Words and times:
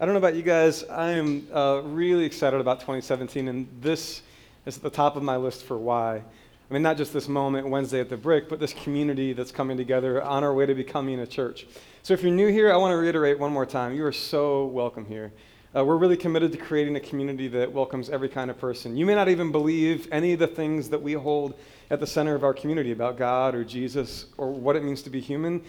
I 0.00 0.06
don't 0.06 0.14
know 0.14 0.18
about 0.18 0.34
you 0.34 0.42
guys. 0.42 0.82
I 0.82 1.12
am 1.12 1.46
uh, 1.54 1.80
really 1.84 2.24
excited 2.24 2.60
about 2.60 2.80
2017, 2.80 3.46
and 3.46 3.68
this 3.80 4.22
is 4.66 4.76
at 4.76 4.82
the 4.82 4.90
top 4.90 5.14
of 5.14 5.22
my 5.22 5.36
list 5.36 5.62
for 5.62 5.78
why. 5.78 6.16
I 6.16 6.74
mean, 6.74 6.82
not 6.82 6.96
just 6.96 7.12
this 7.12 7.28
moment, 7.28 7.68
Wednesday 7.68 8.00
at 8.00 8.08
the 8.08 8.16
Brick, 8.16 8.48
but 8.48 8.58
this 8.58 8.72
community 8.72 9.34
that's 9.34 9.52
coming 9.52 9.76
together 9.76 10.20
on 10.20 10.42
our 10.42 10.52
way 10.52 10.66
to 10.66 10.74
becoming 10.74 11.20
a 11.20 11.26
church. 11.28 11.68
So 12.02 12.12
if 12.12 12.24
you're 12.24 12.32
new 12.32 12.48
here, 12.48 12.72
I 12.72 12.76
want 12.76 12.90
to 12.90 12.96
reiterate 12.96 13.38
one 13.38 13.52
more 13.52 13.64
time 13.64 13.94
you 13.94 14.04
are 14.04 14.10
so 14.10 14.66
welcome 14.66 15.06
here. 15.06 15.32
Uh, 15.76 15.84
we're 15.84 15.96
really 15.96 16.16
committed 16.16 16.50
to 16.50 16.58
creating 16.58 16.96
a 16.96 17.00
community 17.00 17.46
that 17.46 17.72
welcomes 17.72 18.10
every 18.10 18.28
kind 18.28 18.50
of 18.50 18.58
person. 18.58 18.96
You 18.96 19.06
may 19.06 19.14
not 19.14 19.28
even 19.28 19.52
believe 19.52 20.08
any 20.10 20.32
of 20.32 20.40
the 20.40 20.48
things 20.48 20.88
that 20.88 21.00
we 21.00 21.12
hold 21.12 21.54
at 21.90 22.00
the 22.00 22.06
center 22.06 22.34
of 22.34 22.42
our 22.42 22.52
community 22.52 22.90
about 22.90 23.16
God 23.16 23.54
or 23.54 23.62
Jesus 23.62 24.26
or 24.38 24.50
what 24.50 24.74
it 24.74 24.82
means 24.82 25.02
to 25.02 25.10
be 25.10 25.20
human 25.20 25.62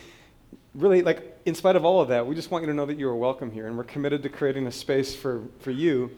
really, 0.74 1.02
like, 1.02 1.40
in 1.46 1.56
spite 1.56 1.76
of 1.76 1.86
all 1.86 2.02
of 2.02 2.10
that, 2.10 2.26
we 2.26 2.36
just 2.36 2.52
want 2.52 2.64
you 2.64 2.68
to 2.68 2.74
know 2.74 2.86
that 2.86 2.98
you 2.98 3.08
are 3.08 3.16
welcome 3.16 3.52
here. 3.52 3.68
And 3.68 3.78
we're 3.78 3.84
committed 3.84 4.24
to 4.24 4.30
creating 4.30 4.68
a 4.68 4.72
space 4.72 5.16
for, 5.16 5.44
for 5.60 5.72
you, 5.72 6.12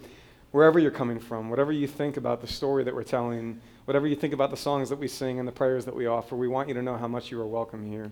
wherever 0.51 0.79
you're 0.79 0.91
coming 0.91 1.19
from, 1.19 1.49
whatever 1.49 1.71
you 1.71 1.87
think 1.87 2.17
about 2.17 2.41
the 2.41 2.47
story 2.47 2.83
that 2.83 2.95
we're 2.95 3.03
telling, 3.03 3.59
whatever 3.85 4.07
you 4.07 4.15
think 4.15 4.33
about 4.33 4.49
the 4.49 4.57
songs 4.57 4.89
that 4.89 4.99
we 4.99 5.07
sing 5.07 5.39
and 5.39 5.47
the 5.47 5.51
prayers 5.51 5.85
that 5.85 5.95
we 5.95 6.07
offer. 6.07 6.35
We 6.35 6.47
want 6.47 6.67
you 6.67 6.73
to 6.73 6.81
know 6.81 6.97
how 6.97 7.07
much 7.07 7.31
you 7.31 7.39
are 7.39 7.47
welcome 7.47 7.85
here. 7.89 8.11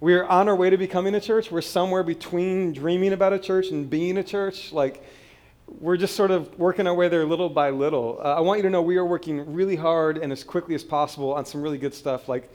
We 0.00 0.14
are 0.14 0.26
on 0.26 0.48
our 0.48 0.56
way 0.56 0.70
to 0.70 0.76
becoming 0.76 1.14
a 1.14 1.20
church. 1.20 1.50
We're 1.50 1.60
somewhere 1.60 2.02
between 2.02 2.72
dreaming 2.72 3.12
about 3.12 3.32
a 3.32 3.38
church 3.38 3.68
and 3.68 3.88
being 3.88 4.18
a 4.18 4.24
church. 4.24 4.72
Like, 4.72 5.02
we're 5.80 5.96
just 5.96 6.14
sort 6.14 6.30
of 6.30 6.58
working 6.58 6.86
our 6.86 6.94
way 6.94 7.08
there 7.08 7.24
little 7.24 7.48
by 7.48 7.70
little. 7.70 8.20
Uh, 8.22 8.34
I 8.34 8.40
want 8.40 8.58
you 8.58 8.62
to 8.64 8.70
know 8.70 8.82
we 8.82 8.96
are 8.96 9.04
working 9.04 9.54
really 9.54 9.76
hard 9.76 10.18
and 10.18 10.32
as 10.32 10.44
quickly 10.44 10.74
as 10.74 10.84
possible 10.84 11.32
on 11.32 11.46
some 11.46 11.62
really 11.62 11.78
good 11.78 11.94
stuff 11.94 12.28
like 12.28 12.50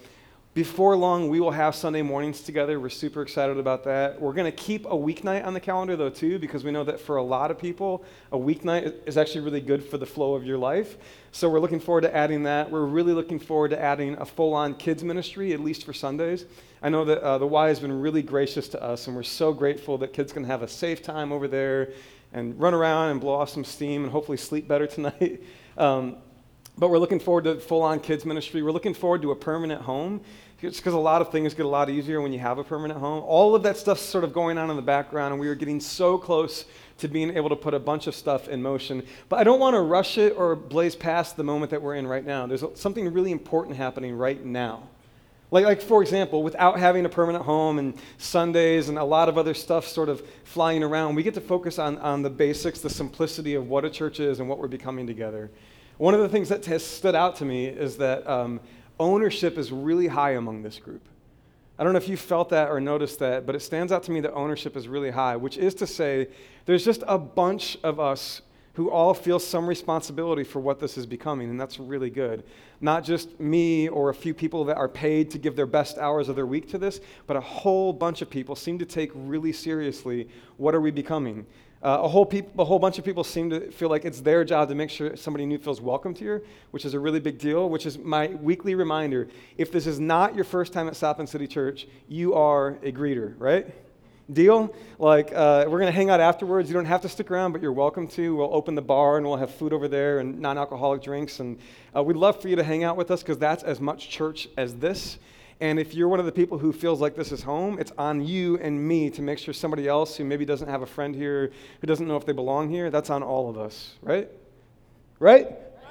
before 0.56 0.96
long, 0.96 1.30
we 1.30 1.40
will 1.40 1.52
have 1.52 1.76
Sunday 1.76 2.02
mornings 2.02 2.42
together. 2.42 2.80
We're 2.80 2.90
super 2.90 3.22
excited 3.22 3.58
about 3.58 3.84
that. 3.84 4.20
We're 4.20 4.34
going 4.34 4.52
to 4.52 4.58
keep 4.58 4.86
a 4.88 4.90
weeknight 4.90 5.46
on 5.46 5.54
the 5.54 5.60
calendar, 5.60 5.96
though, 5.96 6.10
too, 6.10 6.40
because 6.40 6.64
we 6.64 6.72
know 6.72 6.84
that 6.86 7.00
for 7.00 7.18
a 7.18 7.24
lot 7.24 7.52
of 7.52 7.60
people, 7.60 8.04
a 8.32 8.38
weeknight 8.38 8.96
is 9.06 9.16
actually 9.16 9.42
really 9.42 9.62
good 9.62 9.84
for 9.84 10.00
the 10.00 10.08
flow 10.08 10.34
of 10.34 10.44
your 10.44 10.58
life. 10.58 10.98
So 11.32 11.48
we're 11.48 11.60
looking 11.60 11.80
forward 11.80 12.02
to 12.02 12.16
adding 12.16 12.44
that. 12.44 12.72
We're 12.72 12.86
really 12.86 13.14
looking 13.14 13.38
forward 13.38 13.70
to 13.70 13.80
adding 13.80 14.18
a 14.18 14.26
full 14.26 14.56
on 14.56 14.74
kids 14.74 15.04
ministry, 15.04 15.54
at 15.54 15.60
least 15.60 15.86
for 15.86 15.94
Sundays. 15.94 16.46
I 16.82 16.90
know 16.90 17.06
that 17.06 17.22
uh, 17.22 17.38
the 17.38 17.48
Y 17.48 17.68
has 17.68 17.80
been 17.80 18.02
really 18.02 18.24
gracious 18.24 18.68
to 18.70 18.82
us, 18.82 19.06
and 19.06 19.16
we're 19.16 19.22
so 19.22 19.54
grateful 19.54 20.00
that 20.00 20.14
kids 20.14 20.34
can 20.34 20.46
have 20.46 20.64
a 20.64 20.68
safe 20.68 21.04
time 21.04 21.32
over 21.32 21.48
there 21.48 21.92
and 22.34 22.60
run 22.60 22.74
around 22.74 23.12
and 23.12 23.22
blow 23.22 23.34
off 23.34 23.50
some 23.50 23.64
steam 23.64 24.04
and 24.04 24.12
hopefully 24.12 24.38
sleep 24.38 24.68
better 24.68 24.88
tonight. 24.88 25.44
Um, 25.78 26.18
but 26.80 26.90
we're 26.90 26.98
looking 26.98 27.20
forward 27.20 27.44
to 27.44 27.60
full 27.60 27.82
on 27.82 28.00
kids 28.00 28.26
ministry. 28.26 28.64
We're 28.64 28.72
looking 28.72 28.94
forward 28.94 29.22
to 29.24 29.32
a 29.32 29.36
permanent 29.36 29.82
home 29.82 30.22
just 30.62 30.78
because 30.78 30.94
a 30.94 30.98
lot 30.98 31.22
of 31.22 31.32
things 31.32 31.54
get 31.54 31.66
a 31.66 31.70
lot 31.70 31.90
easier 31.90 32.22
when 32.22 32.34
you 32.34 32.40
have 32.40 32.58
a 32.58 32.64
permanent 32.64 33.00
home. 33.00 33.24
All 33.24 33.54
of 33.56 33.64
that 33.64 33.78
stuff's 33.78 34.02
sort 34.02 34.24
of 34.24 34.34
going 34.34 34.58
on 34.58 34.70
in 34.70 34.76
the 34.76 34.82
background, 34.82 35.34
and 35.34 35.40
we 35.40 35.48
are 35.48 35.56
getting 35.56 35.80
so 35.80 36.18
close 36.18 36.66
to 36.98 37.08
being 37.08 37.36
able 37.36 37.50
to 37.50 37.56
put 37.56 37.74
a 37.74 37.80
bunch 37.80 38.08
of 38.08 38.16
stuff 38.16 38.48
in 38.50 38.62
motion. 38.62 39.04
But 39.30 39.40
I 39.40 39.44
don't 39.44 39.60
want 39.60 39.76
to 39.76 39.82
rush 39.82 40.18
it 40.18 40.34
or 40.38 40.56
blaze 40.56 40.96
past 40.96 41.38
the 41.38 41.44
moment 41.44 41.72
that 41.72 41.82
we're 41.82 41.96
in 41.96 42.08
right 42.08 42.26
now. 42.26 42.46
There's 42.46 42.64
something 42.76 43.12
really 43.14 43.32
important 43.32 43.78
happening 43.78 44.16
right 44.16 44.44
now. 44.44 44.84
Like, 45.52 45.66
like, 45.66 45.82
for 45.82 46.02
example, 46.02 46.44
without 46.44 46.78
having 46.78 47.06
a 47.06 47.10
permanent 47.10 47.44
home 47.44 47.80
and 47.80 47.96
Sundays 48.18 48.90
and 48.90 49.00
a 49.00 49.04
lot 49.04 49.30
of 49.30 49.38
other 49.38 49.54
stuff 49.54 49.88
sort 49.88 50.10
of 50.10 50.22
flying 50.44 50.84
around, 50.84 51.16
we 51.16 51.24
get 51.24 51.34
to 51.36 51.42
focus 51.42 51.80
on, 51.80 51.98
on 52.00 52.22
the 52.22 52.30
basics, 52.30 52.82
the 52.82 52.90
simplicity 52.90 53.56
of 53.56 53.68
what 53.68 53.84
a 53.84 53.90
church 53.90 54.20
is 54.20 54.40
and 54.40 54.48
what 54.48 54.60
we're 54.60 54.68
becoming 54.68 55.08
together. 55.08 55.50
One 56.00 56.14
of 56.14 56.22
the 56.22 56.30
things 56.30 56.48
that 56.48 56.66
has 56.68 56.82
stood 56.82 57.14
out 57.14 57.36
to 57.36 57.46
me 57.46 57.66
is 57.66 57.98
that 57.98 58.26
um, 58.26 58.62
ownership 59.02 59.58
is 59.58 59.70
really 59.70 60.08
high 60.08 60.32
among 60.32 60.64
this 60.64 60.80
group. 60.80 61.06
I 61.78 61.84
don't 61.84 61.92
know 61.92 61.98
if 61.98 62.08
you 62.08 62.16
felt 62.16 62.48
that 62.52 62.70
or 62.70 62.80
noticed 62.80 63.20
that, 63.20 63.46
but 63.46 63.54
it 63.54 63.60
stands 63.60 63.92
out 63.92 64.04
to 64.04 64.12
me 64.12 64.22
that 64.22 64.32
ownership 64.32 64.78
is 64.78 64.88
really 64.88 65.12
high, 65.12 65.36
which 65.36 65.58
is 65.58 65.76
to 65.76 65.86
say, 65.86 66.30
there's 66.66 66.86
just 66.86 67.04
a 67.06 67.18
bunch 67.18 67.78
of 67.84 68.00
us 68.00 68.42
who 68.76 68.90
all 68.90 69.14
feel 69.14 69.40
some 69.40 69.68
responsibility 69.68 70.46
for 70.46 70.62
what 70.62 70.80
this 70.80 70.98
is 70.98 71.06
becoming, 71.06 71.50
and 71.50 71.60
that's 71.60 71.82
really 71.82 72.10
good. 72.10 72.46
Not 72.80 73.04
just 73.04 73.38
me 73.38 73.90
or 73.90 74.10
a 74.10 74.14
few 74.14 74.34
people 74.34 74.64
that 74.66 74.78
are 74.78 74.88
paid 74.88 75.30
to 75.32 75.38
give 75.38 75.58
their 75.58 75.66
best 75.66 75.98
hours 75.98 76.30
of 76.30 76.38
their 76.38 76.46
week 76.46 76.70
to 76.70 76.78
this, 76.78 77.02
but 77.28 77.36
a 77.36 77.42
whole 77.42 77.92
bunch 77.92 78.22
of 78.22 78.30
people 78.30 78.56
seem 78.56 78.80
to 78.80 78.86
take 78.86 79.12
really 79.14 79.52
seriously 79.52 80.30
what 80.56 80.74
are 80.74 80.80
we 80.80 80.92
becoming. 80.92 81.46
Uh, 81.82 82.00
a, 82.02 82.08
whole 82.10 82.26
peop- 82.26 82.58
a 82.60 82.66
whole 82.66 82.78
bunch 82.78 83.00
of 83.00 83.06
people 83.06 83.24
seem 83.24 83.50
to 83.50 83.72
feel 83.72 83.88
like 83.88 84.04
it's 84.04 84.20
their 84.20 84.44
job 84.44 84.68
to 84.68 84.76
make 84.76 84.90
sure 84.90 85.16
somebody 85.16 85.46
new 85.46 85.58
feels 85.58 85.80
welcomed 85.80 86.18
here, 86.18 86.44
which 86.72 86.84
is 86.84 86.94
a 86.94 87.00
really 87.00 87.22
big 87.22 87.38
deal, 87.38 87.70
which 87.70 87.86
is 87.86 87.98
my 87.98 88.28
weekly 88.28 88.76
reminder. 88.76 89.30
If 89.58 89.72
this 89.72 89.88
is 89.88 89.98
not 89.98 90.36
your 90.36 90.44
first 90.44 90.74
time 90.74 90.90
at 90.90 90.98
South 90.98 91.18
Bend 91.18 91.30
City 91.30 91.48
Church, 91.48 91.88
you 92.10 92.34
are 92.34 92.78
a 92.84 92.92
greeter, 92.92 93.34
right? 93.38 93.66
Deal? 94.32 94.76
Like, 95.00 95.32
uh, 95.34 95.66
we're 95.70 95.80
going 95.80 95.92
to 95.92 95.96
hang 95.96 96.10
out 96.10 96.20
afterwards. 96.20 96.70
You 96.70 96.74
don't 96.74 96.86
have 96.86 97.02
to 97.02 97.10
stick 97.10 97.32
around, 97.32 97.54
but 97.54 97.62
you're 97.62 97.72
welcome 97.72 98.10
to. 98.10 98.36
We'll 98.36 98.54
open 98.54 98.76
the 98.76 98.82
bar 98.82 99.16
and 99.16 99.26
we'll 99.26 99.38
have 99.38 99.50
food 99.50 99.72
over 99.72 99.88
there 99.88 100.20
and 100.20 100.38
non 100.38 100.58
alcoholic 100.58 101.02
drinks. 101.02 101.40
And 101.40 101.58
uh, 101.96 102.04
we'd 102.04 102.18
love 102.18 102.42
for 102.42 102.50
you 102.50 102.58
to 102.58 102.64
hang 102.64 102.84
out 102.84 102.98
with 102.98 103.10
us 103.10 103.24
because 103.24 103.38
that's 103.38 103.64
as 103.64 103.80
much 103.80 104.10
church 104.10 104.50
as 104.58 104.76
this. 104.76 105.18
And 105.62 105.78
if 105.78 105.94
you're 105.94 106.08
one 106.08 106.20
of 106.20 106.26
the 106.26 106.32
people 106.32 106.58
who 106.58 106.72
feels 106.72 107.02
like 107.02 107.16
this 107.16 107.32
is 107.32 107.42
home, 107.42 107.80
it's 107.80 107.92
on 107.98 108.26
you 108.26 108.58
and 108.60 108.88
me 108.88 109.10
to 109.10 109.22
make 109.22 109.38
sure 109.38 109.54
somebody 109.54 109.88
else 109.88 110.16
who 110.16 110.24
maybe 110.24 110.46
doesn't 110.46 110.70
have 110.70 110.82
a 110.82 110.86
friend 110.86 111.14
here, 111.14 111.52
who 111.82 111.88
doesn't 111.88 112.08
know 112.08 112.16
if 112.16 112.26
they 112.26 112.32
belong 112.32 112.70
here, 112.70 112.90
that's 112.90 113.10
on 113.10 113.24
all 113.24 113.50
of 113.50 113.58
us, 113.58 113.96
right? 114.02 114.30
Right? 115.20 115.50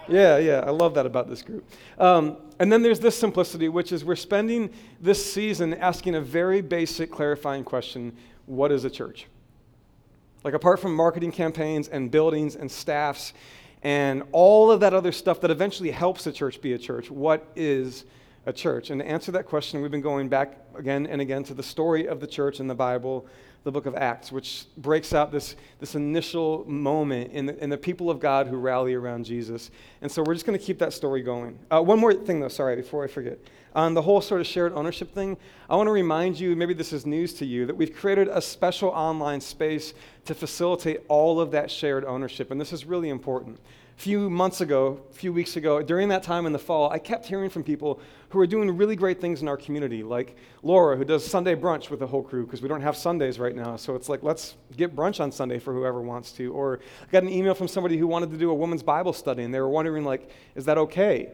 Yeah, 0.08 0.38
yeah, 0.38 0.64
I 0.66 0.70
love 0.70 0.94
that 0.94 1.04
about 1.04 1.28
this 1.28 1.42
group. 1.42 1.68
Um, 1.98 2.38
and 2.58 2.72
then 2.72 2.82
there's 2.82 2.98
this 2.98 3.18
simplicity, 3.18 3.68
which 3.68 3.92
is 3.92 4.06
we're 4.06 4.16
spending 4.16 4.70
this 5.02 5.32
season 5.32 5.74
asking 5.74 6.14
a 6.14 6.20
very 6.20 6.62
basic 6.62 7.10
clarifying 7.10 7.62
question 7.62 8.16
what 8.46 8.72
is 8.72 8.84
a 8.86 8.90
church? 8.90 9.26
Like, 10.44 10.54
apart 10.54 10.80
from 10.80 10.94
marketing 10.94 11.32
campaigns 11.32 11.88
and 11.88 12.10
buildings 12.10 12.56
and 12.56 12.70
staffs 12.70 13.34
and 13.82 14.22
all 14.32 14.70
of 14.70 14.80
that 14.80 14.94
other 14.94 15.12
stuff 15.12 15.42
that 15.42 15.50
eventually 15.50 15.90
helps 15.90 16.26
a 16.26 16.32
church 16.32 16.62
be 16.62 16.72
a 16.72 16.78
church, 16.78 17.10
what 17.10 17.46
is 17.54 18.04
a 18.48 18.52
church? 18.52 18.90
And 18.90 19.00
to 19.00 19.06
answer 19.06 19.30
that 19.32 19.46
question, 19.46 19.82
we've 19.82 19.90
been 19.90 20.00
going 20.00 20.28
back 20.28 20.56
again 20.74 21.06
and 21.06 21.20
again 21.20 21.44
to 21.44 21.54
the 21.54 21.62
story 21.62 22.08
of 22.08 22.18
the 22.18 22.26
church 22.26 22.60
in 22.60 22.66
the 22.66 22.74
Bible, 22.74 23.26
the 23.64 23.70
book 23.70 23.84
of 23.84 23.94
Acts, 23.94 24.32
which 24.32 24.64
breaks 24.78 25.12
out 25.12 25.30
this, 25.30 25.54
this 25.80 25.94
initial 25.94 26.64
moment 26.66 27.32
in 27.32 27.44
the, 27.44 27.62
in 27.62 27.68
the 27.68 27.76
people 27.76 28.10
of 28.10 28.20
God 28.20 28.46
who 28.46 28.56
rally 28.56 28.94
around 28.94 29.26
Jesus. 29.26 29.70
And 30.00 30.10
so 30.10 30.22
we're 30.22 30.32
just 30.32 30.46
going 30.46 30.58
to 30.58 30.64
keep 30.64 30.78
that 30.78 30.94
story 30.94 31.22
going. 31.22 31.58
Uh, 31.70 31.82
one 31.82 31.98
more 31.98 32.14
thing, 32.14 32.40
though, 32.40 32.48
sorry, 32.48 32.76
before 32.76 33.04
I 33.04 33.08
forget. 33.08 33.38
On 33.74 33.92
the 33.92 34.02
whole 34.02 34.22
sort 34.22 34.40
of 34.40 34.46
shared 34.46 34.72
ownership 34.72 35.12
thing, 35.12 35.36
I 35.68 35.76
want 35.76 35.88
to 35.88 35.92
remind 35.92 36.40
you, 36.40 36.56
maybe 36.56 36.72
this 36.72 36.94
is 36.94 37.04
news 37.04 37.34
to 37.34 37.44
you, 37.44 37.66
that 37.66 37.76
we've 37.76 37.94
created 37.94 38.28
a 38.28 38.40
special 38.40 38.88
online 38.88 39.42
space 39.42 39.92
to 40.24 40.34
facilitate 40.34 41.00
all 41.08 41.38
of 41.38 41.50
that 41.50 41.70
shared 41.70 42.06
ownership. 42.06 42.50
And 42.50 42.58
this 42.58 42.72
is 42.72 42.86
really 42.86 43.10
important 43.10 43.60
few 43.98 44.30
months 44.30 44.60
ago, 44.60 45.00
a 45.10 45.12
few 45.12 45.32
weeks 45.32 45.56
ago, 45.56 45.82
during 45.82 46.08
that 46.08 46.22
time 46.22 46.46
in 46.46 46.52
the 46.52 46.58
fall, 46.58 46.88
I 46.88 47.00
kept 47.00 47.26
hearing 47.26 47.50
from 47.50 47.64
people 47.64 48.00
who 48.28 48.38
are 48.38 48.46
doing 48.46 48.76
really 48.76 48.94
great 48.94 49.20
things 49.20 49.42
in 49.42 49.48
our 49.48 49.56
community, 49.56 50.04
like 50.04 50.36
Laura, 50.62 50.96
who 50.96 51.04
does 51.04 51.26
Sunday 51.26 51.56
brunch 51.56 51.90
with 51.90 51.98
the 51.98 52.06
whole 52.06 52.22
crew 52.22 52.44
because 52.44 52.62
we 52.62 52.68
don't 52.68 52.80
have 52.80 52.96
Sundays 52.96 53.40
right 53.40 53.56
now. 53.56 53.74
So 53.74 53.96
it's 53.96 54.08
like, 54.08 54.22
let's 54.22 54.54
get 54.76 54.94
brunch 54.94 55.18
on 55.18 55.32
Sunday 55.32 55.58
for 55.58 55.74
whoever 55.74 56.00
wants 56.00 56.30
to. 56.32 56.52
Or 56.52 56.78
I 57.02 57.10
got 57.10 57.24
an 57.24 57.28
email 57.28 57.54
from 57.54 57.66
somebody 57.66 57.98
who 57.98 58.06
wanted 58.06 58.30
to 58.30 58.36
do 58.36 58.50
a 58.50 58.54
women's 58.54 58.84
Bible 58.84 59.12
study, 59.12 59.42
and 59.42 59.52
they 59.52 59.60
were 59.60 59.68
wondering, 59.68 60.04
like, 60.04 60.30
is 60.54 60.64
that 60.66 60.78
okay? 60.78 61.32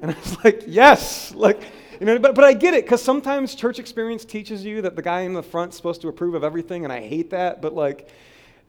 And 0.00 0.10
I 0.16 0.18
was 0.18 0.42
like, 0.42 0.64
yes. 0.66 1.34
Like, 1.34 1.60
you 2.00 2.06
know, 2.06 2.18
but, 2.18 2.34
but 2.34 2.44
I 2.44 2.54
get 2.54 2.72
it 2.72 2.86
because 2.86 3.02
sometimes 3.02 3.54
church 3.54 3.78
experience 3.78 4.24
teaches 4.24 4.64
you 4.64 4.80
that 4.80 4.96
the 4.96 5.02
guy 5.02 5.20
in 5.20 5.34
the 5.34 5.42
front 5.42 5.72
is 5.72 5.76
supposed 5.76 6.00
to 6.00 6.08
approve 6.08 6.34
of 6.34 6.42
everything, 6.42 6.84
and 6.84 6.92
I 6.92 7.00
hate 7.00 7.28
that. 7.30 7.60
But 7.60 7.74
like, 7.74 8.08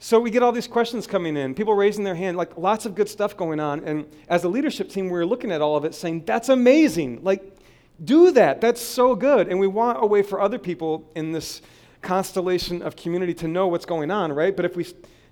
so 0.04 0.20
we 0.20 0.32
get 0.32 0.44
all 0.44 0.52
these 0.52 0.68
questions 0.68 1.08
coming 1.08 1.38
in, 1.38 1.56
people 1.56 1.76
raising 1.76 2.04
their 2.04 2.14
hand, 2.14 2.36
like 2.36 2.58
lots 2.58 2.86
of 2.86 2.94
good 2.94 3.08
stuff 3.08 3.38
going 3.38 3.62
on. 3.62 3.86
And 3.86 4.06
as 4.28 4.44
a 4.44 4.50
leadership 4.50 4.90
team, 4.90 5.06
we 5.06 5.12
were 5.12 5.26
looking 5.26 5.50
at 5.50 5.62
all 5.62 5.78
of 5.78 5.86
it 5.86 5.96
saying, 5.96 6.26
that's 6.26 6.50
amazing. 6.50 7.24
Like, 7.24 7.58
do 8.04 8.32
that. 8.32 8.60
That's 8.60 8.82
so 8.82 9.16
good. 9.16 9.48
And 9.48 9.62
we 9.62 9.68
want 9.68 10.04
a 10.04 10.06
way 10.06 10.22
for 10.22 10.42
other 10.42 10.60
people 10.60 11.10
in 11.16 11.32
this 11.32 11.62
constellation 12.02 12.82
of 12.82 12.98
community 12.98 13.34
to 13.36 13.48
know 13.48 13.70
what's 13.70 13.86
going 13.86 14.12
on, 14.12 14.34
right? 14.34 14.54
But 14.54 14.66
if 14.66 14.76
we 14.76 14.86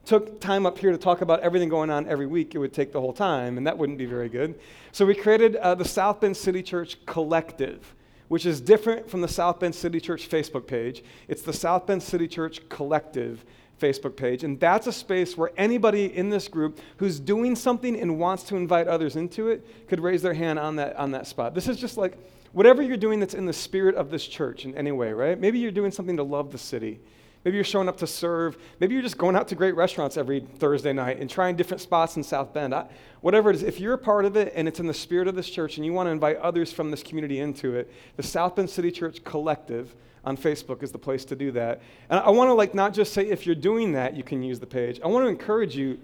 took 0.06 0.40
time 0.40 0.66
up 0.66 0.78
here 0.78 0.92
to 0.92 0.98
talk 0.98 1.19
about 1.19 1.42
everything 1.42 1.68
going 1.68 1.90
on 1.90 2.07
every 2.07 2.25
week, 2.25 2.56
it 2.56 2.57
would 2.57 2.72
take 2.72 2.94
the 2.94 3.01
whole 3.01 3.12
time, 3.12 3.57
and 3.57 3.68
that 3.68 3.78
wouldn't 3.78 3.98
be 3.98 4.06
very 4.06 4.30
good. 4.30 4.57
So 4.94 5.06
we 5.06 5.16
created 5.16 5.57
uh, 5.57 5.75
the 5.75 5.84
South 5.84 6.22
Bend 6.22 6.38
City 6.38 6.63
Church 6.63 6.95
Collective, 7.06 7.94
which 8.30 8.45
is 8.45 8.62
different 8.62 9.10
from 9.10 9.19
the 9.19 9.28
South 9.28 9.60
Bend 9.60 9.75
City 9.75 10.00
Church 10.00 10.30
Facebook 10.30 10.66
page. 10.66 11.04
It's 11.28 11.42
the 11.42 11.51
South 11.51 11.88
Bend 11.88 12.01
City 12.01 12.30
Church 12.30 12.69
Collective 12.69 13.44
Facebook 13.81 14.16
page. 14.16 14.44
And 14.44 14.60
that's 14.60 14.88
a 14.88 14.94
space 14.94 15.36
where 15.36 15.51
anybody 15.57 16.06
in 16.16 16.30
this 16.30 16.48
group 16.48 16.80
who's 16.98 17.19
doing 17.19 17.56
something 17.56 18.00
and 18.00 18.19
wants 18.19 18.44
to 18.44 18.56
invite 18.56 18.88
others 18.88 19.16
into 19.16 19.50
it 19.50 19.66
could 19.88 20.00
raise 20.00 20.22
their 20.22 20.33
hand 20.33 20.60
on 20.60 20.75
that, 20.78 20.95
on 20.95 21.12
that 21.12 21.28
spot. 21.28 21.56
This 21.56 21.68
is 21.68 21.78
just 21.78 21.98
like 21.98 22.18
whatever 22.54 22.81
you're 22.81 22.98
doing 22.98 23.19
that's 23.19 23.33
in 23.33 23.45
the 23.45 23.54
spirit 23.54 23.95
of 23.95 24.12
this 24.12 24.25
church 24.25 24.66
in 24.66 24.75
any 24.78 24.92
way, 24.92 25.12
right? 25.12 25.39
Maybe 25.39 25.60
you're 25.60 25.72
doing 25.72 25.92
something 25.92 26.18
to 26.18 26.24
love 26.24 26.51
the 26.51 26.57
city. 26.57 27.00
Maybe 27.44 27.56
you're 27.56 27.64
showing 27.64 27.90
up 27.90 27.98
to 27.98 28.08
serve. 28.08 28.58
Maybe 28.80 28.94
you're 28.94 29.02
just 29.02 29.18
going 29.18 29.36
out 29.36 29.48
to 29.48 29.56
great 29.56 29.76
restaurants 29.76 30.16
every 30.16 30.42
Thursday 30.42 30.94
night 30.94 31.20
and 31.20 31.30
trying 31.30 31.56
different 31.56 31.82
spots 31.82 32.16
in 32.16 32.24
South 32.24 32.54
Bend. 32.54 32.74
I, 32.76 32.86
whatever 33.22 33.50
it 33.50 33.56
is, 33.56 33.64
if 33.64 33.80
you're 33.80 33.94
a 33.94 33.98
part 33.98 34.26
of 34.26 34.36
it 34.36 34.54
and 34.56 34.68
it's 34.68 34.80
in 34.80 34.86
the 34.86 34.94
spirit 34.94 35.28
of 35.28 35.36
this 35.36 35.50
church 35.50 35.78
and 35.78 35.86
you 35.86 35.92
want 35.92 36.08
to 36.08 36.12
invite 36.12 36.38
others 36.38 36.72
from 36.72 36.92
this 36.92 37.02
community 37.02 37.40
into 37.40 37.76
it, 37.76 37.92
the 38.16 38.24
South 38.24 38.56
Bend 38.56 38.70
City 38.70 38.92
Church 38.92 39.24
Collective 39.24 39.96
on 40.24 40.38
Facebook 40.38 40.84
is 40.84 40.92
the 40.92 41.00
place 41.00 41.26
to 41.26 41.36
do 41.36 41.52
that. 41.52 41.82
And 42.10 42.20
I 42.20 42.30
want 42.30 42.50
to 42.50 42.54
like 42.54 42.76
not 42.76 42.94
just 42.94 43.12
say 43.14 43.28
if 43.28 43.48
you're 43.48 43.56
doing 43.56 43.94
that, 43.94 44.16
you 44.16 44.24
can 44.24 44.44
use 44.44 44.60
the 44.60 44.68
page. 44.68 45.00
I 45.04 45.08
want 45.08 45.26
to 45.26 45.30
encourage 45.30 45.76
you, 45.76 46.00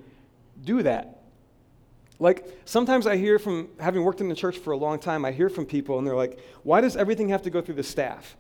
do 0.66 0.82
that. 0.84 1.22
Like 2.20 2.48
sometimes 2.66 3.06
I 3.06 3.16
hear 3.16 3.38
from 3.38 3.70
having 3.80 4.04
worked 4.04 4.22
in 4.22 4.30
the 4.30 4.36
church 4.36 4.58
for 4.58 4.72
a 4.72 4.78
long 4.78 4.98
time, 4.98 5.24
I 5.24 5.32
hear 5.32 5.50
from 5.50 5.68
people 5.68 6.00
and 6.00 6.08
they're 6.08 6.16
like, 6.16 6.40
why 6.64 6.82
does 6.82 6.98
everything 6.98 7.30
have 7.30 7.44
to 7.44 7.52
go 7.52 7.62
through 7.62 7.76
the 7.76 7.84
staff? 7.84 8.36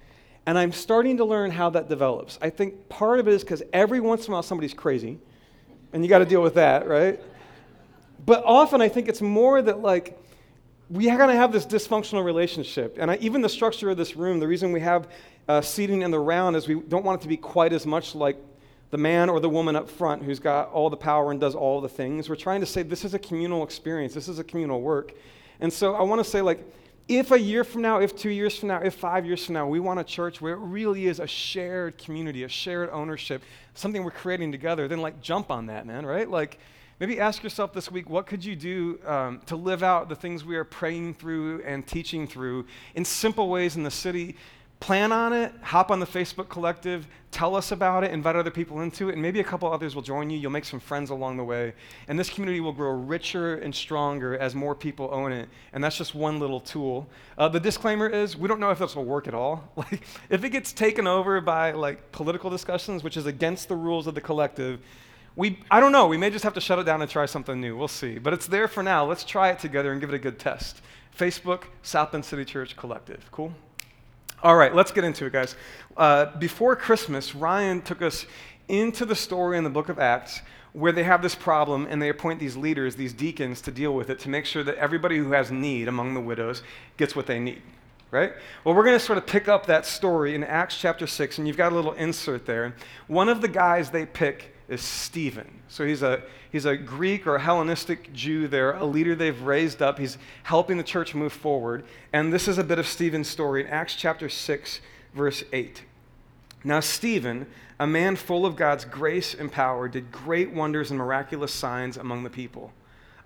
And 0.47 0.57
I'm 0.57 0.71
starting 0.71 1.17
to 1.17 1.25
learn 1.25 1.51
how 1.51 1.69
that 1.71 1.89
develops. 1.89 2.39
I 2.41 2.49
think 2.49 2.87
part 2.87 3.19
of 3.19 3.27
it 3.27 3.33
is 3.33 3.43
because 3.43 3.61
every 3.73 3.99
once 3.99 4.25
in 4.25 4.31
a 4.31 4.33
while 4.33 4.43
somebody's 4.43 4.73
crazy, 4.73 5.19
and 5.91 6.03
you 6.03 6.09
got 6.09 6.19
to 6.19 6.25
deal 6.25 6.41
with 6.41 6.55
that, 6.55 6.87
right? 6.87 7.19
But 8.25 8.43
often 8.45 8.81
I 8.81 8.87
think 8.87 9.09
it's 9.09 9.21
more 9.21 9.61
that, 9.61 9.81
like, 9.81 10.17
we 10.89 11.09
are 11.09 11.17
going 11.17 11.29
to 11.29 11.35
have 11.35 11.51
this 11.51 11.65
dysfunctional 11.65 12.23
relationship. 12.23 12.95
And 12.97 13.11
I, 13.11 13.17
even 13.17 13.41
the 13.41 13.49
structure 13.49 13.89
of 13.89 13.97
this 13.97 14.15
room, 14.15 14.39
the 14.39 14.47
reason 14.47 14.71
we 14.71 14.79
have 14.79 15.09
uh, 15.49 15.59
seating 15.59 16.01
in 16.01 16.11
the 16.11 16.19
round 16.19 16.55
is 16.55 16.65
we 16.65 16.75
don't 16.75 17.03
want 17.03 17.19
it 17.19 17.23
to 17.23 17.27
be 17.27 17.37
quite 17.37 17.73
as 17.73 17.85
much 17.85 18.15
like 18.15 18.37
the 18.89 18.97
man 18.97 19.29
or 19.29 19.41
the 19.41 19.49
woman 19.49 19.75
up 19.75 19.89
front 19.89 20.23
who's 20.23 20.39
got 20.39 20.71
all 20.71 20.89
the 20.89 20.95
power 20.95 21.31
and 21.31 21.41
does 21.41 21.55
all 21.55 21.81
the 21.81 21.89
things. 21.89 22.29
We're 22.29 22.35
trying 22.35 22.61
to 22.61 22.65
say 22.65 22.83
this 22.83 23.03
is 23.03 23.13
a 23.13 23.19
communal 23.19 23.63
experience, 23.63 24.13
this 24.13 24.29
is 24.29 24.39
a 24.39 24.45
communal 24.45 24.81
work. 24.81 25.13
And 25.59 25.73
so 25.73 25.93
I 25.95 26.03
want 26.03 26.23
to 26.23 26.29
say, 26.29 26.41
like, 26.41 26.63
if 27.07 27.31
a 27.31 27.39
year 27.39 27.63
from 27.63 27.81
now, 27.81 27.99
if 27.99 28.15
two 28.15 28.29
years 28.29 28.57
from 28.57 28.69
now, 28.69 28.81
if 28.81 28.95
five 28.95 29.25
years 29.25 29.45
from 29.45 29.53
now, 29.53 29.67
we 29.67 29.79
want 29.79 29.99
a 29.99 30.03
church 30.03 30.41
where 30.41 30.53
it 30.53 30.59
really 30.59 31.07
is 31.07 31.19
a 31.19 31.27
shared 31.27 31.97
community, 31.97 32.43
a 32.43 32.49
shared 32.49 32.89
ownership, 32.89 33.41
something 33.75 34.03
we're 34.03 34.11
creating 34.11 34.51
together, 34.51 34.87
then 34.87 34.99
like 34.99 35.21
jump 35.21 35.49
on 35.49 35.67
that, 35.67 35.85
man, 35.85 36.05
right? 36.05 36.29
Like 36.29 36.59
maybe 36.99 37.19
ask 37.19 37.43
yourself 37.43 37.73
this 37.73 37.89
week, 37.89 38.09
what 38.09 38.27
could 38.27 38.43
you 38.43 38.55
do 38.55 38.99
um, 39.05 39.41
to 39.45 39.55
live 39.55 39.83
out 39.83 40.09
the 40.09 40.15
things 40.15 40.43
we 40.43 40.57
are 40.57 40.65
praying 40.65 41.13
through 41.13 41.61
and 41.63 41.87
teaching 41.87 42.27
through 42.27 42.65
in 42.95 43.05
simple 43.05 43.49
ways 43.49 43.77
in 43.77 43.83
the 43.83 43.91
city 43.91 44.35
plan 44.79 45.11
on 45.11 45.33
it, 45.33 45.51
hop 45.61 45.89
on 45.89 45.99
the 45.99 46.05
Facebook 46.05 46.49
collective, 46.49 47.07
tell 47.31 47.55
us 47.55 47.71
about 47.71 48.03
it, 48.03 48.11
invite 48.11 48.35
other 48.35 48.51
people 48.51 48.81
into 48.81 49.09
it, 49.09 49.13
and 49.13 49.21
maybe 49.21 49.39
a 49.39 49.43
couple 49.43 49.71
others 49.71 49.95
will 49.95 50.01
join 50.01 50.29
you. 50.29 50.37
You'll 50.37 50.51
make 50.51 50.65
some 50.65 50.79
friends 50.79 51.09
along 51.09 51.37
the 51.37 51.43
way. 51.43 51.73
And 52.07 52.17
this 52.17 52.29
community 52.29 52.59
will 52.59 52.73
grow 52.73 52.91
richer 52.91 53.55
and 53.55 53.73
stronger 53.73 54.37
as 54.37 54.53
more 54.55 54.75
people 54.75 55.09
own 55.11 55.31
it. 55.31 55.49
And 55.73 55.83
that's 55.83 55.97
just 55.97 56.13
one 56.13 56.39
little 56.39 56.59
tool. 56.59 57.07
Uh, 57.37 57.47
the 57.47 57.59
disclaimer 57.59 58.07
is 58.07 58.37
we 58.37 58.47
don't 58.47 58.59
know 58.59 58.69
if 58.69 58.79
this 58.79 58.95
will 58.95 59.05
work 59.05 59.27
at 59.27 59.33
all. 59.33 59.71
Like, 59.77 60.01
if 60.29 60.43
it 60.43 60.49
gets 60.49 60.73
taken 60.73 61.07
over 61.07 61.39
by 61.39 61.71
like 61.71 62.11
political 62.11 62.49
discussions, 62.49 63.03
which 63.03 63.15
is 63.15 63.25
against 63.25 63.69
the 63.69 63.75
rules 63.75 64.05
of 64.07 64.15
the 64.15 64.21
collective, 64.21 64.79
we, 65.35 65.59
I 65.69 65.79
don't 65.79 65.91
know, 65.91 66.07
we 66.07 66.17
may 66.17 66.31
just 66.31 66.43
have 66.43 66.55
to 66.55 66.61
shut 66.61 66.79
it 66.79 66.83
down 66.83 67.01
and 67.01 67.09
try 67.09 67.25
something 67.27 67.61
new. 67.61 67.77
We'll 67.77 67.87
see. 67.87 68.17
But 68.17 68.33
it's 68.33 68.47
there 68.47 68.67
for 68.67 68.81
now. 68.81 69.05
Let's 69.05 69.23
try 69.23 69.49
it 69.49 69.59
together 69.59 69.91
and 69.91 70.01
give 70.01 70.09
it 70.09 70.15
a 70.15 70.19
good 70.19 70.39
test. 70.39 70.81
Facebook, 71.15 71.63
South 71.83 72.11
Bend 72.11 72.25
City 72.25 72.43
Church 72.43 72.75
Collective. 72.75 73.29
Cool? 73.31 73.53
All 74.43 74.55
right, 74.55 74.73
let's 74.73 74.91
get 74.91 75.03
into 75.03 75.25
it, 75.25 75.33
guys. 75.33 75.55
Uh, 75.95 76.27
before 76.37 76.75
Christmas, 76.75 77.33
Ryan 77.33 77.81
took 77.81 78.03
us 78.03 78.27
into 78.67 79.03
the 79.03 79.15
story 79.15 79.57
in 79.57 79.63
the 79.63 79.69
book 79.69 79.89
of 79.89 79.97
Acts 79.97 80.41
where 80.73 80.91
they 80.91 81.03
have 81.03 81.23
this 81.23 81.33
problem 81.33 81.87
and 81.89 81.99
they 81.99 82.09
appoint 82.09 82.39
these 82.39 82.55
leaders, 82.55 82.95
these 82.95 83.13
deacons, 83.13 83.61
to 83.61 83.71
deal 83.71 83.95
with 83.95 84.11
it 84.11 84.19
to 84.19 84.29
make 84.29 84.45
sure 84.45 84.63
that 84.63 84.75
everybody 84.75 85.17
who 85.17 85.31
has 85.31 85.49
need 85.49 85.87
among 85.87 86.13
the 86.13 86.21
widows 86.21 86.61
gets 86.97 87.15
what 87.15 87.25
they 87.25 87.39
need. 87.39 87.63
Right? 88.11 88.33
Well, 88.63 88.75
we're 88.75 88.83
going 88.83 88.97
to 88.97 89.03
sort 89.03 89.17
of 89.17 89.25
pick 89.25 89.47
up 89.47 89.65
that 89.65 89.87
story 89.87 90.35
in 90.35 90.43
Acts 90.43 90.77
chapter 90.77 91.07
6, 91.07 91.39
and 91.39 91.47
you've 91.47 91.57
got 91.57 91.71
a 91.71 91.75
little 91.75 91.93
insert 91.93 92.45
there. 92.45 92.75
One 93.07 93.29
of 93.29 93.41
the 93.41 93.47
guys 93.47 93.89
they 93.89 94.05
pick 94.05 94.55
is 94.67 94.81
Stephen. 94.81 95.61
So 95.69 95.85
he's 95.85 96.01
a, 96.01 96.21
he's 96.51 96.65
a 96.65 96.75
Greek 96.75 97.25
or 97.25 97.37
Hellenistic 97.37 98.11
Jew 98.13 98.47
there, 98.47 98.73
a 98.73 98.85
leader 98.85 99.15
they've 99.15 99.41
raised 99.41 99.81
up. 99.81 99.97
He's 99.99 100.17
helping 100.43 100.77
the 100.77 100.83
church 100.83 101.15
move 101.15 101.33
forward. 101.33 101.85
And 102.11 102.33
this 102.33 102.47
is 102.47 102.57
a 102.57 102.63
bit 102.63 102.79
of 102.79 102.87
Stephen's 102.87 103.27
story 103.27 103.61
in 103.61 103.67
Acts 103.67 103.95
chapter 103.95 104.27
6, 104.27 104.81
verse 105.13 105.43
8. 105.53 105.83
Now, 106.63 106.81
Stephen, 106.81 107.47
a 107.79 107.87
man 107.87 108.15
full 108.15 108.45
of 108.45 108.55
God's 108.55 108.83
grace 108.83 109.33
and 109.33 109.51
power, 109.51 109.87
did 109.87 110.11
great 110.11 110.51
wonders 110.51 110.91
and 110.91 110.97
miraculous 110.97 111.53
signs 111.53 111.95
among 111.95 112.23
the 112.23 112.29
people. 112.29 112.73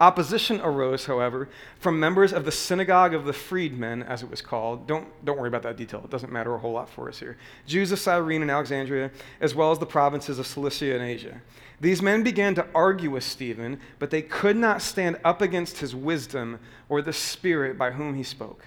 Opposition 0.01 0.59
arose, 0.62 1.06
however, 1.06 1.48
from 1.80 2.00
members 2.00 2.33
of 2.33 2.44
the 2.44 2.51
synagogue 2.51 3.13
of 3.13 3.25
the 3.25 3.33
freedmen, 3.33 4.01
as 4.01 4.24
it 4.24 4.31
was 4.31 4.42
called. 4.42 4.88
Don't, 4.88 5.07
don't 5.24 5.38
worry 5.38 5.48
about 5.48 5.62
that 5.62 5.77
detail, 5.77 6.01
it 6.03 6.09
doesn't 6.09 6.31
matter 6.31 6.56
a 6.56 6.57
whole 6.57 6.71
lot 6.71 6.89
for 6.89 7.07
us 7.07 7.19
here. 7.19 7.38
Jews 7.68 7.92
of 7.92 8.00
Cyrene 8.00 8.42
and 8.42 8.50
Alexandria, 8.50 9.12
as 9.42 9.53
well 9.53 9.71
as 9.71 9.77
the 9.77 9.86
provinces 9.86 10.39
of 10.39 10.48
Cilicia 10.48 10.95
and 10.95 11.03
Asia. 11.03 11.39
These 11.80 12.01
men 12.01 12.24
began 12.24 12.56
to 12.56 12.65
argue 12.74 13.12
with 13.12 13.24
Stephen, 13.24 13.80
but 14.00 14.09
they 14.09 14.24
could 14.24 14.57
not 14.57 14.81
stand 14.81 15.19
up 15.24 15.39
against 15.39 15.77
his 15.77 15.95
wisdom 15.95 16.57
or 16.89 17.03
the 17.03 17.13
spirit 17.13 17.77
by 17.77 17.92
whom 17.92 18.15
he 18.15 18.24
spoke. 18.24 18.65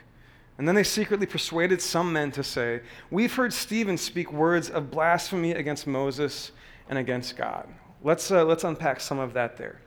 And 0.56 0.69
then 0.69 0.76
they 0.76 0.84
secretly 0.84 1.26
persuaded 1.26 1.82
some 1.82 2.12
men 2.12 2.31
to 2.31 2.44
say, 2.44 2.82
We've 3.10 3.34
heard 3.34 3.52
Stephen 3.52 3.98
speak 3.98 4.32
words 4.32 4.70
of 4.70 4.92
blasphemy 4.92 5.50
against 5.50 5.88
Moses 5.88 6.52
and 6.88 6.96
against 6.96 7.36
God. 7.36 7.66
Let's, 8.04 8.31
uh, 8.31 8.44
let's 8.44 8.62
unpack 8.62 9.00
some 9.00 9.19
of 9.19 9.32
that 9.32 9.56
there. 9.56 9.81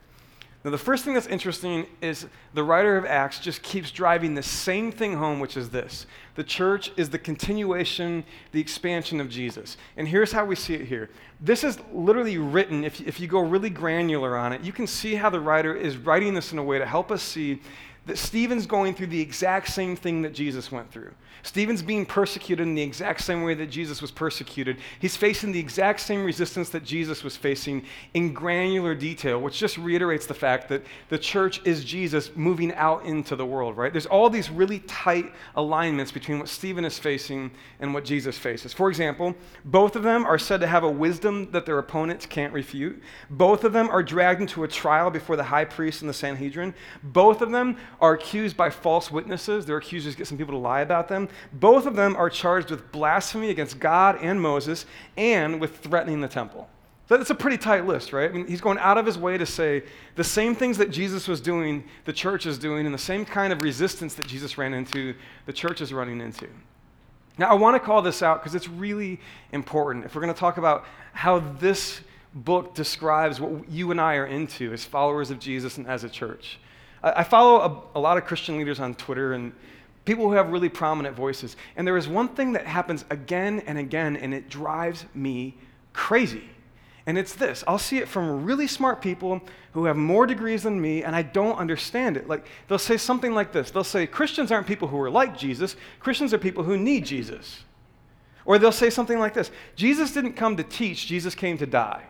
Now, 0.64 0.72
the 0.72 0.78
first 0.78 1.06
thing 1.06 1.14
that's 1.14 1.28
interesting 1.28 1.86
is 2.02 2.26
the 2.54 2.64
writer 2.64 2.98
of 2.98 3.06
Acts 3.06 3.40
just 3.40 3.62
keeps 3.62 3.92
driving 3.92 4.34
the 4.34 4.44
same 4.44 4.92
thing 4.92 5.16
home, 5.16 5.40
which 5.40 5.56
is 5.56 5.70
this 5.70 6.06
the 6.36 6.44
church 6.44 6.92
is 6.98 7.10
the 7.10 7.20
continuation, 7.20 8.24
the 8.52 8.60
expansion 8.60 9.22
of 9.22 9.30
Jesus. 9.30 9.78
And 9.96 10.08
here's 10.08 10.32
how 10.32 10.46
we 10.46 10.56
see 10.56 10.74
it 10.74 10.88
here. 10.88 11.10
This 11.40 11.64
is 11.64 11.78
literally 11.94 12.38
written, 12.38 12.84
if, 12.84 13.00
if 13.02 13.20
you 13.20 13.28
go 13.28 13.40
really 13.40 13.70
granular 13.70 14.36
on 14.36 14.52
it, 14.52 14.62
you 14.62 14.74
can 14.74 14.88
see 14.88 15.16
how 15.16 15.30
the 15.30 15.40
writer 15.40 15.76
is 15.76 15.96
writing 15.98 16.34
this 16.34 16.52
in 16.52 16.58
a 16.58 16.64
way 16.64 16.80
to 16.80 16.86
help 16.86 17.12
us 17.12 17.22
see 17.22 17.62
that 18.08 18.18
Stephen's 18.18 18.66
going 18.66 18.96
through 18.96 19.08
the 19.08 19.22
exact 19.22 19.70
same 19.70 19.96
thing 19.96 20.22
that 20.24 20.34
Jesus 20.34 20.72
went 20.72 20.92
through. 20.92 21.12
Stephen's 21.44 21.82
being 21.82 22.06
persecuted 22.06 22.68
in 22.68 22.76
the 22.76 22.82
exact 22.82 23.22
same 23.22 23.44
way 23.44 23.54
that 23.54 23.70
Jesus 23.70 24.02
was 24.02 24.12
persecuted. 24.12 24.78
He's 25.00 25.16
facing 25.16 25.52
the 25.52 25.60
exact 25.60 26.00
same 26.00 26.24
resistance 26.26 26.70
that 26.70 26.84
Jesus 26.84 27.24
was 27.24 27.38
facing 27.38 27.86
in 28.14 28.34
granular 28.34 28.96
detail, 28.96 29.40
which 29.40 29.58
just 29.58 29.78
reiterates 29.78 30.26
the 30.26 30.34
fact 30.34 30.68
that 30.70 30.84
the 31.10 31.18
church 31.18 31.62
is 31.64 31.86
Jesus 31.86 32.36
moving 32.36 32.74
out 32.74 33.06
into 33.06 33.36
the 33.36 33.46
world, 33.46 33.78
right? 33.78 33.92
There's 33.94 34.06
all 34.06 34.30
these 34.30 34.50
really 34.50 34.80
tight 34.80 35.32
alignments 35.56 36.12
between 36.12 36.40
what 36.40 36.50
Stephen 36.50 36.84
is 36.84 37.00
facing 37.00 37.52
and 37.80 37.94
what 37.94 38.04
Jesus 38.04 38.38
faces. 38.38 38.74
For 38.74 38.90
example, 38.90 39.36
both 39.64 39.96
of 39.96 40.04
them 40.04 40.26
are 40.26 40.40
said 40.40 40.60
to 40.62 40.68
have 40.68 40.84
a 40.84 40.92
wisdom 40.92 41.52
that 41.52 41.66
their 41.66 41.78
opponents 41.78 42.26
can't 42.26 42.54
refute. 42.54 43.02
Both 43.30 43.64
of 43.64 43.74
them 43.74 43.90
are 43.90 44.04
dragged 44.04 44.42
into 44.42 44.64
a 44.64 44.68
trial 44.68 45.12
before 45.12 45.36
the 45.36 45.44
high 45.44 45.66
priest 45.66 46.02
and 46.02 46.10
the 46.10 46.14
Sanhedrin. 46.14 46.74
Both 47.04 47.42
of 47.42 47.52
them 47.52 47.78
are 48.00 48.14
accused 48.14 48.56
by 48.56 48.70
false 48.70 49.12
witnesses. 49.12 49.66
Their 49.66 49.78
accusers 49.78 50.16
get 50.16 50.28
some 50.28 50.38
people 50.38 50.54
to 50.54 50.60
lie 50.60 50.82
about 50.82 51.08
them. 51.08 51.30
Both 51.54 51.86
of 51.86 51.96
them 51.96 52.16
are 52.16 52.30
charged 52.30 52.70
with 52.70 52.92
blasphemy 52.92 53.50
against 53.50 53.80
God 53.80 54.18
and 54.22 54.42
Moses 54.42 54.86
and 55.16 55.60
with 55.60 55.78
threatening 55.78 56.22
the 56.22 56.28
temple. 56.28 56.70
That's 57.08 57.30
a 57.30 57.36
pretty 57.36 57.58
tight 57.58 57.86
list, 57.86 58.12
right? 58.12 58.30
I 58.30 58.34
mean, 58.34 58.48
he's 58.48 58.60
going 58.60 58.78
out 58.80 58.98
of 58.98 59.06
his 59.06 59.18
way 59.18 59.38
to 59.38 59.46
say 59.46 59.84
the 60.16 60.24
same 60.26 60.54
things 60.54 60.78
that 60.78 60.92
Jesus 60.92 61.28
was 61.28 61.40
doing, 61.40 61.86
the 62.04 62.12
church 62.12 62.46
is 62.46 62.58
doing, 62.58 62.86
and 62.86 62.94
the 62.94 63.00
same 63.00 63.24
kind 63.24 63.54
of 63.54 63.62
resistance 63.62 64.14
that 64.16 64.28
Jesus 64.28 64.58
ran 64.58 64.74
into, 64.74 65.16
the 65.46 65.54
church 65.54 65.80
is 65.80 65.94
running 65.94 66.20
into. 66.20 66.50
Now, 67.38 67.50
I 67.50 67.54
want 67.54 67.76
to 67.76 67.80
call 67.80 68.02
this 68.02 68.22
out 68.22 68.42
because 68.42 68.56
it's 68.56 68.68
really 68.68 69.22
important. 69.54 70.04
If 70.04 70.16
we're 70.16 70.22
going 70.22 70.34
to 70.34 70.40
talk 70.40 70.58
about 70.58 70.86
how 71.14 71.40
this 71.40 72.02
book 72.34 72.76
describes 72.76 73.40
what 73.40 73.70
you 73.70 73.92
and 73.92 74.02
I 74.02 74.16
are 74.16 74.26
into 74.26 74.74
as 74.74 74.84
followers 74.84 75.32
of 75.32 75.40
Jesus 75.40 75.78
and 75.78 75.88
as 75.88 76.04
a 76.04 76.10
church. 76.10 76.60
I 77.04 77.24
follow 77.24 77.90
a, 77.96 78.00
a 78.00 78.02
lot 78.02 78.18
of 78.18 78.26
Christian 78.26 78.58
leaders 78.58 78.80
on 78.80 78.96
Twitter 78.96 79.34
and 79.34 79.54
people 80.06 80.26
who 80.26 80.34
have 80.34 80.52
really 80.52 80.70
prominent 80.70 81.16
voices. 81.16 81.56
And 81.76 81.86
there 81.86 81.98
is 81.98 82.08
one 82.08 82.30
thing 82.30 82.54
that 82.54 82.66
happens 82.66 83.06
again 83.10 83.62
and 83.68 83.78
again, 83.78 84.16
and 84.16 84.34
it 84.34 84.50
drives 84.50 85.06
me 85.14 85.56
crazy. 85.94 86.50
And 87.06 87.18
it's 87.18 87.34
this 87.34 87.64
I'll 87.68 87.80
see 87.80 87.98
it 87.98 88.08
from 88.08 88.44
really 88.44 88.68
smart 88.68 89.02
people 89.02 89.42
who 89.74 89.86
have 89.86 89.96
more 89.96 90.26
degrees 90.26 90.64
than 90.64 90.80
me, 90.80 91.04
and 91.04 91.16
I 91.16 91.22
don't 91.22 91.58
understand 91.58 92.18
it. 92.18 92.28
Like, 92.28 92.46
they'll 92.68 92.78
say 92.80 92.98
something 92.98 93.34
like 93.34 93.52
this 93.52 93.72
They'll 93.72 93.84
say, 93.84 94.08
Christians 94.08 94.52
aren't 94.52 94.68
people 94.68 94.88
who 94.88 95.00
are 95.00 95.10
like 95.10 95.38
Jesus, 95.38 95.76
Christians 96.00 96.34
are 96.34 96.38
people 96.38 96.64
who 96.64 96.78
need 96.78 97.06
Jesus. 97.06 97.64
Or 98.46 98.58
they'll 98.58 98.72
say 98.72 98.90
something 98.90 99.20
like 99.20 99.34
this 99.34 99.52
Jesus 99.76 100.14
didn't 100.14 100.34
come 100.34 100.58
to 100.58 100.64
teach, 100.64 101.06
Jesus 101.06 101.36
came 101.36 101.58
to 101.58 101.66
die. 101.66 102.04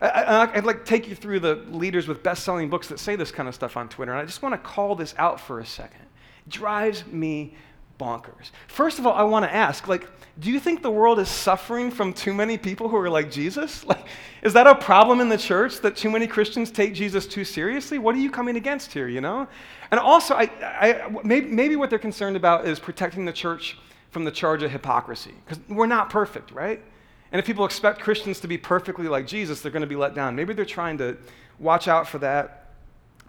I, 0.00 0.50
would 0.54 0.64
like 0.64 0.80
to 0.80 0.84
take 0.84 1.08
you 1.08 1.14
through 1.14 1.40
the 1.40 1.54
leaders 1.70 2.06
with 2.06 2.22
best 2.22 2.44
selling 2.44 2.68
books 2.68 2.88
that 2.88 2.98
say 2.98 3.16
this 3.16 3.30
kind 3.30 3.48
of 3.48 3.54
stuff 3.54 3.76
on 3.76 3.88
Twitter, 3.88 4.12
and 4.12 4.20
I 4.20 4.24
just 4.24 4.42
want 4.42 4.54
to 4.54 4.58
call 4.58 4.94
this 4.94 5.14
out 5.16 5.40
for 5.40 5.60
a 5.60 5.66
second. 5.66 6.02
It 6.46 6.50
drives 6.50 7.06
me 7.06 7.54
bonkers. 7.98 8.50
First 8.68 8.98
of 8.98 9.06
all, 9.06 9.14
I 9.14 9.22
want 9.22 9.44
to 9.44 9.54
ask, 9.54 9.88
like, 9.88 10.08
do 10.38 10.50
you 10.50 10.60
think 10.60 10.82
the 10.82 10.90
world 10.90 11.18
is 11.18 11.28
suffering 11.28 11.90
from 11.90 12.12
too 12.12 12.34
many 12.34 12.58
people 12.58 12.88
who 12.88 12.96
are 12.96 13.08
like 13.08 13.30
Jesus? 13.30 13.84
Like, 13.86 14.06
is 14.42 14.52
that 14.52 14.66
a 14.66 14.74
problem 14.74 15.20
in 15.20 15.28
the 15.28 15.38
church 15.38 15.80
that 15.80 15.96
too 15.96 16.10
many 16.10 16.26
Christians 16.26 16.70
take 16.70 16.92
Jesus 16.92 17.26
too 17.26 17.44
seriously? 17.44 17.98
What 17.98 18.14
are 18.14 18.18
you 18.18 18.30
coming 18.30 18.56
against 18.56 18.92
here, 18.92 19.08
you 19.08 19.20
know? 19.20 19.48
And 19.90 19.98
also, 19.98 20.34
I, 20.34 20.50
I, 20.62 21.20
maybe, 21.24 21.48
maybe 21.48 21.76
what 21.76 21.88
they're 21.88 21.98
concerned 21.98 22.36
about 22.36 22.66
is 22.66 22.78
protecting 22.78 23.24
the 23.24 23.32
church 23.32 23.78
from 24.10 24.24
the 24.24 24.30
charge 24.30 24.62
of 24.62 24.70
hypocrisy, 24.70 25.34
because 25.44 25.58
we're 25.68 25.86
not 25.86 26.10
perfect, 26.10 26.50
right? 26.50 26.82
And 27.32 27.38
if 27.38 27.46
people 27.46 27.64
expect 27.64 28.00
Christians 28.00 28.40
to 28.40 28.48
be 28.48 28.58
perfectly 28.58 29.08
like 29.08 29.26
Jesus, 29.26 29.60
they're 29.60 29.72
going 29.72 29.82
to 29.82 29.86
be 29.86 29.96
let 29.96 30.14
down. 30.14 30.36
Maybe 30.36 30.54
they're 30.54 30.64
trying 30.64 30.98
to 30.98 31.16
watch 31.58 31.88
out 31.88 32.06
for 32.06 32.18
that. 32.18 32.70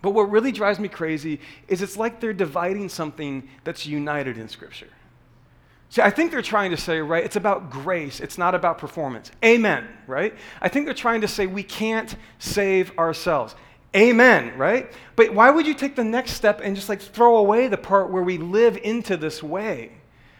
But 0.01 0.11
what 0.11 0.29
really 0.29 0.51
drives 0.51 0.79
me 0.79 0.87
crazy 0.87 1.39
is 1.67 1.81
it's 1.81 1.97
like 1.97 2.19
they're 2.19 2.33
dividing 2.33 2.89
something 2.89 3.47
that's 3.63 3.85
united 3.85 4.37
in 4.37 4.47
Scripture. 4.47 4.87
See, 5.89 6.01
I 6.01 6.09
think 6.09 6.31
they're 6.31 6.41
trying 6.41 6.71
to 6.71 6.77
say, 6.77 6.99
right, 6.99 7.23
it's 7.23 7.37
about 7.37 7.69
grace, 7.69 8.19
it's 8.19 8.37
not 8.37 8.53
about 8.53 8.77
performance. 8.77 9.31
Amen, 9.43 9.87
right? 10.05 10.33
I 10.61 10.67
think 10.67 10.85
they're 10.85 10.93
trying 10.93 11.21
to 11.21 11.27
say 11.27 11.47
we 11.47 11.63
can't 11.63 12.15
save 12.39 12.97
ourselves. 12.99 13.55
Amen, 13.95 14.55
right? 14.57 14.91
But 15.15 15.33
why 15.33 15.49
would 15.49 15.65
you 15.65 15.73
take 15.73 15.95
the 15.95 16.03
next 16.03 16.33
step 16.33 16.59
and 16.61 16.75
just 16.75 16.89
like 16.89 17.01
throw 17.01 17.37
away 17.37 17.67
the 17.67 17.77
part 17.77 18.11
where 18.11 18.21
we 18.21 18.37
live 18.37 18.77
into 18.77 19.15
this 19.15 19.41
way? 19.41 19.91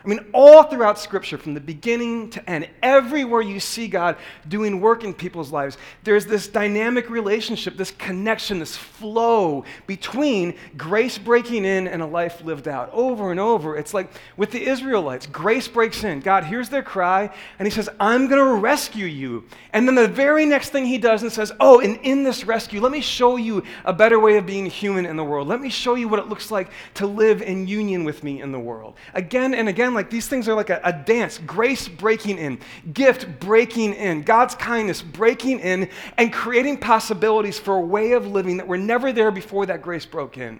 I 0.08 0.10
mean, 0.10 0.26
all 0.32 0.64
throughout 0.64 0.98
Scripture, 0.98 1.38
from 1.38 1.54
the 1.54 1.60
beginning 1.60 2.30
to 2.30 2.50
end, 2.50 2.70
everywhere 2.82 3.42
you 3.42 3.60
see 3.60 3.90
God 3.90 4.16
doing 4.48 4.80
work 4.80 5.04
in 5.04 5.14
people's 5.14 5.52
lives, 5.52 5.78
there's 6.06 6.26
this 6.26 6.48
dynamic 6.48 7.10
relationship, 7.10 7.76
this 7.76 7.92
connection, 7.92 8.60
this 8.60 8.78
flow 8.78 9.66
between 9.86 10.56
grace 10.78 11.18
breaking 11.18 11.66
in 11.66 11.90
and 11.90 12.02
a 12.02 12.06
life 12.06 12.42
lived 12.46 12.70
out. 12.70 12.90
Over 12.94 13.32
and 13.32 13.40
over. 13.40 13.76
It's 13.76 13.94
like 13.94 14.10
with 14.38 14.52
the 14.52 14.66
Israelites, 14.66 15.26
grace 15.26 15.68
breaks 15.68 16.06
in. 16.06 16.22
God 16.22 16.46
hears 16.46 16.70
their 16.70 16.84
cry, 16.84 17.30
and 17.60 17.68
He 17.68 17.72
says, 17.72 17.90
I'm 18.00 18.28
going 18.28 18.46
to 18.46 18.62
rescue 18.62 19.08
you. 19.08 19.44
And 19.74 19.86
then 19.86 19.96
the 19.96 20.08
very 20.08 20.46
next 20.46 20.70
thing 20.70 20.86
He 20.86 20.98
does 20.98 21.22
and 21.22 21.34
says, 21.34 21.52
Oh, 21.60 21.82
and 21.82 22.00
in 22.04 22.24
this 22.24 22.46
rescue, 22.46 22.80
let 22.80 22.94
me 22.94 23.02
show 23.02 23.36
you 23.36 23.62
a 23.84 23.92
better 23.92 24.22
way 24.22 24.38
of 24.38 24.46
being 24.46 24.68
human 24.68 25.06
in 25.06 25.18
the 25.18 25.24
world. 25.26 25.50
Let 25.50 25.60
me 25.60 25.70
show 25.70 25.96
you 25.96 26.08
what 26.08 26.20
it 26.20 26.30
looks 26.30 26.50
like 26.50 26.70
to 26.94 27.06
live 27.06 27.42
in 27.42 27.68
union 27.68 28.06
with 28.06 28.24
me 28.24 28.42
in 28.42 28.54
the 28.54 28.60
world. 28.60 28.96
Again 29.14 29.54
and 29.54 29.68
again, 29.68 29.97
like 29.98 30.10
these 30.10 30.28
things 30.28 30.48
are 30.48 30.56
like 30.56 30.70
a, 30.70 30.80
a 30.84 30.94
dance, 30.94 31.40
grace 31.40 31.88
breaking 31.88 32.38
in, 32.38 32.60
gift 32.94 33.40
breaking 33.40 33.94
in, 33.94 34.22
God's 34.22 34.56
kindness 34.56 35.02
breaking 35.02 35.60
in, 35.60 35.90
and 36.18 36.32
creating 36.32 36.78
possibilities 36.78 37.60
for 37.60 37.76
a 37.76 37.82
way 37.82 38.14
of 38.14 38.28
living 38.28 38.58
that 38.58 38.68
were 38.68 38.78
never 38.78 39.12
there 39.12 39.32
before 39.32 39.66
that 39.66 39.82
grace 39.82 40.06
broke 40.06 40.38
in. 40.38 40.60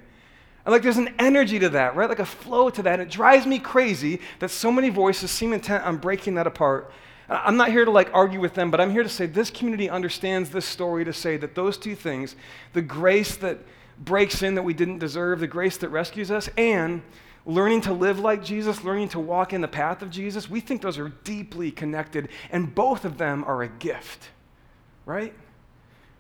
And 0.66 0.74
like 0.74 0.82
there's 0.82 0.98
an 0.98 1.16
energy 1.18 1.60
to 1.60 1.70
that, 1.70 1.96
right? 1.96 2.10
Like 2.10 2.20
a 2.20 2.26
flow 2.26 2.70
to 2.70 2.84
that. 2.84 3.00
And 3.00 3.04
it 3.04 3.10
drives 3.10 3.46
me 3.46 3.58
crazy 3.58 4.20
that 4.40 4.50
so 4.50 4.70
many 4.70 4.90
voices 4.90 5.32
seem 5.32 5.54
intent 5.54 5.86
on 5.86 5.96
breaking 5.96 6.36
that 6.36 6.46
apart. 6.46 6.92
I'm 7.30 7.56
not 7.56 7.70
here 7.70 7.86
to 7.86 7.92
like 7.92 8.10
argue 8.14 8.42
with 8.42 8.54
them, 8.54 8.72
but 8.72 8.82
I'm 8.82 8.92
here 8.92 9.04
to 9.04 9.10
say 9.10 9.26
this 9.26 9.50
community 9.50 9.90
understands 9.90 10.50
this 10.50 10.66
story 10.66 11.06
to 11.06 11.14
say 11.14 11.38
that 11.38 11.56
those 11.56 11.78
two 11.78 11.96
things, 11.96 12.36
the 12.74 12.82
grace 12.82 13.38
that 13.38 13.60
breaks 14.00 14.42
in 14.44 14.56
that 14.56 14.64
we 14.64 14.74
didn't 14.74 15.00
deserve, 15.00 15.40
the 15.40 15.48
grace 15.48 15.78
that 15.78 15.90
rescues 15.90 16.32
us, 16.32 16.50
and 16.58 17.02
learning 17.48 17.80
to 17.80 17.94
live 17.94 18.20
like 18.20 18.44
Jesus, 18.44 18.84
learning 18.84 19.08
to 19.10 19.20
walk 19.20 19.54
in 19.54 19.62
the 19.62 19.68
path 19.68 20.02
of 20.02 20.12
Jesus, 20.12 20.50
we 20.50 20.60
think 20.60 20.82
those 20.82 20.98
are 20.98 21.10
deeply 21.24 21.72
connected, 21.72 22.28
and 22.52 22.76
both 22.76 23.06
of 23.06 23.18
them 23.18 23.44
are 23.46 23.64
a 23.64 23.70
gift, 23.70 24.30
right? 25.06 25.34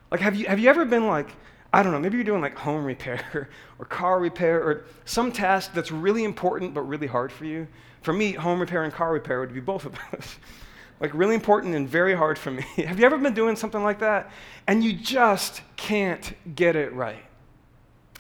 Like, 0.10 0.22
have 0.22 0.36
you, 0.36 0.48
have 0.48 0.58
you 0.58 0.70
ever 0.70 0.86
been 0.86 1.06
like, 1.06 1.30
I 1.74 1.84
don't 1.84 1.92
know, 1.92 2.00
maybe 2.00 2.16
you're 2.16 2.24
doing 2.24 2.42
like 2.42 2.58
home 2.58 2.86
repair 2.86 3.50
or 3.80 3.86
car 3.86 4.20
repair 4.20 4.64
or 4.64 4.86
some 5.04 5.34
task 5.34 5.74
that's 5.74 5.92
really 5.92 6.24
important 6.24 6.74
but 6.74 6.82
really 6.84 7.08
hard 7.08 7.30
for 7.30 7.44
you? 7.44 7.68
For 8.04 8.14
me, 8.14 8.32
home 8.32 8.62
repair 8.62 8.84
and 8.84 8.94
car 8.94 9.12
repair 9.12 9.42
would 9.42 9.54
be 9.54 9.60
both 9.60 9.86
of 9.86 10.00
those. 10.12 10.38
like, 11.02 11.14
really 11.14 11.36
important 11.36 11.76
and 11.76 11.90
very 11.90 12.16
hard 12.16 12.40
for 12.40 12.52
me. 12.52 12.64
have 12.78 13.00
you 13.00 13.06
ever 13.06 13.18
been 13.18 13.34
doing 13.34 13.58
something 13.58 13.84
like 13.84 14.00
that 14.00 14.32
and 14.66 14.82
you 14.82 14.94
just 14.94 15.62
can't 15.76 16.34
get 16.56 16.78
it 16.78 16.94
right? 16.94 17.26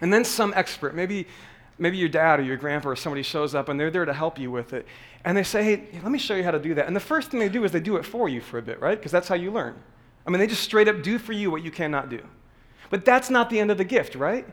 And 0.02 0.12
then 0.12 0.26
some 0.26 0.54
expert, 0.58 0.94
maybe 0.94 1.26
maybe 1.80 1.98
your 1.98 2.10
dad 2.10 2.40
or 2.40 2.44
your 2.44 2.58
grandpa 2.58 2.90
or 2.90 2.96
somebody 2.96 3.24
shows 3.24 3.56
up 3.56 3.70
and 3.70 3.80
they're 3.80 3.92
there 3.92 4.06
to 4.06 4.14
help 4.14 4.40
you 4.40 4.52
with 4.52 4.74
it. 4.74 4.86
And 5.24 5.38
they 5.38 5.44
say, 5.44 5.64
hey, 5.64 5.88
let 6.02 6.12
me 6.12 6.20
show 6.20 6.36
you 6.36 6.44
how 6.44 6.52
to 6.52 6.60
do 6.60 6.74
that. 6.76 6.88
And 6.88 6.96
the 6.96 7.02
first 7.02 7.32
thing 7.32 7.40
they 7.40 7.50
do 7.50 7.64
is 7.64 7.72
they 7.72 7.80
do 7.80 7.98
it 7.98 8.06
for 8.06 8.30
you 8.30 8.42
for 8.42 8.58
a 8.58 8.62
bit, 8.62 8.80
right? 8.80 8.98
Because 8.98 9.12
that's 9.12 9.28
how 9.28 9.36
you 9.36 9.52
learn. 9.52 9.76
I 10.26 10.30
mean, 10.30 10.40
they 10.40 10.48
just 10.48 10.64
straight 10.64 10.88
up 10.88 11.04
do 11.04 11.18
for 11.20 11.34
you 11.34 11.52
what 11.52 11.64
you 11.64 11.72
cannot 11.72 12.10
do. 12.10 12.22
But 12.90 13.06
that's 13.06 13.30
not 13.30 13.50
the 13.50 13.60
end 13.60 13.72
of 13.72 13.78
the 13.78 13.84
gift, 13.84 14.16
right? 14.16 14.46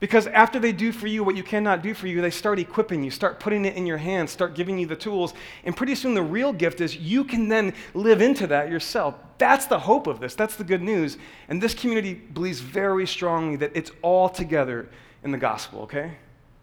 Because 0.00 0.26
after 0.28 0.58
they 0.58 0.72
do 0.72 0.92
for 0.92 1.06
you 1.06 1.22
what 1.22 1.36
you 1.36 1.42
cannot 1.42 1.82
do 1.82 1.92
for 1.92 2.06
you, 2.06 2.22
they 2.22 2.30
start 2.30 2.58
equipping 2.58 3.04
you, 3.04 3.10
start 3.10 3.38
putting 3.38 3.66
it 3.66 3.76
in 3.76 3.86
your 3.86 3.98
hands, 3.98 4.30
start 4.30 4.54
giving 4.54 4.78
you 4.78 4.86
the 4.86 4.96
tools. 4.96 5.34
And 5.64 5.76
pretty 5.76 5.94
soon 5.94 6.14
the 6.14 6.22
real 6.22 6.54
gift 6.54 6.80
is 6.80 6.96
you 6.96 7.22
can 7.22 7.48
then 7.48 7.74
live 7.92 8.22
into 8.22 8.46
that 8.46 8.70
yourself. 8.70 9.14
That's 9.36 9.66
the 9.66 9.78
hope 9.78 10.06
of 10.06 10.18
this. 10.18 10.34
That's 10.34 10.56
the 10.56 10.64
good 10.64 10.80
news. 10.80 11.18
And 11.48 11.62
this 11.62 11.74
community 11.74 12.14
believes 12.14 12.60
very 12.60 13.06
strongly 13.06 13.56
that 13.56 13.72
it's 13.74 13.90
all 14.00 14.30
together 14.30 14.88
in 15.22 15.32
the 15.32 15.38
gospel, 15.38 15.82
okay? 15.82 16.16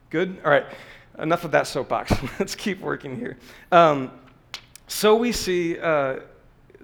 Good? 0.09 0.37
All 0.45 0.51
right, 0.51 0.65
enough 1.19 1.43
of 1.43 1.51
that 1.51 1.67
soapbox. 1.67 2.13
Let's 2.39 2.55
keep 2.55 2.79
working 2.79 3.17
here. 3.17 3.37
Um, 3.71 4.11
so 4.87 5.15
we 5.15 5.31
see 5.31 5.77
uh, 5.79 6.19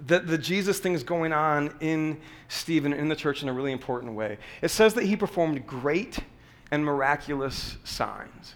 that 0.06 0.26
the 0.26 0.36
Jesus 0.36 0.78
thing 0.78 0.92
is 0.92 1.02
going 1.02 1.32
on 1.32 1.74
in 1.80 2.20
Stephen, 2.48 2.92
in 2.92 3.08
the 3.08 3.16
church, 3.16 3.42
in 3.42 3.48
a 3.48 3.52
really 3.52 3.72
important 3.72 4.14
way. 4.14 4.38
It 4.60 4.68
says 4.68 4.94
that 4.94 5.04
he 5.04 5.16
performed 5.16 5.66
great 5.66 6.18
and 6.70 6.84
miraculous 6.84 7.78
signs. 7.84 8.54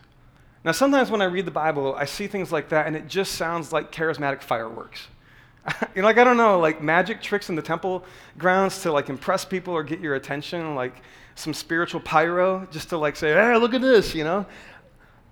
Now, 0.64 0.72
sometimes 0.72 1.10
when 1.10 1.22
I 1.22 1.26
read 1.26 1.46
the 1.46 1.50
Bible, 1.50 1.94
I 1.94 2.04
see 2.04 2.26
things 2.26 2.52
like 2.52 2.68
that, 2.70 2.86
and 2.86 2.94
it 2.94 3.08
just 3.08 3.32
sounds 3.36 3.72
like 3.72 3.90
charismatic 3.90 4.42
fireworks. 4.42 5.08
you 5.94 6.02
know, 6.02 6.08
like, 6.08 6.18
I 6.18 6.24
don't 6.24 6.36
know, 6.36 6.58
like 6.58 6.82
magic 6.82 7.22
tricks 7.22 7.48
in 7.48 7.54
the 7.54 7.62
temple 7.62 8.04
grounds 8.36 8.82
to 8.82 8.92
like 8.92 9.08
impress 9.08 9.44
people 9.44 9.72
or 9.72 9.82
get 9.82 10.00
your 10.00 10.14
attention, 10.14 10.74
like 10.74 11.02
some 11.38 11.54
spiritual 11.54 12.00
pyro 12.00 12.66
just 12.70 12.88
to 12.90 12.98
like 12.98 13.16
say, 13.16 13.32
hey, 13.32 13.56
look 13.56 13.74
at 13.74 13.80
this, 13.80 14.14
you 14.14 14.24
know? 14.24 14.44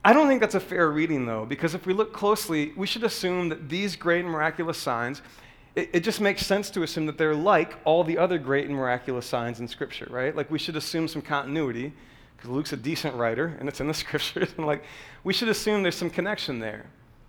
I 0.04 0.12
don't 0.12 0.28
think 0.28 0.40
that's 0.40 0.54
a 0.54 0.60
fair 0.60 0.90
reading 0.90 1.26
though, 1.26 1.44
because 1.44 1.74
if 1.74 1.84
we 1.84 1.92
look 1.92 2.12
closely, 2.12 2.72
we 2.76 2.86
should 2.86 3.02
assume 3.02 3.48
that 3.48 3.68
these 3.68 3.96
great 3.96 4.20
and 4.20 4.30
miraculous 4.30 4.78
signs, 4.78 5.20
it, 5.74 5.90
it 5.92 6.00
just 6.00 6.20
makes 6.20 6.46
sense 6.46 6.70
to 6.70 6.82
assume 6.82 7.06
that 7.06 7.18
they're 7.18 7.34
like 7.34 7.76
all 7.84 8.04
the 8.04 8.16
other 8.16 8.38
great 8.38 8.66
and 8.66 8.74
miraculous 8.74 9.26
signs 9.26 9.58
in 9.58 9.66
Scripture, 9.66 10.06
right? 10.10 10.34
Like 10.34 10.50
we 10.50 10.58
should 10.58 10.76
assume 10.76 11.08
some 11.08 11.22
continuity, 11.22 11.92
because 12.36 12.50
Luke's 12.50 12.72
a 12.72 12.76
decent 12.76 13.16
writer 13.16 13.56
and 13.58 13.68
it's 13.68 13.80
in 13.80 13.88
the 13.88 13.94
Scriptures, 14.04 14.54
and 14.56 14.66
like 14.66 14.84
we 15.24 15.32
should 15.32 15.48
assume 15.48 15.82
there's 15.82 15.96
some 15.96 16.10
connection 16.10 16.60
there. 16.60 16.86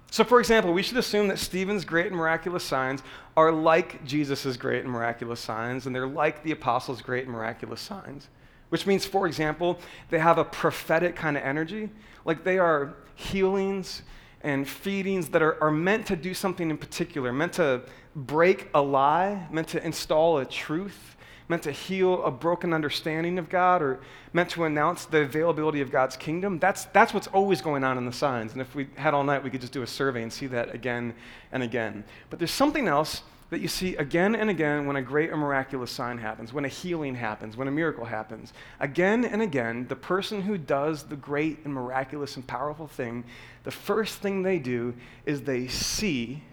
So, 0.10 0.24
for 0.24 0.40
example, 0.40 0.72
we 0.72 0.84
should 0.84 0.98
assume 0.98 1.28
that 1.28 1.38
Stephen's 1.38 1.84
great 1.84 2.08
and 2.08 2.16
miraculous 2.16 2.64
signs 2.64 3.04
are 3.36 3.52
like 3.52 4.06
Jesus' 4.06 4.56
great 4.56 4.84
and 4.84 4.92
miraculous 4.92 5.40
signs, 5.40 5.86
and 5.86 5.94
they're 5.96 6.08
like 6.08 6.44
the 6.44 6.52
apostles' 6.52 7.02
great 7.02 7.26
and 7.26 7.34
miraculous 7.34 7.82
signs. 7.82 8.30
Which 8.70 8.86
means, 8.86 9.06
for 9.06 9.28
example, 9.28 9.80
they 10.10 10.20
have 10.20 10.38
a 10.38 10.44
prophetic 10.44 11.16
kind 11.16 11.38
of 11.38 11.44
energy. 11.44 11.90
Like 12.26 12.44
they 12.44 12.58
are 12.58 12.96
healings 13.16 14.02
and 14.42 14.68
feedings 14.68 15.30
that 15.30 15.42
are, 15.42 15.62
are 15.64 15.72
meant 15.72 16.06
to 16.08 16.16
do 16.16 16.34
something 16.34 16.70
in 16.70 16.78
particular, 16.78 17.34
meant 17.34 17.54
to 17.54 17.82
break 18.16 18.70
a 18.74 18.82
lie, 18.82 19.48
meant 19.52 19.68
to 19.70 19.84
install 19.86 20.38
a 20.38 20.46
truth, 20.46 21.16
meant 21.50 21.64
to 21.64 21.72
heal 21.72 22.24
a 22.24 22.32
broken 22.32 22.74
understanding 22.74 23.40
of 23.40 23.50
God, 23.50 23.82
or 23.82 24.00
meant 24.34 24.50
to 24.50 24.66
announce 24.66 25.06
the 25.06 25.20
availability 25.20 25.82
of 25.82 25.92
God's 25.92 26.18
kingdom. 26.18 26.60
That's, 26.60 26.86
that's 26.86 27.14
what's 27.14 27.28
always 27.28 27.62
going 27.62 27.84
on 27.84 27.98
in 27.98 28.06
the 28.06 28.12
signs. 28.12 28.52
And 28.52 28.62
if 28.62 28.76
we 28.76 28.88
had 28.96 29.14
all 29.14 29.24
night, 29.24 29.44
we 29.44 29.50
could 29.50 29.62
just 29.62 29.74
do 29.74 29.82
a 29.82 29.88
survey 29.88 30.24
and 30.24 30.32
see 30.32 30.48
that 30.48 30.76
again 30.76 31.14
and 31.52 31.64
again. 31.64 32.04
But 32.30 32.40
there's 32.40 32.52
something 32.52 32.88
else 32.88 33.22
that 33.50 33.62
you 33.62 33.68
see 33.68 33.96
again 33.96 34.36
and 34.36 34.50
again 34.50 34.86
when 34.86 34.98
a 34.98 35.02
great 35.02 35.30
or 35.30 35.38
miraculous 35.38 35.92
sign 35.92 36.18
happens, 36.18 36.52
when 36.52 36.66
a 36.66 36.70
healing 36.70 37.16
happens, 37.16 37.56
when 37.56 37.68
a 37.68 37.72
miracle 37.72 38.06
happens. 38.06 38.52
Again 38.80 39.24
and 39.24 39.42
again, 39.42 39.88
the 39.88 39.96
person 39.96 40.42
who 40.42 40.58
does 40.58 41.04
the 41.04 41.16
great 41.16 41.60
and 41.64 41.74
miraculous 41.74 42.36
and 42.36 42.46
powerful 42.46 42.88
thing, 42.88 43.24
the 43.64 43.72
first 43.72 44.16
thing 44.18 44.44
they 44.44 44.60
do 44.60 44.94
is 45.26 45.42
they 45.42 45.68
see 45.68 46.44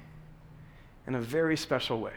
in 1.06 1.14
a 1.14 1.20
very 1.20 1.56
special 1.56 2.00
way. 2.00 2.12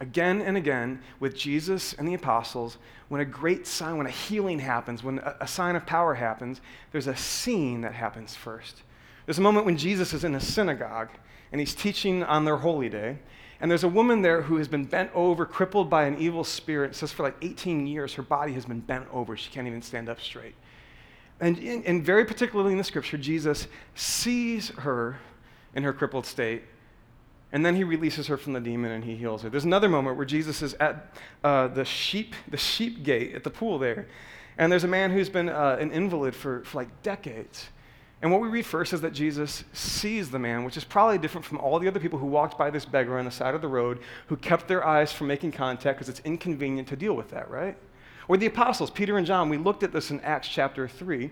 Again 0.00 0.42
and 0.42 0.56
again, 0.56 1.00
with 1.20 1.36
Jesus 1.36 1.92
and 1.92 2.08
the 2.08 2.14
apostles, 2.14 2.78
when 3.08 3.20
a 3.20 3.24
great 3.24 3.68
sign, 3.68 3.98
when 3.98 4.08
a 4.08 4.10
healing 4.10 4.58
happens, 4.58 5.04
when 5.04 5.20
a, 5.20 5.36
a 5.42 5.46
sign 5.46 5.76
of 5.76 5.86
power 5.86 6.14
happens, 6.14 6.60
there's 6.90 7.06
a 7.06 7.14
scene 7.14 7.82
that 7.82 7.94
happens 7.94 8.34
first. 8.34 8.82
There's 9.24 9.38
a 9.38 9.42
moment 9.42 9.66
when 9.66 9.76
Jesus 9.76 10.12
is 10.12 10.24
in 10.24 10.34
a 10.34 10.40
synagogue 10.40 11.10
and 11.52 11.60
he's 11.60 11.74
teaching 11.74 12.24
on 12.24 12.44
their 12.44 12.56
holy 12.56 12.88
day. 12.88 13.18
And 13.60 13.70
there's 13.70 13.84
a 13.84 13.88
woman 13.88 14.22
there 14.22 14.42
who 14.42 14.56
has 14.56 14.66
been 14.66 14.86
bent 14.86 15.12
over, 15.14 15.46
crippled 15.46 15.88
by 15.88 16.04
an 16.06 16.18
evil 16.18 16.42
spirit. 16.42 16.90
It 16.90 16.94
says 16.96 17.12
for 17.12 17.22
like 17.22 17.36
18 17.42 17.86
years, 17.86 18.14
her 18.14 18.22
body 18.22 18.52
has 18.54 18.64
been 18.64 18.80
bent 18.80 19.06
over. 19.12 19.36
She 19.36 19.50
can't 19.50 19.68
even 19.68 19.82
stand 19.82 20.08
up 20.08 20.20
straight. 20.20 20.54
And, 21.38 21.58
in, 21.58 21.84
and 21.84 22.04
very 22.04 22.24
particularly 22.24 22.72
in 22.72 22.78
the 22.78 22.84
scripture, 22.84 23.18
Jesus 23.18 23.68
sees 23.94 24.70
her 24.70 25.18
in 25.74 25.84
her 25.84 25.92
crippled 25.92 26.26
state. 26.26 26.64
And 27.52 27.64
then 27.64 27.76
he 27.76 27.84
releases 27.84 28.26
her 28.28 28.36
from 28.36 28.54
the 28.54 28.60
demon 28.60 28.90
and 28.90 29.04
he 29.04 29.14
heals 29.14 29.42
her. 29.42 29.50
There's 29.50 29.64
another 29.64 29.88
moment 29.88 30.16
where 30.16 30.24
Jesus 30.24 30.62
is 30.62 30.74
at 30.74 31.14
uh, 31.44 31.68
the, 31.68 31.84
sheep, 31.84 32.34
the 32.48 32.56
sheep 32.56 33.04
gate 33.04 33.34
at 33.34 33.44
the 33.44 33.50
pool 33.50 33.78
there. 33.78 34.08
And 34.58 34.72
there's 34.72 34.84
a 34.84 34.88
man 34.88 35.10
who's 35.10 35.28
been 35.28 35.48
uh, 35.48 35.76
an 35.78 35.92
invalid 35.92 36.34
for, 36.34 36.64
for 36.64 36.78
like 36.78 37.02
decades. 37.02 37.68
And 38.22 38.30
what 38.30 38.40
we 38.40 38.48
read 38.48 38.64
first 38.64 38.92
is 38.92 39.00
that 39.00 39.12
Jesus 39.12 39.64
sees 39.72 40.30
the 40.30 40.38
man, 40.38 40.62
which 40.62 40.76
is 40.76 40.84
probably 40.84 41.18
different 41.18 41.44
from 41.44 41.58
all 41.58 41.80
the 41.80 41.88
other 41.88 41.98
people 41.98 42.20
who 42.20 42.26
walked 42.26 42.56
by 42.56 42.70
this 42.70 42.84
beggar 42.84 43.18
on 43.18 43.24
the 43.24 43.32
side 43.32 43.54
of 43.54 43.60
the 43.60 43.68
road 43.68 43.98
who 44.28 44.36
kept 44.36 44.68
their 44.68 44.86
eyes 44.86 45.12
from 45.12 45.26
making 45.26 45.50
contact 45.50 45.98
because 45.98 46.08
it's 46.08 46.20
inconvenient 46.20 46.86
to 46.88 46.96
deal 46.96 47.14
with 47.14 47.30
that, 47.30 47.50
right? 47.50 47.76
Or 48.28 48.36
the 48.36 48.46
apostles, 48.46 48.90
Peter 48.90 49.18
and 49.18 49.26
John, 49.26 49.48
we 49.48 49.56
looked 49.56 49.82
at 49.82 49.92
this 49.92 50.12
in 50.12 50.20
Acts 50.20 50.46
chapter 50.46 50.86
3. 50.86 51.30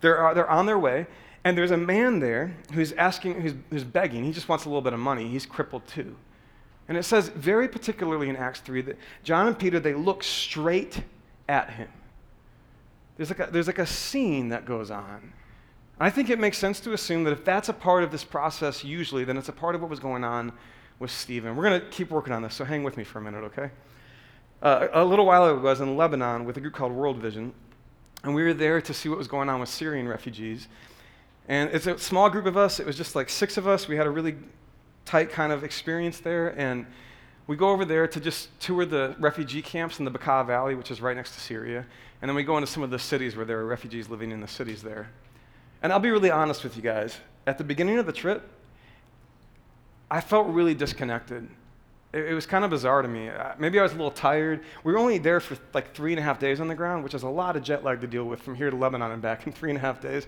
They're, 0.00 0.26
uh, 0.26 0.34
they're 0.34 0.50
on 0.50 0.66
their 0.66 0.80
way, 0.80 1.06
and 1.44 1.56
there's 1.56 1.70
a 1.70 1.76
man 1.76 2.18
there 2.18 2.56
who's 2.72 2.92
asking, 2.94 3.40
who's, 3.40 3.54
who's 3.70 3.84
begging. 3.84 4.24
He 4.24 4.32
just 4.32 4.48
wants 4.48 4.64
a 4.64 4.68
little 4.68 4.82
bit 4.82 4.92
of 4.92 4.98
money. 4.98 5.28
He's 5.28 5.46
crippled 5.46 5.86
too. 5.86 6.16
And 6.88 6.98
it 6.98 7.04
says 7.04 7.28
very 7.28 7.68
particularly 7.68 8.28
in 8.28 8.34
Acts 8.34 8.60
3 8.60 8.82
that 8.82 8.98
John 9.22 9.46
and 9.46 9.56
Peter, 9.56 9.78
they 9.78 9.94
look 9.94 10.24
straight 10.24 11.02
at 11.48 11.70
him. 11.70 11.88
There's 13.16 13.30
like 13.30 13.48
a, 13.48 13.52
there's 13.52 13.68
like 13.68 13.78
a 13.78 13.86
scene 13.86 14.48
that 14.48 14.64
goes 14.64 14.90
on. 14.90 15.32
I 16.02 16.10
think 16.10 16.30
it 16.30 16.38
makes 16.38 16.58
sense 16.58 16.80
to 16.80 16.92
assume 16.92 17.24
that 17.24 17.32
if 17.32 17.44
that's 17.44 17.68
a 17.68 17.72
part 17.72 18.02
of 18.02 18.10
this 18.10 18.24
process, 18.24 18.82
usually, 18.82 19.24
then 19.24 19.36
it's 19.36 19.48
a 19.48 19.52
part 19.52 19.74
of 19.74 19.82
what 19.82 19.90
was 19.90 20.00
going 20.00 20.24
on 20.24 20.52
with 20.98 21.10
Stephen. 21.10 21.54
We're 21.54 21.68
going 21.68 21.80
to 21.80 21.86
keep 21.88 22.10
working 22.10 22.32
on 22.32 22.42
this, 22.42 22.54
so 22.54 22.64
hang 22.64 22.82
with 22.82 22.96
me 22.96 23.04
for 23.04 23.18
a 23.18 23.22
minute, 23.22 23.44
okay? 23.44 23.70
Uh, 24.62 24.88
a 24.92 25.04
little 25.04 25.26
while 25.26 25.44
ago, 25.44 25.58
I 25.58 25.62
was 25.62 25.80
in 25.80 25.96
Lebanon 25.96 26.44
with 26.44 26.56
a 26.56 26.60
group 26.60 26.74
called 26.74 26.92
World 26.92 27.18
Vision, 27.18 27.52
and 28.24 28.34
we 28.34 28.42
were 28.42 28.54
there 28.54 28.80
to 28.80 28.94
see 28.94 29.08
what 29.08 29.18
was 29.18 29.28
going 29.28 29.48
on 29.48 29.60
with 29.60 29.68
Syrian 29.68 30.08
refugees. 30.08 30.68
And 31.48 31.70
it's 31.70 31.86
a 31.86 31.98
small 31.98 32.30
group 32.30 32.46
of 32.46 32.56
us. 32.56 32.78
It 32.78 32.86
was 32.86 32.96
just 32.96 33.14
like 33.16 33.28
six 33.28 33.56
of 33.56 33.66
us. 33.66 33.88
We 33.88 33.96
had 33.96 34.06
a 34.06 34.10
really 34.10 34.36
tight 35.04 35.30
kind 35.30 35.52
of 35.52 35.64
experience 35.64 36.20
there. 36.20 36.58
And 36.58 36.86
we 37.46 37.56
go 37.56 37.70
over 37.70 37.84
there 37.84 38.06
to 38.06 38.20
just 38.20 38.48
tour 38.60 38.84
the 38.84 39.16
refugee 39.18 39.62
camps 39.62 39.98
in 39.98 40.04
the 40.04 40.10
Bekaa 40.10 40.46
Valley, 40.46 40.74
which 40.74 40.90
is 40.90 41.00
right 41.00 41.16
next 41.16 41.34
to 41.34 41.40
Syria. 41.40 41.84
And 42.20 42.28
then 42.28 42.36
we 42.36 42.44
go 42.44 42.56
into 42.56 42.68
some 42.68 42.84
of 42.84 42.90
the 42.90 42.98
cities 42.98 43.36
where 43.36 43.44
there 43.44 43.58
are 43.58 43.66
refugees 43.66 44.08
living 44.08 44.30
in 44.30 44.40
the 44.40 44.48
cities 44.48 44.82
there. 44.82 45.08
And 45.82 45.92
I'll 45.92 45.98
be 45.98 46.10
really 46.10 46.30
honest 46.30 46.62
with 46.62 46.76
you 46.76 46.82
guys. 46.82 47.16
At 47.46 47.58
the 47.58 47.64
beginning 47.64 47.98
of 47.98 48.06
the 48.06 48.12
trip, 48.12 48.48
I 50.10 50.20
felt 50.20 50.46
really 50.48 50.74
disconnected. 50.74 51.48
It, 52.12 52.26
it 52.26 52.34
was 52.34 52.46
kind 52.46 52.64
of 52.64 52.70
bizarre 52.70 53.02
to 53.02 53.08
me. 53.08 53.30
Maybe 53.58 53.78
I 53.80 53.82
was 53.82 53.92
a 53.92 53.96
little 53.96 54.10
tired. 54.10 54.60
We 54.84 54.92
were 54.92 54.98
only 54.98 55.18
there 55.18 55.40
for 55.40 55.56
like 55.74 55.94
three 55.94 56.12
and 56.12 56.20
a 56.20 56.22
half 56.22 56.38
days 56.38 56.60
on 56.60 56.68
the 56.68 56.74
ground, 56.74 57.02
which 57.02 57.14
is 57.14 57.24
a 57.24 57.28
lot 57.28 57.56
of 57.56 57.62
jet 57.62 57.82
lag 57.82 58.00
to 58.02 58.06
deal 58.06 58.24
with 58.24 58.40
from 58.40 58.54
here 58.54 58.70
to 58.70 58.76
Lebanon 58.76 59.10
and 59.10 59.22
back 59.22 59.46
in 59.46 59.52
three 59.52 59.70
and 59.70 59.78
a 59.78 59.80
half 59.80 60.00
days. 60.00 60.26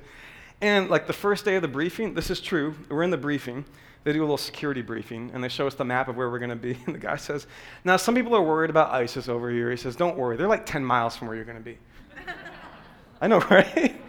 And 0.60 0.88
like 0.88 1.06
the 1.06 1.12
first 1.12 1.44
day 1.44 1.56
of 1.56 1.62
the 1.62 1.68
briefing, 1.68 2.14
this 2.14 2.30
is 2.30 2.40
true, 2.40 2.74
we're 2.88 3.02
in 3.02 3.10
the 3.10 3.16
briefing. 3.16 3.64
They 4.02 4.12
do 4.12 4.20
a 4.20 4.22
little 4.22 4.36
security 4.36 4.82
briefing 4.82 5.30
and 5.32 5.42
they 5.42 5.48
show 5.48 5.66
us 5.66 5.74
the 5.74 5.84
map 5.84 6.08
of 6.08 6.16
where 6.16 6.30
we're 6.30 6.38
going 6.38 6.50
to 6.50 6.56
be. 6.56 6.76
And 6.86 6.94
the 6.94 6.98
guy 6.98 7.16
says, 7.16 7.46
Now, 7.84 7.96
some 7.96 8.14
people 8.14 8.34
are 8.34 8.42
worried 8.42 8.70
about 8.70 8.90
ISIS 8.90 9.28
over 9.28 9.50
here. 9.50 9.70
He 9.70 9.76
says, 9.76 9.96
Don't 9.96 10.16
worry, 10.16 10.36
they're 10.36 10.48
like 10.48 10.66
10 10.66 10.84
miles 10.84 11.16
from 11.16 11.28
where 11.28 11.36
you're 11.36 11.44
going 11.44 11.58
to 11.58 11.64
be. 11.64 11.78
I 13.20 13.28
know, 13.28 13.40
right? 13.40 14.00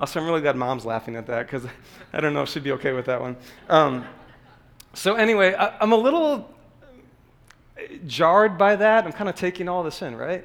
Also, 0.00 0.20
I'm 0.20 0.26
really 0.26 0.40
glad 0.40 0.56
mom's 0.56 0.84
laughing 0.84 1.16
at 1.16 1.26
that 1.26 1.46
because 1.46 1.68
I 2.12 2.20
don't 2.20 2.32
know 2.32 2.42
if 2.42 2.48
she'd 2.48 2.64
be 2.64 2.72
okay 2.72 2.92
with 2.92 3.06
that 3.06 3.20
one. 3.20 3.36
Um, 3.68 4.04
so, 4.94 5.14
anyway, 5.14 5.54
I, 5.54 5.76
I'm 5.80 5.92
a 5.92 5.96
little 5.96 6.54
jarred 8.06 8.58
by 8.58 8.76
that. 8.76 9.04
I'm 9.04 9.12
kind 9.12 9.28
of 9.28 9.34
taking 9.34 9.68
all 9.68 9.82
this 9.82 10.02
in, 10.02 10.16
right? 10.16 10.44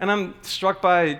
And 0.00 0.10
I'm 0.10 0.34
struck 0.42 0.80
by 0.80 1.18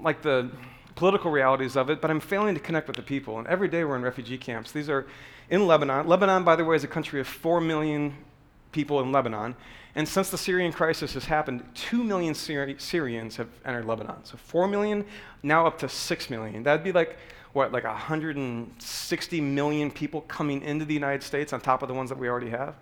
like 0.00 0.22
the 0.22 0.50
political 0.94 1.30
realities 1.30 1.76
of 1.76 1.90
it, 1.90 2.00
but 2.00 2.10
I'm 2.10 2.20
failing 2.20 2.54
to 2.54 2.60
connect 2.60 2.86
with 2.88 2.96
the 2.96 3.02
people. 3.02 3.38
And 3.38 3.46
every 3.46 3.68
day 3.68 3.84
we're 3.84 3.96
in 3.96 4.02
refugee 4.02 4.38
camps. 4.38 4.72
These 4.72 4.88
are 4.88 5.06
in 5.50 5.66
Lebanon. 5.66 6.06
Lebanon, 6.06 6.44
by 6.44 6.56
the 6.56 6.64
way, 6.64 6.76
is 6.76 6.84
a 6.84 6.88
country 6.88 7.20
of 7.20 7.26
4 7.26 7.60
million 7.60 8.14
people 8.72 9.00
in 9.00 9.12
Lebanon. 9.12 9.54
And 9.98 10.06
since 10.06 10.30
the 10.30 10.38
Syrian 10.38 10.70
crisis 10.70 11.14
has 11.14 11.24
happened, 11.24 11.64
2 11.74 12.04
million 12.04 12.32
Syri- 12.32 12.80
Syrians 12.80 13.34
have 13.34 13.48
entered 13.64 13.84
Lebanon. 13.84 14.24
So 14.24 14.36
4 14.36 14.68
million, 14.68 15.04
now 15.42 15.66
up 15.66 15.76
to 15.80 15.88
6 15.88 16.30
million. 16.30 16.62
That'd 16.62 16.84
be 16.84 16.92
like, 16.92 17.16
what, 17.52 17.72
like 17.72 17.82
160 17.82 19.40
million 19.40 19.90
people 19.90 20.20
coming 20.20 20.62
into 20.62 20.84
the 20.84 20.94
United 20.94 21.24
States 21.24 21.52
on 21.52 21.60
top 21.60 21.82
of 21.82 21.88
the 21.88 21.94
ones 21.94 22.10
that 22.10 22.18
we 22.18 22.28
already 22.28 22.50
have? 22.50 22.76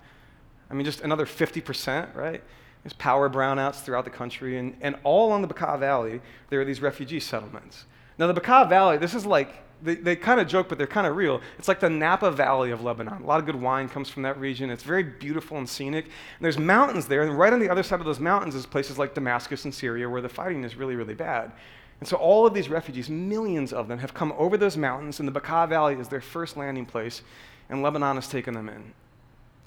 I 0.70 0.74
mean, 0.74 0.84
just 0.84 1.00
another 1.00 1.24
50%, 1.24 2.14
right? 2.14 2.42
There's 2.82 2.92
power 2.92 3.30
brownouts 3.30 3.76
throughout 3.76 4.04
the 4.04 4.10
country. 4.10 4.58
And, 4.58 4.76
and 4.82 4.96
all 5.02 5.26
along 5.26 5.40
the 5.40 5.48
Bekaa 5.48 5.80
Valley, 5.80 6.20
there 6.50 6.60
are 6.60 6.66
these 6.66 6.82
refugee 6.82 7.20
settlements. 7.20 7.86
Now, 8.18 8.30
the 8.30 8.38
Bekaa 8.38 8.68
Valley, 8.68 8.98
this 8.98 9.14
is 9.14 9.24
like, 9.24 9.54
they, 9.82 9.94
they 9.94 10.16
kind 10.16 10.40
of 10.40 10.48
joke, 10.48 10.68
but 10.68 10.78
they're 10.78 10.86
kind 10.86 11.06
of 11.06 11.16
real. 11.16 11.40
It's 11.58 11.68
like 11.68 11.80
the 11.80 11.90
Napa 11.90 12.30
Valley 12.30 12.70
of 12.70 12.82
Lebanon. 12.82 13.22
A 13.22 13.26
lot 13.26 13.40
of 13.40 13.46
good 13.46 13.56
wine 13.56 13.88
comes 13.88 14.08
from 14.08 14.22
that 14.22 14.38
region. 14.38 14.70
It's 14.70 14.82
very 14.82 15.02
beautiful 15.02 15.58
and 15.58 15.68
scenic. 15.68 16.04
And 16.04 16.44
there's 16.44 16.58
mountains 16.58 17.06
there, 17.06 17.22
and 17.22 17.38
right 17.38 17.52
on 17.52 17.60
the 17.60 17.68
other 17.68 17.82
side 17.82 18.00
of 18.00 18.06
those 18.06 18.20
mountains 18.20 18.54
is 18.54 18.66
places 18.66 18.98
like 18.98 19.14
Damascus 19.14 19.64
and 19.64 19.74
Syria 19.74 20.08
where 20.08 20.22
the 20.22 20.28
fighting 20.28 20.64
is 20.64 20.76
really, 20.76 20.96
really 20.96 21.14
bad. 21.14 21.52
And 22.00 22.08
so 22.08 22.16
all 22.16 22.46
of 22.46 22.54
these 22.54 22.68
refugees, 22.68 23.08
millions 23.08 23.72
of 23.72 23.88
them, 23.88 23.98
have 23.98 24.12
come 24.12 24.32
over 24.36 24.56
those 24.56 24.76
mountains, 24.76 25.20
and 25.20 25.28
the 25.28 25.40
Bekaa 25.40 25.68
Valley 25.68 25.94
is 25.94 26.08
their 26.08 26.20
first 26.20 26.56
landing 26.56 26.86
place, 26.86 27.22
and 27.68 27.82
Lebanon 27.82 28.16
has 28.16 28.28
taken 28.28 28.54
them 28.54 28.68
in. 28.68 28.92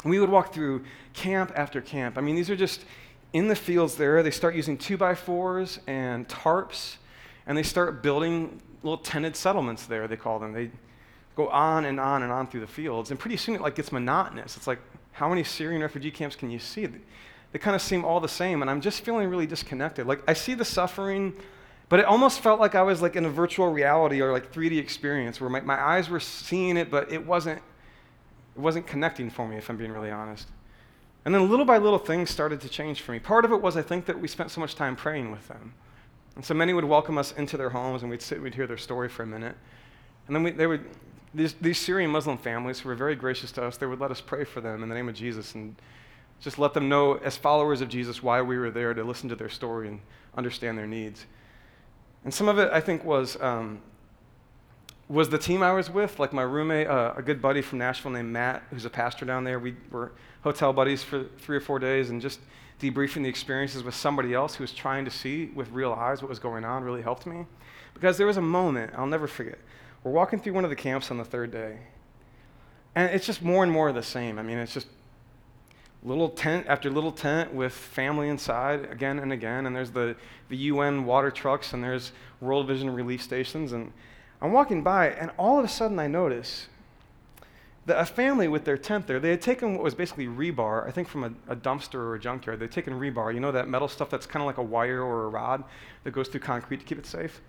We 0.04 0.20
would 0.20 0.30
walk 0.30 0.54
through 0.54 0.86
camp 1.13 1.51
after 1.56 1.82
camp. 1.82 2.18
I 2.18 2.22
mean, 2.22 2.36
these 2.36 2.50
are 2.50 2.56
just 2.56 2.86
in 3.34 3.48
the 3.48 3.56
fields 3.56 3.96
there. 3.96 4.24
They 4.24 4.32
start 4.32 4.56
using 4.56 4.78
two 4.78 4.98
by 4.98 5.16
fours 5.16 5.80
and 5.88 6.28
tarps 6.28 6.96
and 7.50 7.58
they 7.58 7.63
start 7.63 8.04
building 8.04 8.62
little 8.84 8.98
tented 8.98 9.36
settlements 9.36 9.86
there, 9.86 10.08
they 10.08 10.15
call 10.15 10.39
them. 10.39 10.54
They 10.54 10.72
go 11.36 11.48
on 11.50 11.86
and 11.86 12.00
on 12.00 12.24
and 12.24 12.32
on 12.32 12.48
through 12.48 12.62
the 12.62 12.68
fields. 12.68 13.12
And 13.12 13.20
pretty 13.20 13.38
soon 13.38 13.56
it 13.56 13.62
like 13.62 13.76
gets 13.76 13.92
monotonous. 13.92 14.58
It's 14.58 14.68
like, 14.68 14.80
how 15.12 15.30
many 15.30 15.44
Syrian 15.44 15.82
refugee 15.82 16.12
camps 16.12 16.36
can 16.36 16.50
you 16.50 16.60
see? 16.60 16.88
They 17.52 17.60
kind 17.60 17.76
of 17.76 17.82
seem 17.82 18.06
all 18.06 18.20
the 18.20 18.28
same, 18.28 18.62
and 18.62 18.70
I'm 18.70 18.80
just 18.80 19.04
feeling 19.04 19.28
really 19.30 19.48
disconnected. 19.48 20.06
Like 20.06 20.22
I 20.28 20.34
see 20.34 20.54
the 20.54 20.65
suffering, 20.65 21.34
but 21.88 22.00
it 22.00 22.06
almost 22.06 22.42
felt 22.42 22.60
like 22.60 22.76
I 22.76 22.84
was 22.84 23.02
like 23.02 23.15
in 23.15 23.26
a 23.26 23.30
virtual 23.30 23.72
reality 23.72 24.22
or 24.22 24.32
like 24.32 24.54
3D 24.54 24.78
experience 24.78 25.42
where 25.42 25.50
my, 25.50 25.62
my 25.62 25.82
eyes 25.82 26.10
were 26.10 26.20
seeing 26.20 26.78
it, 26.78 26.92
but 26.92 27.12
it 27.12 27.26
wasn't 27.26 27.62
it 28.56 28.62
wasn't 28.62 28.86
connecting 28.86 29.30
for 29.30 29.48
me, 29.48 29.58
if 29.58 29.70
I'm 29.70 29.78
being 29.78 29.92
really 29.92 30.12
honest. 30.12 30.48
And 31.26 31.34
then 31.34 31.50
little 31.50 31.65
by 31.65 31.78
little 31.78 32.00
things 32.00 32.30
started 32.30 32.62
to 32.62 32.70
change 32.70 33.02
for 33.02 33.12
me. 33.12 33.20
Part 33.20 33.46
of 33.46 33.52
it 33.52 33.62
was 33.62 33.78
I 33.78 33.82
think 33.82 34.06
that 34.06 34.20
we 34.20 34.28
spent 34.28 34.52
so 34.52 34.62
much 34.62 34.76
time 34.76 34.96
praying 34.96 35.32
with 35.32 35.48
them. 35.48 35.74
And 36.39 36.45
so 36.45 36.54
many 36.54 36.71
would 36.71 36.86
welcome 36.86 37.17
us 37.17 37.34
into 37.34 37.58
their 37.58 37.69
homes 37.69 38.02
and 38.02 38.10
we'd 38.10 38.21
sit, 38.21 38.41
we'd 38.41 38.56
hear 38.56 38.65
their 38.65 38.78
story 38.78 39.10
for 39.10 39.23
a 39.23 39.28
minute. 39.28 39.58
And 40.25 40.34
then 40.34 40.41
we, 40.41 40.52
they 40.52 40.67
would, 40.67 40.86
these, 41.34 41.52
these 41.56 41.78
Syrian 41.78 42.10
Muslim 42.10 42.38
families 42.38 42.80
who 42.80 42.88
were 42.88 42.95
very 42.95 43.13
gracious 43.13 43.52
to 43.52 43.65
us, 43.65 43.75
they 43.75 43.86
would 43.86 43.99
let 43.99 44.10
us 44.10 44.21
pray 44.21 44.45
for 44.45 44.62
them 44.62 44.82
in 44.82 44.88
the 44.88 44.95
name 44.95 45.10
of 45.10 45.15
Jesus 45.15 45.54
and 45.54 45.75
just 46.39 46.58
let 46.58 46.73
them 46.73 46.88
know, 46.88 47.15
as 47.15 47.36
followers 47.36 47.82
of 47.82 47.89
Jesus, 47.89 48.23
why 48.23 48.41
we 48.41 48.58
were 48.58 48.71
there 48.71 48.93
to 48.93 49.04
listen 49.04 49.28
to 49.28 49.36
their 49.36 49.49
story 49.49 49.89
and 49.89 49.99
understand 50.38 50.78
their 50.78 50.88
needs. 50.88 51.25
And 52.23 52.34
some 52.34 52.47
of 52.47 52.58
it, 52.58 52.71
I 52.71 52.80
think, 52.80 53.04
was, 53.04 53.36
um, 53.41 53.82
was 55.10 55.28
the 55.28 55.38
team 55.38 55.62
I 55.62 55.73
was 55.73 55.89
with, 55.89 56.19
like 56.19 56.32
my 56.32 56.43
roommate, 56.43 56.88
uh, 56.88 57.15
a 57.17 57.21
good 57.21 57.41
buddy 57.41 57.62
from 57.62 57.80
Nashville 57.80 58.12
named 58.12 58.32
Matt, 58.32 58.63
who's 58.69 58.86
a 58.86 58.89
pastor 58.89 59.25
down 59.25 59.43
there. 59.43 59.60
We 59.60 59.75
were 59.91 60.13
hotel 60.41 60.71
buddies 60.71 61.04
for 61.04 61.25
three 61.39 61.58
or 61.58 61.62
four 61.62 61.80
days 61.80 62.12
and 62.12 62.21
just 62.21 62.39
debriefing 62.80 63.24
the 63.24 63.30
experiences 63.30 63.84
with 63.84 63.96
somebody 63.96 64.34
else 64.34 64.56
who 64.56 64.63
was 64.63 64.72
trying 64.72 65.06
to 65.06 65.12
see 65.12 65.48
with 65.54 65.70
real 65.72 65.94
eyes 65.94 66.22
what 66.22 66.30
was 66.30 66.39
going 66.39 66.63
on 66.63 66.84
really 66.84 67.02
helped 67.02 67.26
me. 67.26 67.46
Because 67.94 68.18
there 68.18 68.28
was 68.28 68.38
a 68.38 68.42
moment, 68.42 68.94
I'll 68.96 69.08
never 69.08 69.28
forget. 69.28 69.60
We're 70.04 70.12
walking 70.12 70.39
through 70.39 70.54
one 70.54 70.63
of 70.63 70.70
the 70.70 70.76
camps 70.76 71.12
on 71.12 71.18
the 71.18 71.26
third 71.26 71.52
day, 71.52 71.80
and 72.96 73.12
it's 73.13 73.26
just 73.26 73.42
more 73.42 73.63
and 73.63 73.72
more 73.72 73.89
of 73.89 73.96
the 73.96 74.04
same. 74.04 74.39
I 74.39 74.44
mean, 74.44 74.58
it's 74.58 74.74
just 74.74 74.88
little 76.04 76.30
tent 76.30 76.65
after 76.70 76.89
little 76.89 77.12
tent 77.12 77.54
with 77.54 77.74
family 77.74 78.30
inside 78.30 78.86
again 78.86 79.20
and 79.20 79.34
again, 79.34 79.65
and 79.65 79.76
there's 79.76 79.92
the, 79.92 80.15
the 80.48 80.58
UN 80.58 81.06
water 81.06 81.30
trucks, 81.30 81.74
and 81.74 81.84
there's 81.84 82.13
World 82.39 82.68
Vision 82.68 82.89
relief 82.89 83.22
stations. 83.22 83.74
And 83.74 83.92
I'm 84.42 84.54
walking 84.54 84.82
by, 84.82 85.10
and 85.10 85.32
all 85.38 85.60
of 85.60 85.65
a 85.65 85.68
sudden 85.68 86.00
I 86.00 86.08
notice 86.08 86.68
the, 87.89 87.99
a 87.99 88.06
family 88.06 88.47
with 88.47 88.63
their 88.65 88.78
tent 88.78 89.08
there, 89.08 89.19
they 89.19 89.32
had 89.32 89.41
taken 89.41 89.73
what 89.73 89.84
was 89.84 89.95
basically 89.95 90.28
rebar, 90.28 90.88
I 90.88 90.91
think 90.91 91.08
from 91.08 91.23
a, 91.23 91.52
a 91.52 91.56
dumpster 91.56 91.95
or 91.95 92.15
a 92.15 92.19
junkyard. 92.19 92.60
They'd 92.60 92.71
taken 92.71 92.93
rebar, 92.93 93.34
you 93.34 93.39
know, 93.39 93.52
that 93.52 93.67
metal 93.67 93.88
stuff 93.88 94.10
that's 94.10 94.25
kind 94.25 94.41
of 94.41 94.47
like 94.47 94.58
a 94.58 94.63
wire 94.63 95.02
or 95.02 95.25
a 95.25 95.28
rod 95.28 95.63
that 96.04 96.12
goes 96.12 96.28
through 96.28 96.41
concrete 96.41 96.80
to 96.80 96.86
keep 96.86 96.97
it 96.99 97.06
safe? 97.06 97.41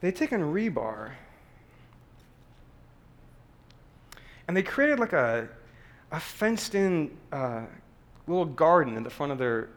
They'd 0.00 0.16
taken 0.16 0.40
rebar 0.40 1.12
and 4.48 4.56
they 4.56 4.62
created 4.62 4.98
like 4.98 5.12
a, 5.12 5.48
a 6.10 6.20
fenced 6.20 6.74
in 6.74 7.16
uh, 7.32 7.62
little 8.26 8.44
garden 8.44 8.96
in 8.96 9.02
the 9.02 9.10
front 9.10 9.32
of 9.32 9.38
their 9.38 9.68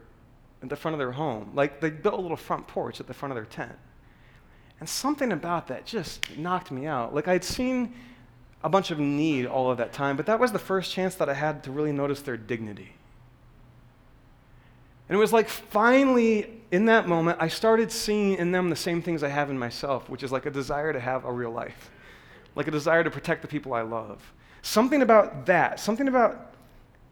in 0.62 0.68
the 0.68 0.76
front 0.76 0.94
of 0.94 0.98
their 0.98 1.12
home. 1.12 1.50
Like 1.54 1.80
they 1.80 1.90
built 1.90 2.14
a 2.14 2.20
little 2.20 2.36
front 2.36 2.66
porch 2.66 3.00
at 3.00 3.06
the 3.06 3.14
front 3.14 3.32
of 3.32 3.36
their 3.36 3.44
tent. 3.44 3.76
And 4.80 4.88
something 4.88 5.32
about 5.32 5.68
that 5.68 5.86
just 5.86 6.36
knocked 6.36 6.70
me 6.70 6.86
out. 6.86 7.14
Like 7.14 7.28
I'd 7.28 7.44
seen 7.44 7.94
a 8.62 8.68
bunch 8.68 8.90
of 8.90 8.98
need 8.98 9.46
all 9.46 9.70
of 9.70 9.78
that 9.78 9.92
time, 9.92 10.16
but 10.16 10.26
that 10.26 10.40
was 10.40 10.52
the 10.52 10.58
first 10.58 10.92
chance 10.92 11.14
that 11.16 11.28
I 11.28 11.34
had 11.34 11.62
to 11.64 11.70
really 11.70 11.92
notice 11.92 12.22
their 12.22 12.36
dignity. 12.36 12.94
And 15.08 15.16
it 15.16 15.18
was 15.18 15.32
like 15.32 15.48
finally, 15.48 16.60
in 16.72 16.86
that 16.86 17.06
moment, 17.06 17.38
I 17.40 17.48
started 17.48 17.92
seeing 17.92 18.34
in 18.34 18.50
them 18.50 18.70
the 18.70 18.76
same 18.76 19.02
things 19.02 19.22
I 19.22 19.28
have 19.28 19.50
in 19.50 19.58
myself, 19.58 20.08
which 20.10 20.22
is 20.22 20.32
like 20.32 20.46
a 20.46 20.50
desire 20.50 20.92
to 20.92 21.00
have 21.00 21.24
a 21.24 21.32
real 21.32 21.52
life, 21.52 21.90
like 22.54 22.66
a 22.66 22.72
desire 22.72 23.04
to 23.04 23.10
protect 23.10 23.42
the 23.42 23.48
people 23.48 23.72
I 23.72 23.82
love. 23.82 24.32
Something 24.62 25.02
about 25.02 25.46
that, 25.46 25.78
something 25.78 26.08
about 26.08 26.54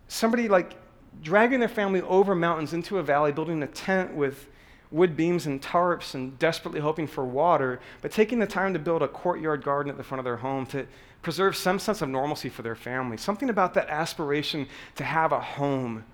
somebody 0.09 0.49
like 0.49 0.75
dragging 1.23 1.61
their 1.61 1.69
family 1.69 2.03
over 2.03 2.35
mountains 2.35 2.73
into 2.73 2.99
a 2.99 3.03
valley, 3.03 3.31
building 3.31 3.63
a 3.63 3.69
tent 3.69 4.15
with 4.15 4.49
wood 4.91 5.17
beams 5.17 5.47
and 5.47 5.63
tarps 5.63 6.15
and 6.15 6.39
desperately 6.39 6.81
hoping 6.81 7.07
for 7.07 7.25
water, 7.25 7.81
but 8.01 8.11
taking 8.11 8.39
the 8.39 8.47
time 8.47 8.73
to 8.73 8.79
build 8.79 9.03
a 9.03 9.09
courtyard 9.09 9.63
garden 9.63 9.91
at 9.91 9.97
the 9.97 10.05
front 10.05 10.19
of 10.19 10.25
their 10.25 10.37
home 10.37 10.67
to 10.67 10.87
preserve 11.25 11.57
some 11.57 11.79
sense 11.79 12.03
of 12.03 12.09
normalcy 12.09 12.49
for 12.49 12.63
their 12.63 12.77
family. 12.77 13.17
Something 13.17 13.51
about 13.51 13.75
that 13.75 13.89
aspiration 13.89 14.69
to 14.95 15.05
have 15.05 15.33
a 15.33 15.41
home, 15.41 16.05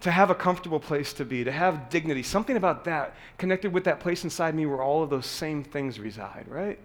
to 0.00 0.10
have 0.10 0.30
a 0.30 0.34
comfortable 0.34 0.80
place 0.80 1.12
to 1.14 1.24
be, 1.24 1.44
to 1.44 1.52
have 1.52 1.88
dignity. 1.88 2.22
Something 2.22 2.56
about 2.56 2.84
that 2.84 3.14
connected 3.38 3.72
with 3.72 3.84
that 3.84 4.00
place 4.00 4.24
inside 4.24 4.54
me 4.54 4.66
where 4.66 4.82
all 4.82 5.02
of 5.02 5.10
those 5.10 5.26
same 5.26 5.62
things 5.62 6.00
reside, 6.00 6.46
right? 6.48 6.78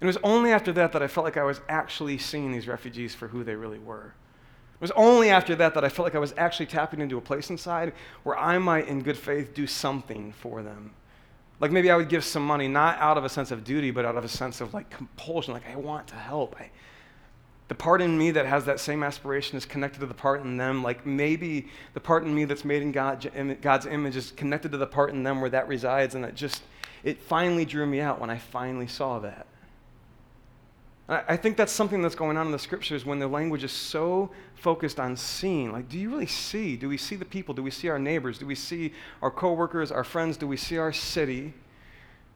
And 0.00 0.02
it 0.02 0.06
was 0.06 0.18
only 0.22 0.52
after 0.52 0.72
that 0.74 0.92
that 0.92 1.02
I 1.02 1.08
felt 1.08 1.24
like 1.24 1.36
I 1.36 1.44
was 1.44 1.60
actually 1.68 2.18
seeing 2.18 2.52
these 2.52 2.68
refugees 2.68 3.14
for 3.14 3.28
who 3.28 3.42
they 3.42 3.54
really 3.54 3.78
were. 3.78 4.14
It 4.74 4.80
was 4.80 4.90
only 4.92 5.30
after 5.30 5.54
that 5.56 5.72
that 5.74 5.84
I 5.84 5.88
felt 5.88 6.04
like 6.04 6.14
I 6.14 6.18
was 6.18 6.34
actually 6.36 6.66
tapping 6.66 7.00
into 7.00 7.16
a 7.16 7.22
place 7.22 7.48
inside 7.48 7.94
where 8.22 8.36
I 8.38 8.58
might, 8.58 8.86
in 8.86 9.02
good 9.02 9.16
faith, 9.16 9.54
do 9.54 9.66
something 9.66 10.32
for 10.32 10.62
them. 10.62 10.92
Like 11.60 11.70
maybe 11.70 11.90
I 11.90 11.96
would 11.96 12.08
give 12.08 12.24
some 12.24 12.46
money, 12.46 12.68
not 12.68 12.98
out 12.98 13.16
of 13.16 13.24
a 13.24 13.28
sense 13.28 13.50
of 13.50 13.64
duty, 13.64 13.90
but 13.90 14.04
out 14.04 14.16
of 14.16 14.24
a 14.24 14.28
sense 14.28 14.60
of 14.60 14.74
like 14.74 14.90
compulsion, 14.90 15.54
like 15.54 15.68
I 15.70 15.76
want 15.76 16.08
to 16.08 16.16
help. 16.16 16.56
I, 16.58 16.70
the 17.68 17.74
part 17.74 18.02
in 18.02 18.18
me 18.18 18.30
that 18.32 18.44
has 18.44 18.66
that 18.66 18.78
same 18.80 19.02
aspiration 19.02 19.56
is 19.56 19.64
connected 19.64 20.00
to 20.00 20.06
the 20.06 20.14
part 20.14 20.42
in 20.42 20.56
them. 20.56 20.82
Like 20.82 21.06
maybe 21.06 21.68
the 21.94 22.00
part 22.00 22.24
in 22.24 22.34
me 22.34 22.44
that's 22.44 22.64
made 22.64 22.82
in 22.82 22.92
God, 22.92 23.30
God's 23.62 23.86
image 23.86 24.16
is 24.16 24.32
connected 24.32 24.72
to 24.72 24.78
the 24.78 24.86
part 24.86 25.10
in 25.10 25.22
them 25.22 25.40
where 25.40 25.50
that 25.50 25.66
resides, 25.68 26.14
and 26.14 26.24
it 26.24 26.34
just, 26.34 26.62
it 27.02 27.20
finally 27.20 27.64
drew 27.64 27.86
me 27.86 28.00
out 28.00 28.20
when 28.20 28.30
I 28.30 28.38
finally 28.38 28.86
saw 28.86 29.18
that. 29.20 29.46
I 31.06 31.36
think 31.36 31.58
that's 31.58 31.72
something 31.72 32.00
that's 32.00 32.14
going 32.14 32.38
on 32.38 32.46
in 32.46 32.52
the 32.52 32.58
scriptures 32.58 33.04
when 33.04 33.18
the 33.18 33.28
language 33.28 33.62
is 33.62 33.72
so 33.72 34.30
focused 34.54 34.98
on 34.98 35.18
seeing. 35.18 35.70
Like, 35.70 35.86
do 35.86 35.98
you 35.98 36.08
really 36.08 36.26
see? 36.26 36.76
Do 36.76 36.88
we 36.88 36.96
see 36.96 37.14
the 37.14 37.26
people? 37.26 37.54
Do 37.54 37.62
we 37.62 37.70
see 37.70 37.90
our 37.90 37.98
neighbors? 37.98 38.38
Do 38.38 38.46
we 38.46 38.54
see 38.54 38.94
our 39.20 39.30
coworkers, 39.30 39.92
our 39.92 40.04
friends? 40.04 40.38
Do 40.38 40.46
we 40.46 40.56
see 40.56 40.78
our 40.78 40.94
city? 40.94 41.52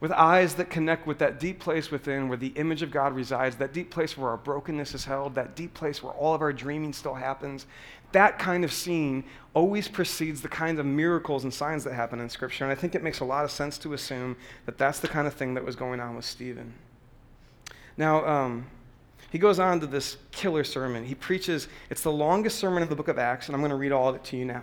With 0.01 0.13
eyes 0.13 0.55
that 0.57 0.69
connect 0.69 1.07
with 1.07 1.19
that 1.19 1.41
deep 1.41 1.61
place 1.61 1.91
within 1.91 2.29
where 2.29 2.37
the 2.37 2.49
image 2.49 2.83
of 2.83 2.91
God 2.91 3.15
resides, 3.15 3.57
that 3.57 3.73
deep 3.73 3.91
place 3.91 4.19
where 4.19 4.31
our 4.31 4.37
brokenness 4.37 4.95
is 4.95 5.07
held, 5.07 5.35
that 5.35 5.57
deep 5.57 5.73
place 5.73 6.03
where 6.03 6.13
all 6.13 6.35
of 6.35 6.43
our 6.43 6.53
dreaming 6.53 6.93
still 6.93 7.15
happens. 7.15 7.65
That 8.13 8.39
kind 8.39 8.65
of 8.65 8.73
seeing 8.73 9.25
always 9.55 9.89
precedes 9.89 10.43
the 10.43 10.49
kinds 10.49 10.79
of 10.79 10.85
miracles 10.85 11.43
and 11.43 11.53
signs 11.53 11.85
that 11.85 11.95
happen 11.95 12.21
in 12.21 12.29
Scripture. 12.29 12.65
And 12.65 12.73
I 12.73 12.77
think 12.77 12.95
it 12.95 13.03
makes 13.03 13.21
a 13.21 13.25
lot 13.25 13.47
of 13.47 13.51
sense 13.51 13.79
to 13.79 13.95
assume 13.95 14.37
that 14.67 14.77
that's 14.77 15.01
the 15.01 15.09
kind 15.09 15.27
of 15.27 15.33
thing 15.33 15.55
that 15.55 15.65
was 15.65 15.75
going 15.75 16.01
on 16.01 16.17
with 16.17 16.27
Stephen. 16.27 16.75
Now, 17.99 18.25
um, 18.25 18.67
he 19.31 19.39
goes 19.39 19.59
on 19.59 19.81
to 19.81 19.87
this 19.87 20.17
killer 20.31 20.65
sermon. 20.65 21.05
He 21.05 21.15
preaches, 21.15 21.69
it's 21.91 22.01
the 22.01 22.13
longest 22.13 22.59
sermon 22.59 22.83
of 22.83 22.89
the 22.89 22.97
book 22.97 23.09
of 23.09 23.19
Acts, 23.19 23.49
and 23.49 23.55
I'm 23.55 23.61
going 23.61 23.71
to 23.71 23.77
read 23.77 23.93
all 23.93 24.09
of 24.09 24.15
it 24.15 24.25
to 24.25 24.37
you 24.37 24.47
now. 24.47 24.63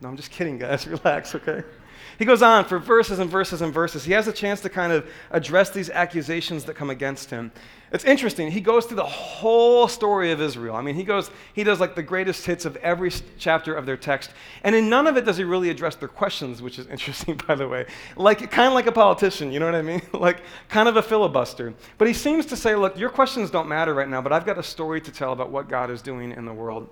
No, 0.00 0.08
I'm 0.08 0.16
just 0.16 0.30
kidding, 0.30 0.58
guys. 0.58 0.86
Relax, 0.86 1.34
okay? 1.34 1.64
He 2.18 2.24
goes 2.24 2.42
on 2.42 2.64
for 2.64 2.78
verses 2.78 3.18
and 3.18 3.30
verses 3.30 3.62
and 3.62 3.72
verses. 3.72 4.04
He 4.04 4.12
has 4.12 4.28
a 4.28 4.32
chance 4.32 4.60
to 4.62 4.68
kind 4.68 4.92
of 4.92 5.06
address 5.30 5.70
these 5.70 5.90
accusations 5.90 6.64
that 6.64 6.74
come 6.74 6.90
against 6.90 7.30
him. 7.30 7.52
It's 7.92 8.04
interesting. 8.04 8.50
He 8.50 8.62
goes 8.62 8.86
through 8.86 8.96
the 8.96 9.04
whole 9.04 9.86
story 9.86 10.32
of 10.32 10.40
Israel. 10.40 10.76
I 10.76 10.80
mean, 10.80 10.94
he 10.94 11.04
goes, 11.04 11.30
he 11.52 11.62
does 11.62 11.78
like 11.78 11.94
the 11.94 12.02
greatest 12.02 12.46
hits 12.46 12.64
of 12.64 12.76
every 12.76 13.12
chapter 13.38 13.74
of 13.74 13.84
their 13.84 13.98
text. 13.98 14.30
And 14.64 14.74
in 14.74 14.88
none 14.88 15.06
of 15.06 15.18
it 15.18 15.26
does 15.26 15.36
he 15.36 15.44
really 15.44 15.68
address 15.68 15.94
their 15.96 16.08
questions, 16.08 16.62
which 16.62 16.78
is 16.78 16.86
interesting, 16.90 17.38
by 17.46 17.54
the 17.54 17.68
way. 17.68 17.84
Like, 18.16 18.50
kind 18.50 18.68
of 18.68 18.72
like 18.72 18.86
a 18.86 18.92
politician, 18.92 19.52
you 19.52 19.60
know 19.60 19.66
what 19.66 19.74
I 19.74 19.82
mean? 19.82 20.00
like, 20.14 20.38
kind 20.68 20.88
of 20.88 20.96
a 20.96 21.02
filibuster. 21.02 21.74
But 21.98 22.08
he 22.08 22.14
seems 22.14 22.46
to 22.46 22.56
say, 22.56 22.74
look, 22.74 22.98
your 22.98 23.10
questions 23.10 23.50
don't 23.50 23.68
matter 23.68 23.92
right 23.92 24.08
now, 24.08 24.22
but 24.22 24.32
I've 24.32 24.46
got 24.46 24.58
a 24.58 24.62
story 24.62 25.00
to 25.02 25.12
tell 25.12 25.32
about 25.32 25.50
what 25.50 25.68
God 25.68 25.90
is 25.90 26.00
doing 26.00 26.32
in 26.32 26.46
the 26.46 26.54
world. 26.54 26.88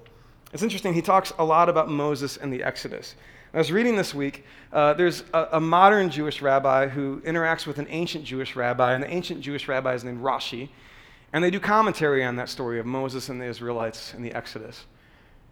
It's 0.52 0.62
interesting. 0.62 0.92
He 0.92 1.02
talks 1.02 1.33
a 1.38 1.44
lot 1.44 1.70
about 1.70 1.88
Moses 1.88 2.37
and 2.37 2.52
the 2.52 2.62
Exodus. 2.62 3.14
I 3.52 3.58
was 3.58 3.72
reading 3.72 3.96
this 3.96 4.14
week, 4.14 4.44
uh, 4.72 4.94
there's 4.94 5.24
a, 5.34 5.48
a, 5.52 5.60
modern 5.60 6.08
Jewish 6.08 6.40
rabbi 6.40 6.86
who 6.86 7.20
interacts 7.22 7.66
with 7.66 7.78
an 7.78 7.88
ancient 7.90 8.24
Jewish 8.24 8.54
rabbi, 8.54 8.94
and 8.94 9.02
the 9.02 9.10
ancient 9.10 9.40
Jewish 9.40 9.66
rabbi 9.66 9.94
is 9.94 10.04
named 10.04 10.22
Rashi. 10.22 10.68
And 11.32 11.42
they 11.42 11.50
do 11.50 11.58
commentary 11.58 12.24
on 12.24 12.36
that 12.36 12.48
story 12.48 12.78
of 12.78 12.86
Moses 12.86 13.28
and 13.28 13.40
the 13.40 13.46
Israelites 13.46 14.14
and 14.14 14.24
the 14.24 14.32
Exodus. 14.32 14.84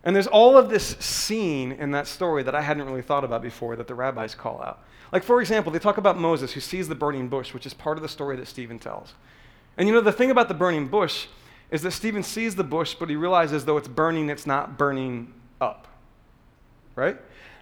And 0.04 0.14
there's 0.14 0.28
all 0.28 0.56
of 0.56 0.70
this 0.70 0.96
scene 1.00 1.72
in 1.72 1.90
that 1.90 2.06
story 2.06 2.44
that 2.44 2.54
I 2.54 2.62
hadn't 2.62 2.86
really 2.86 3.02
thought 3.02 3.24
about 3.24 3.42
before 3.42 3.74
that 3.76 3.88
the 3.88 3.94
rabbis 3.96 4.34
call 4.34 4.62
out. 4.62 4.84
Like, 5.12 5.24
for 5.24 5.40
example, 5.40 5.72
they 5.72 5.80
talk 5.80 5.98
about 5.98 6.18
Moses 6.18 6.52
who 6.52 6.60
sees 6.60 6.86
the 6.86 6.94
burning 6.94 7.28
bush, 7.28 7.52
which 7.52 7.66
is 7.66 7.74
part 7.74 7.98
of 7.98 8.02
the 8.02 8.08
story 8.08 8.36
that 8.36 8.46
Stephen 8.46 8.78
tells. 8.78 9.14
And 9.76 9.88
you 9.88 9.94
know, 9.94 10.00
the 10.00 10.12
thing 10.12 10.30
about 10.30 10.46
the 10.46 10.54
burning 10.54 10.86
bush 10.86 11.26
is 11.70 11.82
that 11.82 11.90
Stephen 11.90 12.22
sees 12.22 12.54
the 12.54 12.64
bush, 12.64 12.94
but 12.94 13.08
he 13.08 13.16
realizes 13.16 13.64
though 13.64 13.76
it's 13.76 13.88
burning, 13.88 14.28
it's 14.28 14.46
not 14.46 14.78
burning 14.78 15.32
up. 15.60 15.88
Right? 16.94 17.16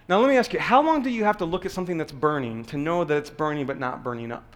Now, 0.09 0.19
let 0.19 0.29
me 0.29 0.37
ask 0.37 0.53
you 0.53 0.59
how 0.59 0.81
long 0.81 1.03
do 1.03 1.09
you 1.09 1.25
have 1.25 1.37
to 1.37 1.45
look 1.45 1.65
at 1.65 1.71
something 1.71 1.97
that's 1.97 2.11
burning 2.11 2.63
to 2.65 2.77
know 2.77 3.03
that 3.03 3.17
it's 3.17 3.29
burning 3.29 3.65
but 3.65 3.77
not 3.77 4.03
burning 4.03 4.31
up? 4.31 4.55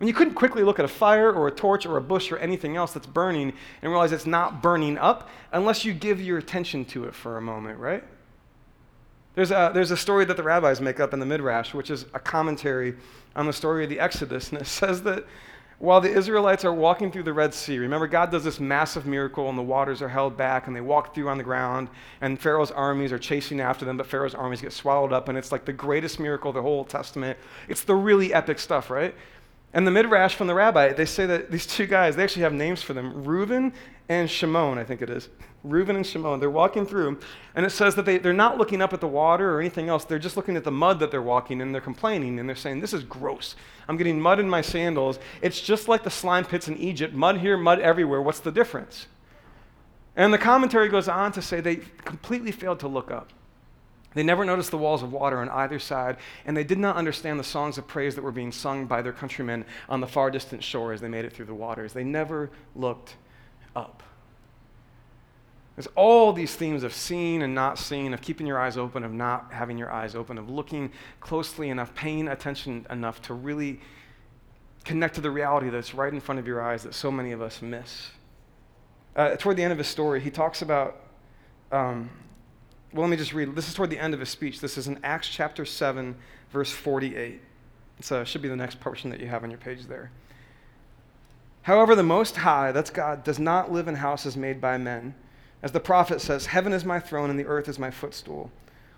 And 0.00 0.08
you 0.08 0.14
couldn't 0.14 0.34
quickly 0.34 0.62
look 0.62 0.78
at 0.78 0.84
a 0.84 0.88
fire 0.88 1.32
or 1.32 1.48
a 1.48 1.50
torch 1.50 1.86
or 1.86 1.96
a 1.96 2.00
bush 2.00 2.30
or 2.30 2.36
anything 2.38 2.76
else 2.76 2.92
that's 2.92 3.06
burning 3.06 3.52
and 3.80 3.90
realize 3.90 4.12
it's 4.12 4.26
not 4.26 4.62
burning 4.62 4.98
up 4.98 5.28
unless 5.52 5.84
you 5.84 5.94
give 5.94 6.20
your 6.20 6.38
attention 6.38 6.84
to 6.86 7.04
it 7.04 7.14
for 7.14 7.36
a 7.36 7.40
moment, 7.40 7.78
right? 7.78 8.04
There's 9.34 9.50
a, 9.50 9.72
there's 9.74 9.90
a 9.90 9.96
story 9.96 10.24
that 10.26 10.36
the 10.36 10.42
rabbis 10.42 10.80
make 10.80 11.00
up 11.00 11.12
in 11.12 11.20
the 11.20 11.26
Midrash, 11.26 11.74
which 11.74 11.90
is 11.90 12.06
a 12.14 12.20
commentary 12.20 12.94
on 13.34 13.46
the 13.46 13.52
story 13.52 13.84
of 13.84 13.90
the 13.90 13.98
Exodus. 13.98 14.52
And 14.52 14.60
it 14.60 14.66
says 14.66 15.02
that 15.02 15.26
while 15.78 16.00
the 16.00 16.10
Israelites 16.10 16.64
are 16.64 16.72
walking 16.72 17.10
through 17.10 17.24
the 17.24 17.32
Red 17.32 17.52
Sea, 17.52 17.78
remember, 17.78 18.06
God 18.06 18.30
does 18.30 18.44
this 18.44 18.60
massive 18.60 19.06
miracle 19.06 19.48
and 19.48 19.58
the 19.58 19.62
waters 19.62 20.00
are 20.02 20.08
held 20.08 20.36
back 20.36 20.66
and 20.66 20.76
they 20.76 20.80
walk 20.80 21.14
through 21.14 21.28
on 21.28 21.38
the 21.38 21.44
ground 21.44 21.88
and 22.20 22.38
Pharaoh's 22.38 22.70
armies 22.70 23.12
are 23.12 23.18
chasing 23.18 23.60
after 23.60 23.84
them, 23.84 23.96
but 23.96 24.06
Pharaoh's 24.06 24.34
armies 24.34 24.60
get 24.60 24.72
swallowed 24.72 25.12
up. 25.12 25.28
And 25.28 25.36
it's 25.36 25.50
like 25.50 25.64
the 25.64 25.72
greatest 25.72 26.20
miracle 26.20 26.50
of 26.50 26.54
the 26.54 26.62
whole 26.62 26.78
Old 26.78 26.88
Testament. 26.88 27.38
It's 27.68 27.82
the 27.82 27.94
really 27.94 28.32
epic 28.32 28.58
stuff, 28.58 28.90
right? 28.90 29.14
And 29.72 29.86
the 29.86 29.90
midrash 29.90 30.36
from 30.36 30.46
the 30.46 30.54
rabbi, 30.54 30.92
they 30.92 31.04
say 31.04 31.26
that 31.26 31.50
these 31.50 31.66
two 31.66 31.86
guys, 31.86 32.14
they 32.14 32.22
actually 32.22 32.42
have 32.42 32.52
names 32.52 32.80
for 32.80 32.92
them 32.92 33.24
Reuben 33.24 33.72
and 34.08 34.30
Shimon, 34.30 34.78
I 34.78 34.84
think 34.84 35.02
it 35.02 35.10
is. 35.10 35.28
Reuben 35.64 35.96
and 35.96 36.06
Shimon. 36.06 36.40
They're 36.40 36.50
walking 36.50 36.84
through, 36.84 37.18
and 37.54 37.64
it 37.64 37.70
says 37.70 37.94
that 37.94 38.04
they, 38.04 38.18
they're 38.18 38.34
not 38.34 38.58
looking 38.58 38.82
up 38.82 38.92
at 38.92 39.00
the 39.00 39.08
water 39.08 39.54
or 39.54 39.60
anything 39.60 39.88
else. 39.88 40.04
They're 40.04 40.18
just 40.18 40.36
looking 40.36 40.56
at 40.56 40.64
the 40.64 40.70
mud 40.70 41.00
that 41.00 41.10
they're 41.10 41.22
walking, 41.22 41.60
in. 41.60 41.72
they're 41.72 41.80
complaining, 41.80 42.38
and 42.38 42.48
they're 42.48 42.54
saying, 42.54 42.80
This 42.80 42.92
is 42.92 43.02
gross. 43.02 43.56
I'm 43.88 43.96
getting 43.96 44.20
mud 44.20 44.38
in 44.38 44.48
my 44.48 44.60
sandals. 44.60 45.18
It's 45.40 45.60
just 45.60 45.88
like 45.88 46.04
the 46.04 46.10
slime 46.10 46.44
pits 46.44 46.68
in 46.68 46.76
Egypt 46.76 47.14
mud 47.14 47.38
here, 47.38 47.56
mud 47.56 47.80
everywhere. 47.80 48.20
What's 48.20 48.40
the 48.40 48.52
difference? 48.52 49.06
And 50.16 50.32
the 50.32 50.38
commentary 50.38 50.88
goes 50.88 51.08
on 51.08 51.32
to 51.32 51.42
say 51.42 51.60
they 51.60 51.76
completely 52.04 52.52
failed 52.52 52.80
to 52.80 52.88
look 52.88 53.10
up. 53.10 53.30
They 54.14 54.22
never 54.22 54.44
noticed 54.44 54.70
the 54.70 54.78
walls 54.78 55.02
of 55.02 55.12
water 55.12 55.40
on 55.40 55.48
either 55.48 55.80
side, 55.80 56.18
and 56.46 56.56
they 56.56 56.62
did 56.62 56.78
not 56.78 56.94
understand 56.96 57.40
the 57.40 57.44
songs 57.44 57.78
of 57.78 57.88
praise 57.88 58.14
that 58.14 58.22
were 58.22 58.30
being 58.30 58.52
sung 58.52 58.86
by 58.86 59.02
their 59.02 59.12
countrymen 59.12 59.64
on 59.88 60.00
the 60.00 60.06
far 60.06 60.30
distant 60.30 60.62
shore 60.62 60.92
as 60.92 61.00
they 61.00 61.08
made 61.08 61.24
it 61.24 61.32
through 61.32 61.46
the 61.46 61.54
waters. 61.54 61.92
They 61.92 62.04
never 62.04 62.50
looked 62.76 63.16
up. 63.74 64.04
There's 65.76 65.88
all 65.96 66.32
these 66.32 66.54
themes 66.54 66.84
of 66.84 66.94
seeing 66.94 67.42
and 67.42 67.54
not 67.54 67.78
seeing, 67.78 68.14
of 68.14 68.20
keeping 68.20 68.46
your 68.46 68.60
eyes 68.60 68.76
open, 68.76 69.02
of 69.02 69.12
not 69.12 69.52
having 69.52 69.76
your 69.76 69.90
eyes 69.90 70.14
open, 70.14 70.38
of 70.38 70.48
looking 70.48 70.92
closely 71.20 71.68
enough, 71.68 71.94
paying 71.94 72.28
attention 72.28 72.86
enough 72.90 73.20
to 73.22 73.34
really 73.34 73.80
connect 74.84 75.16
to 75.16 75.20
the 75.20 75.30
reality 75.30 75.70
that's 75.70 75.94
right 75.94 76.12
in 76.12 76.20
front 76.20 76.38
of 76.38 76.46
your 76.46 76.62
eyes 76.62 76.84
that 76.84 76.94
so 76.94 77.10
many 77.10 77.32
of 77.32 77.42
us 77.42 77.60
miss. 77.60 78.10
Uh, 79.16 79.34
toward 79.36 79.56
the 79.56 79.62
end 79.62 79.72
of 79.72 79.78
his 79.78 79.88
story, 79.88 80.20
he 80.20 80.30
talks 80.30 80.62
about 80.62 81.00
um, 81.72 82.08
well, 82.94 83.02
let 83.02 83.10
me 83.10 83.16
just 83.16 83.32
read. 83.32 83.56
This 83.56 83.66
is 83.66 83.74
toward 83.74 83.90
the 83.90 83.98
end 83.98 84.14
of 84.14 84.20
his 84.20 84.28
speech. 84.28 84.60
This 84.60 84.78
is 84.78 84.86
in 84.86 85.00
Acts 85.02 85.28
chapter 85.28 85.64
7, 85.64 86.14
verse 86.52 86.70
48. 86.70 87.40
So 88.00 88.18
It 88.18 88.20
uh, 88.20 88.24
should 88.24 88.40
be 88.40 88.48
the 88.48 88.54
next 88.54 88.78
portion 88.78 89.10
that 89.10 89.18
you 89.18 89.26
have 89.26 89.42
on 89.42 89.50
your 89.50 89.58
page 89.58 89.86
there. 89.86 90.12
However, 91.62 91.96
the 91.96 92.04
Most 92.04 92.36
High, 92.36 92.70
that's 92.70 92.90
God, 92.90 93.24
does 93.24 93.40
not 93.40 93.72
live 93.72 93.88
in 93.88 93.96
houses 93.96 94.36
made 94.36 94.60
by 94.60 94.78
men. 94.78 95.16
As 95.62 95.72
the 95.72 95.80
prophet 95.80 96.20
says, 96.20 96.46
Heaven 96.46 96.72
is 96.72 96.84
my 96.84 97.00
throne 97.00 97.30
and 97.30 97.38
the 97.38 97.46
earth 97.46 97.68
is 97.68 97.78
my 97.78 97.90
footstool. 97.90 98.50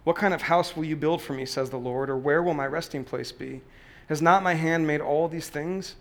What 0.04 0.16
kind 0.16 0.32
of 0.32 0.42
house 0.42 0.76
will 0.76 0.84
you 0.84 0.96
build 0.96 1.20
for 1.20 1.32
me, 1.32 1.44
says 1.46 1.70
the 1.70 1.78
Lord, 1.78 2.10
or 2.10 2.16
where 2.16 2.42
will 2.42 2.54
my 2.54 2.66
resting 2.66 3.04
place 3.04 3.32
be? 3.32 3.62
Has 4.08 4.22
not 4.22 4.42
my 4.42 4.54
hand 4.54 4.86
made 4.86 5.00
all 5.00 5.28
these 5.28 5.48
things? 5.48 5.96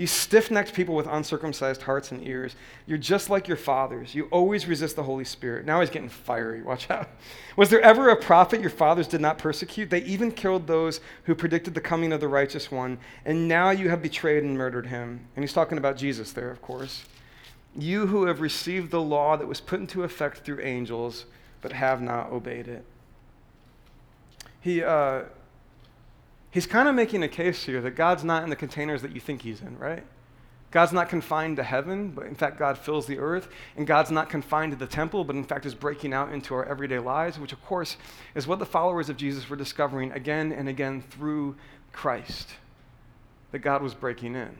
You 0.00 0.06
stiff 0.06 0.50
necked 0.50 0.72
people 0.72 0.94
with 0.94 1.06
uncircumcised 1.06 1.82
hearts 1.82 2.10
and 2.10 2.26
ears. 2.26 2.56
You're 2.86 2.96
just 2.96 3.28
like 3.28 3.48
your 3.48 3.58
fathers. 3.58 4.14
You 4.14 4.28
always 4.30 4.66
resist 4.66 4.96
the 4.96 5.02
Holy 5.02 5.24
Spirit. 5.24 5.66
Now 5.66 5.80
he's 5.80 5.90
getting 5.90 6.08
fiery. 6.08 6.62
Watch 6.64 6.88
out. 6.90 7.10
Was 7.56 7.68
there 7.68 7.82
ever 7.82 8.08
a 8.08 8.16
prophet 8.16 8.62
your 8.62 8.70
fathers 8.70 9.06
did 9.06 9.20
not 9.20 9.36
persecute? 9.36 9.90
They 9.90 10.02
even 10.04 10.32
killed 10.32 10.66
those 10.66 11.02
who 11.24 11.34
predicted 11.34 11.74
the 11.74 11.82
coming 11.82 12.14
of 12.14 12.20
the 12.20 12.28
righteous 12.28 12.70
one. 12.70 12.96
And 13.26 13.46
now 13.46 13.70
you 13.70 13.90
have 13.90 14.00
betrayed 14.00 14.42
and 14.42 14.56
murdered 14.56 14.86
him. 14.86 15.20
And 15.36 15.42
he's 15.42 15.52
talking 15.52 15.76
about 15.76 15.98
Jesus 15.98 16.32
there, 16.32 16.50
of 16.50 16.62
course. 16.62 17.04
You 17.76 18.08
who 18.08 18.26
have 18.26 18.40
received 18.40 18.90
the 18.90 19.00
law 19.00 19.36
that 19.36 19.46
was 19.46 19.60
put 19.60 19.80
into 19.80 20.02
effect 20.02 20.38
through 20.38 20.60
angels, 20.60 21.26
but 21.60 21.72
have 21.72 22.02
not 22.02 22.30
obeyed 22.32 22.66
it. 22.68 22.84
He, 24.60 24.82
uh, 24.82 25.22
he's 26.50 26.66
kind 26.66 26.88
of 26.88 26.94
making 26.94 27.22
a 27.22 27.28
case 27.28 27.64
here 27.64 27.80
that 27.80 27.92
God's 27.92 28.24
not 28.24 28.42
in 28.44 28.50
the 28.50 28.56
containers 28.56 29.02
that 29.02 29.14
you 29.14 29.20
think 29.20 29.42
he's 29.42 29.60
in, 29.60 29.78
right? 29.78 30.04
God's 30.70 30.92
not 30.92 31.08
confined 31.08 31.56
to 31.56 31.64
heaven, 31.64 32.10
but 32.10 32.26
in 32.26 32.36
fact, 32.36 32.58
God 32.58 32.78
fills 32.78 33.06
the 33.06 33.18
earth. 33.18 33.48
And 33.76 33.86
God's 33.86 34.10
not 34.10 34.28
confined 34.28 34.72
to 34.72 34.78
the 34.78 34.86
temple, 34.86 35.24
but 35.24 35.34
in 35.34 35.44
fact 35.44 35.66
is 35.66 35.74
breaking 35.74 36.12
out 36.12 36.32
into 36.32 36.54
our 36.54 36.64
everyday 36.64 37.00
lives, 37.00 37.38
which, 37.38 37.52
of 37.52 37.64
course, 37.64 37.96
is 38.34 38.46
what 38.46 38.60
the 38.60 38.66
followers 38.66 39.08
of 39.08 39.16
Jesus 39.16 39.48
were 39.50 39.56
discovering 39.56 40.12
again 40.12 40.52
and 40.52 40.68
again 40.68 41.02
through 41.02 41.56
Christ 41.92 42.50
that 43.50 43.60
God 43.60 43.82
was 43.82 43.94
breaking 43.94 44.36
in. 44.36 44.56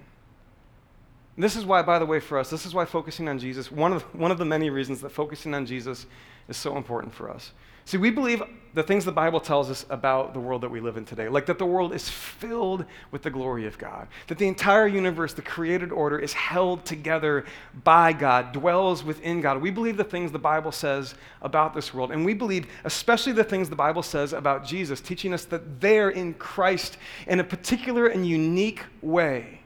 And 1.41 1.45
this 1.47 1.57
is 1.57 1.65
why, 1.65 1.81
by 1.81 1.99
the 1.99 2.05
way, 2.05 2.21
for 2.21 2.37
us, 2.37 2.51
this 2.51 2.67
is 2.67 2.75
why 2.75 2.85
focusing 2.85 3.27
on 3.27 3.39
Jesus, 3.39 3.73
one 3.73 3.95
of, 3.95 4.03
one 4.15 4.31
of 4.31 4.37
the 4.37 4.45
many 4.45 4.69
reasons 4.69 5.01
that 5.01 5.09
focusing 5.09 5.55
on 5.55 5.65
Jesus 5.65 6.05
is 6.49 6.57
so 6.59 6.77
important 6.77 7.15
for 7.15 7.31
us. 7.31 7.53
See, 7.87 7.97
we 7.97 8.11
believe 8.11 8.43
the 8.75 8.83
things 8.83 9.07
the 9.07 9.13
Bible 9.13 9.41
tells 9.41 9.71
us 9.71 9.87
about 9.89 10.35
the 10.35 10.39
world 10.39 10.61
that 10.61 10.71
we 10.71 10.81
live 10.81 10.99
in 10.99 11.07
today, 11.07 11.31
like 11.31 11.47
that 11.47 11.59
the 11.59 11.65
world 11.65 11.95
is 11.95 12.11
filled 12.11 12.85
with 13.11 13.23
the 13.23 13.31
glory 13.31 13.67
of 13.67 13.79
God, 13.79 14.09
that 14.27 14.37
the 14.37 14.47
entire 14.49 14.87
universe, 14.87 15.33
the 15.33 15.41
created 15.41 15.93
order, 15.93 16.19
is 16.19 16.35
held 16.35 16.85
together 16.85 17.47
by 17.85 18.13
God, 18.13 18.53
dwells 18.53 19.03
within 19.03 19.41
God. 19.41 19.63
We 19.63 19.71
believe 19.71 19.97
the 19.97 20.05
things 20.05 20.33
the 20.33 20.39
Bible 20.39 20.73
says 20.73 21.15
about 21.41 21.73
this 21.73 21.95
world, 21.95 22.13
and 22.13 22.23
we 22.23 22.35
believe 22.35 22.67
especially 22.85 23.33
the 23.33 23.45
things 23.45 23.71
the 23.71 23.77
Bible 23.77 24.03
says 24.03 24.35
about 24.35 24.67
Jesus, 24.67 25.01
teaching 25.01 25.33
us 25.33 25.47
that 25.47 25.81
there 25.81 26.11
in 26.11 26.35
Christ, 26.35 26.99
in 27.27 27.41
a 27.41 27.45
particular 27.45 28.09
and 28.09 28.29
unique 28.29 28.85
way, 29.01 29.60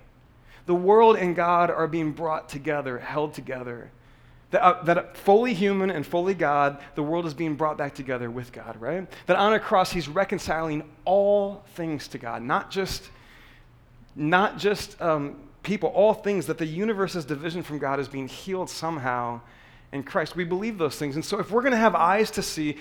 the 0.66 0.74
world 0.74 1.16
and 1.16 1.36
God 1.36 1.70
are 1.70 1.86
being 1.86 2.12
brought 2.12 2.48
together, 2.48 2.98
held 2.98 3.34
together 3.34 3.90
that, 4.54 4.62
uh, 4.62 4.82
that 4.84 5.16
fully 5.16 5.52
human 5.52 5.90
and 5.90 6.06
fully 6.06 6.32
God, 6.32 6.78
the 6.94 7.02
world 7.02 7.26
is 7.26 7.34
being 7.34 7.56
brought 7.56 7.76
back 7.76 7.92
together 7.92 8.30
with 8.30 8.52
God, 8.52 8.80
right? 8.80 9.08
That 9.26 9.36
on 9.36 9.52
a 9.52 9.58
cross, 9.58 9.90
he's 9.90 10.06
reconciling 10.06 10.84
all 11.04 11.64
things 11.74 12.06
to 12.08 12.18
God, 12.18 12.40
not 12.40 12.70
just, 12.70 13.10
not 14.14 14.56
just 14.56 15.00
um, 15.02 15.36
people, 15.64 15.88
all 15.88 16.14
things, 16.14 16.46
that 16.46 16.58
the 16.58 16.66
universe's 16.66 17.24
division 17.24 17.64
from 17.64 17.80
God 17.80 17.98
is 17.98 18.06
being 18.06 18.28
healed 18.28 18.70
somehow 18.70 19.40
in 19.90 20.04
Christ. 20.04 20.36
We 20.36 20.44
believe 20.44 20.78
those 20.78 20.96
things. 20.96 21.16
And 21.16 21.24
so 21.24 21.40
if 21.40 21.50
we're 21.50 21.62
going 21.62 21.72
to 21.72 21.76
have 21.76 21.96
eyes 21.96 22.30
to 22.32 22.42
see 22.42 22.76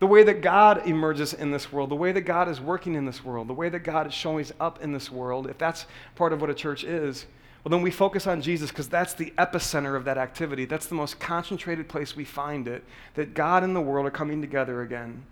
the 0.00 0.06
way 0.06 0.22
that 0.22 0.40
God 0.40 0.86
emerges 0.86 1.34
in 1.34 1.50
this 1.50 1.70
world, 1.70 1.90
the 1.90 1.96
way 1.96 2.10
that 2.10 2.22
God 2.22 2.48
is 2.48 2.60
working 2.60 2.94
in 2.94 3.04
this 3.04 3.22
world, 3.22 3.48
the 3.48 3.54
way 3.54 3.68
that 3.68 3.80
God 3.80 4.06
is 4.06 4.14
showing 4.14 4.46
up 4.58 4.82
in 4.82 4.92
this 4.92 5.10
world, 5.10 5.46
if 5.46 5.58
that's 5.58 5.86
part 6.16 6.32
of 6.32 6.40
what 6.40 6.50
a 6.50 6.54
church 6.54 6.84
is, 6.84 7.26
well, 7.62 7.70
then 7.70 7.82
we 7.82 7.90
focus 7.90 8.26
on 8.26 8.40
Jesus 8.40 8.70
because 8.70 8.88
that's 8.88 9.12
the 9.12 9.32
epicenter 9.36 9.94
of 9.94 10.06
that 10.06 10.16
activity. 10.16 10.64
That's 10.64 10.86
the 10.86 10.94
most 10.94 11.20
concentrated 11.20 11.88
place 11.88 12.16
we 12.16 12.24
find 12.24 12.66
it, 12.66 12.82
that 13.14 13.34
God 13.34 13.62
and 13.62 13.76
the 13.76 13.80
world 13.82 14.06
are 14.06 14.10
coming 14.10 14.40
together 14.40 14.80
again. 14.80 15.24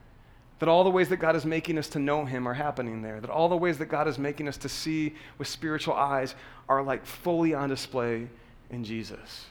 That 0.58 0.68
all 0.68 0.84
the 0.84 0.90
ways 0.90 1.08
that 1.08 1.16
God 1.16 1.36
is 1.36 1.46
making 1.46 1.78
us 1.78 1.88
to 1.90 1.98
know 1.98 2.26
Him 2.26 2.46
are 2.46 2.54
happening 2.54 3.00
there. 3.00 3.20
That 3.20 3.30
all 3.30 3.48
the 3.48 3.56
ways 3.56 3.78
that 3.78 3.86
God 3.86 4.06
is 4.06 4.18
making 4.18 4.48
us 4.48 4.58
to 4.58 4.68
see 4.68 5.14
with 5.38 5.48
spiritual 5.48 5.94
eyes 5.94 6.34
are 6.68 6.82
like 6.82 7.06
fully 7.06 7.54
on 7.54 7.70
display 7.70 8.28
in 8.68 8.84
Jesus. 8.84 9.46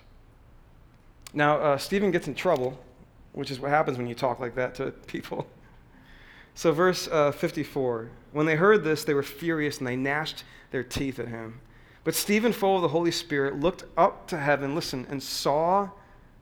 Now, 1.33 1.57
uh, 1.57 1.77
Stephen 1.79 2.11
gets 2.11 2.27
in 2.27 2.35
trouble, 2.35 2.77
which 3.33 3.51
is 3.51 3.59
what 3.59 3.71
happens 3.71 3.97
when 3.97 4.07
you 4.07 4.15
talk 4.15 4.39
like 4.39 4.55
that 4.55 4.75
to 4.75 4.91
people. 5.07 5.47
So, 6.55 6.71
verse 6.71 7.07
uh, 7.11 7.31
54 7.31 8.09
When 8.31 8.45
they 8.45 8.55
heard 8.55 8.83
this, 8.83 9.03
they 9.03 9.13
were 9.13 9.23
furious 9.23 9.77
and 9.77 9.87
they 9.87 9.95
gnashed 9.95 10.43
their 10.71 10.83
teeth 10.83 11.19
at 11.19 11.27
him. 11.27 11.61
But 12.03 12.15
Stephen, 12.15 12.53
full 12.53 12.77
of 12.77 12.81
the 12.81 12.87
Holy 12.87 13.11
Spirit, 13.11 13.59
looked 13.59 13.83
up 13.97 14.27
to 14.27 14.37
heaven, 14.37 14.75
listen, 14.75 15.05
and 15.09 15.21
saw 15.21 15.89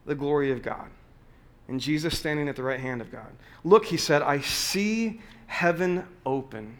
the 0.04 0.14
glory 0.14 0.52
of 0.52 0.62
God 0.62 0.88
and 1.68 1.80
Jesus 1.80 2.18
standing 2.18 2.48
at 2.48 2.56
the 2.56 2.62
right 2.62 2.80
hand 2.80 3.00
of 3.00 3.10
God. 3.10 3.32
Look, 3.64 3.86
he 3.86 3.96
said, 3.96 4.22
I 4.22 4.40
see 4.40 5.20
heaven 5.46 6.04
open 6.24 6.76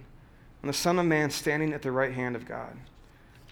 and 0.62 0.68
the 0.68 0.76
Son 0.76 0.98
of 0.98 1.06
Man 1.06 1.30
standing 1.30 1.72
at 1.72 1.82
the 1.82 1.92
right 1.92 2.12
hand 2.12 2.36
of 2.36 2.46
God. 2.46 2.76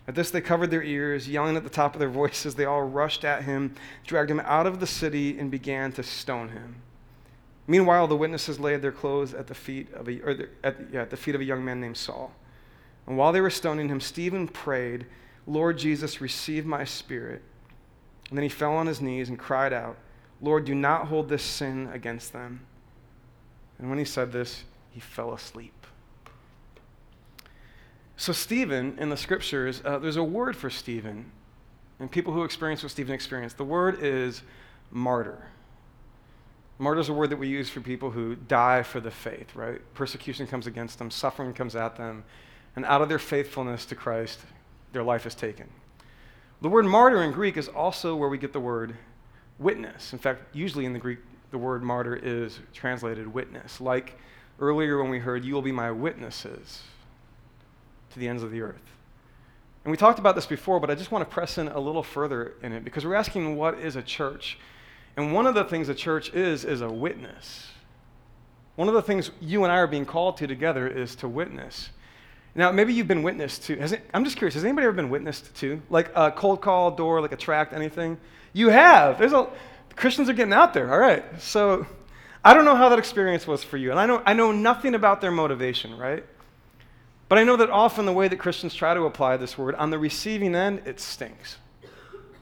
At 0.06 0.14
this, 0.14 0.30
they 0.30 0.40
covered 0.40 0.70
their 0.70 0.82
ears, 0.82 1.28
yelling 1.28 1.56
at 1.56 1.64
the 1.64 1.70
top 1.70 1.94
of 1.94 2.00
their 2.00 2.10
voices. 2.10 2.54
They 2.54 2.66
all 2.66 2.82
rushed 2.82 3.24
at 3.24 3.44
him, 3.44 3.74
dragged 4.06 4.30
him 4.30 4.40
out 4.40 4.66
of 4.66 4.80
the 4.80 4.86
city, 4.86 5.38
and 5.38 5.50
began 5.50 5.92
to 5.92 6.02
stone 6.02 6.50
him. 6.50 6.76
Meanwhile, 7.66 8.08
the 8.08 8.16
witnesses 8.16 8.60
laid 8.60 8.82
their 8.82 8.92
clothes 8.92 9.32
at 9.32 9.46
the 9.46 9.54
feet 9.54 9.92
of 9.94 10.08
a, 10.08 10.20
or 10.20 10.48
at, 10.62 10.76
yeah, 10.92 11.02
at 11.02 11.10
the 11.10 11.16
feet 11.16 11.34
of 11.34 11.40
a 11.40 11.44
young 11.44 11.64
man 11.64 11.80
named 11.80 11.96
Saul. 11.96 12.32
And 13.06 13.16
while 13.16 13.32
they 13.32 13.40
were 13.40 13.50
stoning 13.50 13.88
him, 13.88 14.00
Stephen 14.00 14.48
prayed 14.48 15.06
Lord 15.46 15.78
Jesus, 15.78 16.20
receive 16.20 16.64
my 16.64 16.84
spirit. 16.84 17.42
And 18.28 18.38
then 18.38 18.42
he 18.42 18.48
fell 18.48 18.74
on 18.74 18.86
his 18.86 19.00
knees 19.00 19.28
and 19.28 19.38
cried 19.38 19.72
out, 19.72 19.96
Lord, 20.40 20.64
do 20.64 20.74
not 20.74 21.08
hold 21.08 21.28
this 21.28 21.42
sin 21.42 21.88
against 21.92 22.32
them. 22.32 22.60
And 23.78 23.88
when 23.88 23.98
he 23.98 24.04
said 24.04 24.32
this, 24.32 24.64
he 24.90 25.00
fell 25.00 25.34
asleep. 25.34 25.86
So, 28.24 28.32
Stephen, 28.32 28.96
in 28.98 29.10
the 29.10 29.18
scriptures, 29.18 29.82
uh, 29.84 29.98
there's 29.98 30.16
a 30.16 30.24
word 30.24 30.56
for 30.56 30.70
Stephen. 30.70 31.30
And 32.00 32.10
people 32.10 32.32
who 32.32 32.42
experience 32.42 32.82
what 32.82 32.90
Stephen 32.90 33.14
experienced, 33.14 33.58
the 33.58 33.66
word 33.66 34.02
is 34.02 34.40
martyr. 34.90 35.46
Martyr 36.78 37.00
is 37.00 37.10
a 37.10 37.12
word 37.12 37.28
that 37.28 37.37
we 37.37 37.48
use 37.48 37.68
for 37.68 37.82
people 37.82 38.12
who 38.12 38.34
die 38.34 38.82
for 38.82 38.98
the 38.98 39.10
faith, 39.10 39.54
right? 39.54 39.78
Persecution 39.92 40.46
comes 40.46 40.66
against 40.66 40.98
them, 40.98 41.10
suffering 41.10 41.52
comes 41.52 41.76
at 41.76 41.96
them, 41.96 42.24
and 42.76 42.87
out 42.87 43.02
of 43.02 43.10
their 43.10 43.18
faithfulness 43.18 43.84
to 43.84 43.94
Christ, 43.94 44.40
their 44.94 45.02
life 45.02 45.26
is 45.26 45.34
taken. 45.34 45.68
The 46.62 46.70
word 46.70 46.87
martyr 46.87 47.22
in 47.22 47.30
Greek 47.30 47.58
is 47.58 47.68
also 47.68 48.16
where 48.16 48.30
we 48.30 48.38
get 48.38 48.54
the 48.54 48.58
word 48.58 48.96
witness. 49.58 50.14
In 50.14 50.18
fact, 50.18 50.40
usually 50.54 50.87
in 50.87 50.94
the 50.94 50.98
Greek, 50.98 51.18
the 51.50 51.58
word 51.58 51.82
martyr 51.82 52.16
is 52.16 52.58
translated 52.72 53.34
witness. 53.34 53.82
Like 53.82 54.18
earlier 54.60 55.02
when 55.02 55.10
we 55.10 55.18
heard, 55.18 55.44
You 55.44 55.52
will 55.52 55.60
be 55.60 55.72
my 55.72 55.90
witnesses 55.90 56.84
to 58.14 58.18
the 58.18 58.29
ends 58.29 58.42
of 58.42 58.50
the 58.50 58.62
earth. 58.62 58.83
And 59.85 59.90
we 59.90 59.98
talked 59.98 60.18
about 60.18 60.35
this 60.35 60.46
before, 60.46 60.81
but 60.81 60.90
I 60.90 60.94
just 60.94 61.11
want 61.11 61.29
to 61.29 61.33
press 61.33 61.59
in 61.59 61.68
a 61.68 61.79
little 61.79 62.03
further 62.03 62.55
in 62.62 62.72
it 62.72 62.85
because 62.85 63.05
we're 63.05 63.14
asking 63.14 63.57
what 63.57 63.79
is 63.79 63.96
a 63.96 64.03
church? 64.03 64.59
And 65.16 65.35
one 65.35 65.46
of 65.46 65.55
the 65.55 65.64
things 65.64 65.88
a 65.88 65.94
church 65.94 66.33
is, 66.33 66.64
is 66.64 66.81
a 66.81 66.90
witness. 66.90 67.68
One 68.77 68.88
of 68.88 68.94
the 68.94 69.03
things 69.03 69.31
you 69.40 69.62
and 69.62 69.72
I 69.72 69.77
are 69.77 69.87
being 69.87 70.07
called 70.07 70.38
to 70.38 70.46
together 70.46 70.88
is 70.88 71.14
to 71.16 71.29
witness. 71.29 71.90
Now, 72.57 72.72
maybe 72.72 72.92
you've 72.94 73.09
been 73.09 73.22
witnessed 73.22 73.64
to. 73.64 73.79
It, 73.79 74.09
I'm 74.14 74.24
just 74.24 74.37
curious, 74.37 74.55
has 74.55 74.64
anybody 74.64 74.87
ever 74.87 74.96
been 74.96 75.11
witnessed 75.11 75.55
to? 75.57 75.83
Like 75.90 76.11
a 76.14 76.33
cold 76.33 76.61
call, 76.62 76.92
door, 76.92 77.20
like 77.20 77.33
a 77.33 77.37
tract, 77.37 77.72
anything? 77.72 78.16
You 78.53 78.70
have. 78.70 79.18
There's 79.18 79.33
a, 79.33 79.48
Christians 79.96 80.29
are 80.29 80.33
getting 80.33 80.53
out 80.53 80.72
there. 80.72 80.92
All 80.92 80.98
right. 80.98 81.24
So 81.40 81.87
I 82.44 82.55
don't 82.55 82.64
know 82.64 82.77
how 82.77 82.88
that 82.88 82.98
experience 82.98 83.46
was 83.46 83.62
for 83.62 83.77
you. 83.77 83.90
And 83.90 84.00
I 84.00 84.07
know, 84.07 84.22
I 84.24 84.33
know 84.33 84.50
nothing 84.50 84.94
about 84.94 85.20
their 85.20 85.31
motivation, 85.31 85.96
right? 85.96 86.24
But 87.28 87.38
I 87.38 87.44
know 87.44 87.56
that 87.56 87.70
often 87.70 88.06
the 88.06 88.12
way 88.12 88.28
that 88.28 88.38
Christians 88.38 88.74
try 88.74 88.94
to 88.94 89.02
apply 89.04 89.37
this 89.37 89.56
word, 89.56 89.74
on 89.76 89.90
the 89.90 89.98
receiving 89.98 90.54
end, 90.54 90.82
it 90.84 91.00
stinks. 91.00 91.58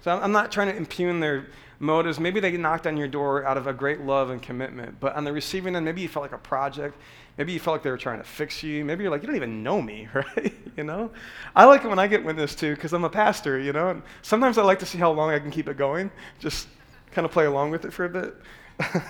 So 0.03 0.11
I'm 0.11 0.33
not 0.33 0.51
trying 0.51 0.69
to 0.69 0.77
impugn 0.77 1.21
their 1.21 1.47
motives. 1.79 2.19
Maybe 2.19 2.41
they 2.41 2.57
knocked 2.57 2.87
on 2.87 2.97
your 2.97 3.09
door 3.09 3.45
out 3.45 3.57
of 3.57 3.67
a 3.67 3.73
great 3.73 4.01
love 4.01 4.31
and 4.31 4.43
commitment. 4.43 4.99
But 4.99 5.15
on 5.15 5.25
the 5.25 5.33
receiving 5.33 5.77
end, 5.77 5.85
maybe 5.85 6.01
you 6.01 6.09
felt 6.09 6.25
like 6.25 6.33
a 6.33 6.39
project. 6.39 6.97
Maybe 7.39 7.53
you 7.53 7.61
felt 7.61 7.75
like 7.75 7.83
they 7.83 7.91
were 7.91 7.99
trying 7.99 8.19
to 8.19 8.25
fix 8.25 8.63
you. 8.63 8.85
Maybe 8.85 9.03
you're 9.03 9.11
like, 9.11 9.23
you 9.23 9.27
don't 9.27 9.37
even 9.37 9.63
know 9.63 9.81
me, 9.81 10.09
right? 10.15 10.55
you 10.77 10.85
know? 10.85 11.11
I 11.55 11.65
like 11.65 11.85
it 11.85 11.89
when 11.89 11.99
I 11.99 12.07
get 12.07 12.25
witness 12.25 12.55
too, 12.55 12.75
because 12.75 12.93
I'm 12.93 13.05
a 13.05 13.11
pastor, 13.11 13.59
you 13.59 13.73
know? 13.73 13.91
And 13.91 14.03
sometimes 14.23 14.59
I 14.59 14.63
like 14.63 14.79
to 14.81 14.87
see 14.87 14.99
how 14.99 15.13
long 15.13 15.31
I 15.31 15.39
can 15.39 15.51
keep 15.51 15.69
it 15.69 15.77
going, 15.77 16.11
just 16.41 16.69
kind 17.13 17.25
of 17.25 17.31
play 17.31 17.47
along 17.47 17.71
with 17.71 17.85
it 17.85 17.93
for 17.93 18.05
a 18.05 18.09
bit. 18.09 18.37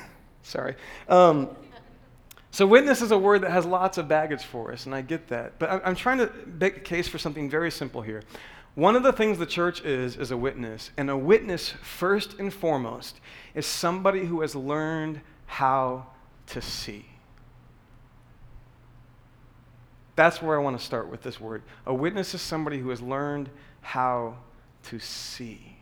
Sorry. 0.43 0.75
Um, 1.09 1.51
so, 2.53 2.67
witness 2.67 3.01
is 3.01 3.11
a 3.11 3.19
word 3.19 3.41
that 3.43 3.51
has 3.51 3.65
lots 3.65 3.97
of 3.97 4.09
baggage 4.09 4.45
for 4.45 4.73
us, 4.73 4.85
and 4.85 4.95
I 4.95 5.01
get 5.01 5.29
that. 5.29 5.59
But 5.59 5.83
I'm 5.85 5.97
trying 5.97 6.19
to 6.19 6.31
make 6.47 6.77
a 6.77 6.81
case 6.81 7.09
for 7.09 7.17
something 7.17 7.49
very 7.49 7.71
simple 7.71 8.03
here. 8.03 8.23
One 8.75 8.95
of 8.95 9.03
the 9.03 9.13
things 9.13 9.39
the 9.39 9.47
church 9.47 9.83
is, 9.83 10.17
is 10.17 10.31
a 10.31 10.37
witness. 10.37 10.91
And 10.99 11.09
a 11.09 11.17
witness, 11.17 11.71
first 11.83 12.39
and 12.39 12.53
foremost, 12.53 13.21
is 13.55 13.65
somebody 13.65 14.27
who 14.27 14.43
has 14.43 14.55
learned 14.55 15.23
how 15.47 16.09
to 16.49 16.61
see. 16.61 17.07
That's 20.15 20.43
where 20.43 20.61
I 20.61 20.63
want 20.63 20.79
to 20.79 20.85
start 20.85 21.09
with 21.09 21.23
this 21.23 21.41
word. 21.41 21.63
A 21.87 21.95
witness 21.95 22.35
is 22.35 22.43
somebody 22.43 22.79
who 22.79 22.91
has 22.91 23.01
learned 23.01 23.49
how 23.81 24.37
to 24.85 24.99
see. 24.99 25.79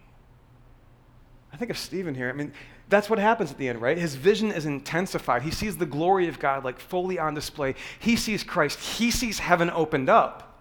I 1.52 1.56
think 1.56 1.72
of 1.72 1.78
Stephen 1.78 2.14
here. 2.14 2.28
I 2.28 2.32
mean, 2.32 2.52
that's 2.90 3.08
what 3.08 3.18
happens 3.18 3.50
at 3.50 3.58
the 3.58 3.68
end, 3.68 3.80
right? 3.80 3.96
His 3.96 4.16
vision 4.16 4.50
is 4.50 4.66
intensified. 4.66 5.42
He 5.42 5.50
sees 5.50 5.76
the 5.76 5.86
glory 5.86 6.28
of 6.28 6.38
God 6.38 6.64
like 6.64 6.78
fully 6.78 7.18
on 7.18 7.34
display. 7.34 7.76
He 7.98 8.16
sees 8.16 8.42
Christ. 8.42 8.78
He 8.80 9.10
sees 9.10 9.38
heaven 9.38 9.70
opened 9.70 10.10
up. 10.10 10.58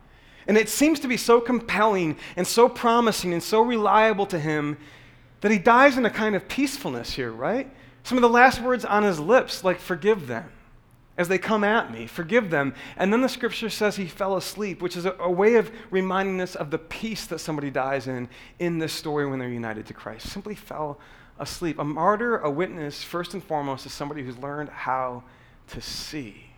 And 0.47 0.57
it 0.57 0.69
seems 0.69 0.99
to 1.01 1.07
be 1.07 1.17
so 1.17 1.41
compelling 1.41 2.17
and 2.35 2.47
so 2.47 2.69
promising 2.69 3.33
and 3.33 3.43
so 3.43 3.61
reliable 3.61 4.25
to 4.27 4.39
him 4.39 4.77
that 5.41 5.51
he 5.51 5.57
dies 5.57 5.97
in 5.97 6.05
a 6.05 6.09
kind 6.09 6.35
of 6.35 6.47
peacefulness 6.47 7.13
here, 7.13 7.31
right? 7.31 7.69
Some 8.03 8.17
of 8.17 8.21
the 8.21 8.29
last 8.29 8.61
words 8.61 8.85
on 8.85 9.03
his 9.03 9.19
lips, 9.19 9.63
like, 9.63 9.79
forgive 9.79 10.27
them 10.27 10.49
as 11.19 11.27
they 11.27 11.37
come 11.37 11.65
at 11.65 11.91
me, 11.91 12.07
forgive 12.07 12.49
them. 12.49 12.73
And 12.95 13.11
then 13.11 13.21
the 13.21 13.27
scripture 13.27 13.69
says 13.69 13.97
he 13.97 14.07
fell 14.07 14.37
asleep, 14.37 14.81
which 14.81 14.95
is 14.95 15.05
a, 15.05 15.15
a, 15.19 15.29
way 15.29 15.55
of 15.55 15.69
reminding 15.91 16.39
us 16.39 16.55
of 16.55 16.71
the 16.71 16.77
peace 16.77 17.25
that 17.27 17.39
somebody 17.39 17.69
dies 17.69 18.07
in 18.07 18.29
in 18.57 18.79
this 18.79 18.93
story 18.93 19.27
when 19.29 19.37
they're 19.37 19.49
united 19.49 19.85
to 19.87 19.93
Christ. 19.93 20.29
Simply 20.29 20.55
fell 20.55 20.97
asleep. 21.39 21.79
A 21.79 21.83
martyr, 21.83 22.37
a 22.37 22.49
witness, 22.49 23.03
first 23.03 23.33
and 23.33 23.43
foremost, 23.43 23.85
is 23.85 23.93
somebody 23.93 24.23
who's 24.23 24.37
learned 24.37 24.69
how 24.69 25.23
to 25.69 25.81
see. 25.81 26.49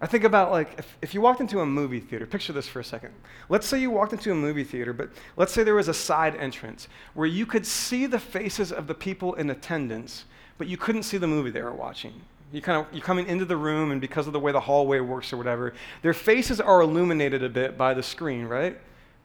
I 0.00 0.06
think 0.06 0.22
about 0.22 0.52
like 0.52 0.78
if, 0.78 0.96
if 1.02 1.14
you 1.14 1.20
walked 1.20 1.40
into 1.40 1.60
a 1.60 1.66
movie 1.66 1.98
theater, 1.98 2.24
picture 2.24 2.52
this 2.52 2.68
for 2.68 2.78
a 2.78 2.84
second. 2.84 3.12
Let's 3.48 3.66
say 3.66 3.80
you 3.80 3.90
walked 3.90 4.12
into 4.12 4.30
a 4.30 4.34
movie 4.34 4.62
theater, 4.62 4.92
but 4.92 5.10
let's 5.36 5.52
say 5.52 5.64
there 5.64 5.74
was 5.74 5.88
a 5.88 5.94
side 5.94 6.36
entrance 6.36 6.88
where 7.14 7.26
you 7.26 7.46
could 7.46 7.66
see 7.66 8.06
the 8.06 8.20
faces 8.20 8.70
of 8.70 8.86
the 8.86 8.94
people 8.94 9.34
in 9.34 9.50
attendance, 9.50 10.24
but 10.56 10.68
you 10.68 10.76
couldn't 10.76 11.02
see 11.02 11.18
the 11.18 11.26
movie 11.26 11.50
they 11.50 11.62
were 11.62 11.72
watching. 11.72 12.12
You 12.52 12.62
kind 12.62 12.78
of 12.78 12.92
you're 12.92 13.02
coming 13.02 13.26
into 13.26 13.44
the 13.44 13.56
room, 13.56 13.90
and 13.90 14.00
because 14.00 14.26
of 14.28 14.32
the 14.32 14.40
way 14.40 14.52
the 14.52 14.60
hallway 14.60 15.00
works 15.00 15.32
or 15.32 15.36
whatever, 15.36 15.74
their 16.02 16.14
faces 16.14 16.60
are 16.60 16.80
illuminated 16.80 17.42
a 17.42 17.48
bit 17.48 17.76
by 17.76 17.92
the 17.92 18.02
screen, 18.02 18.46
right? 18.46 18.78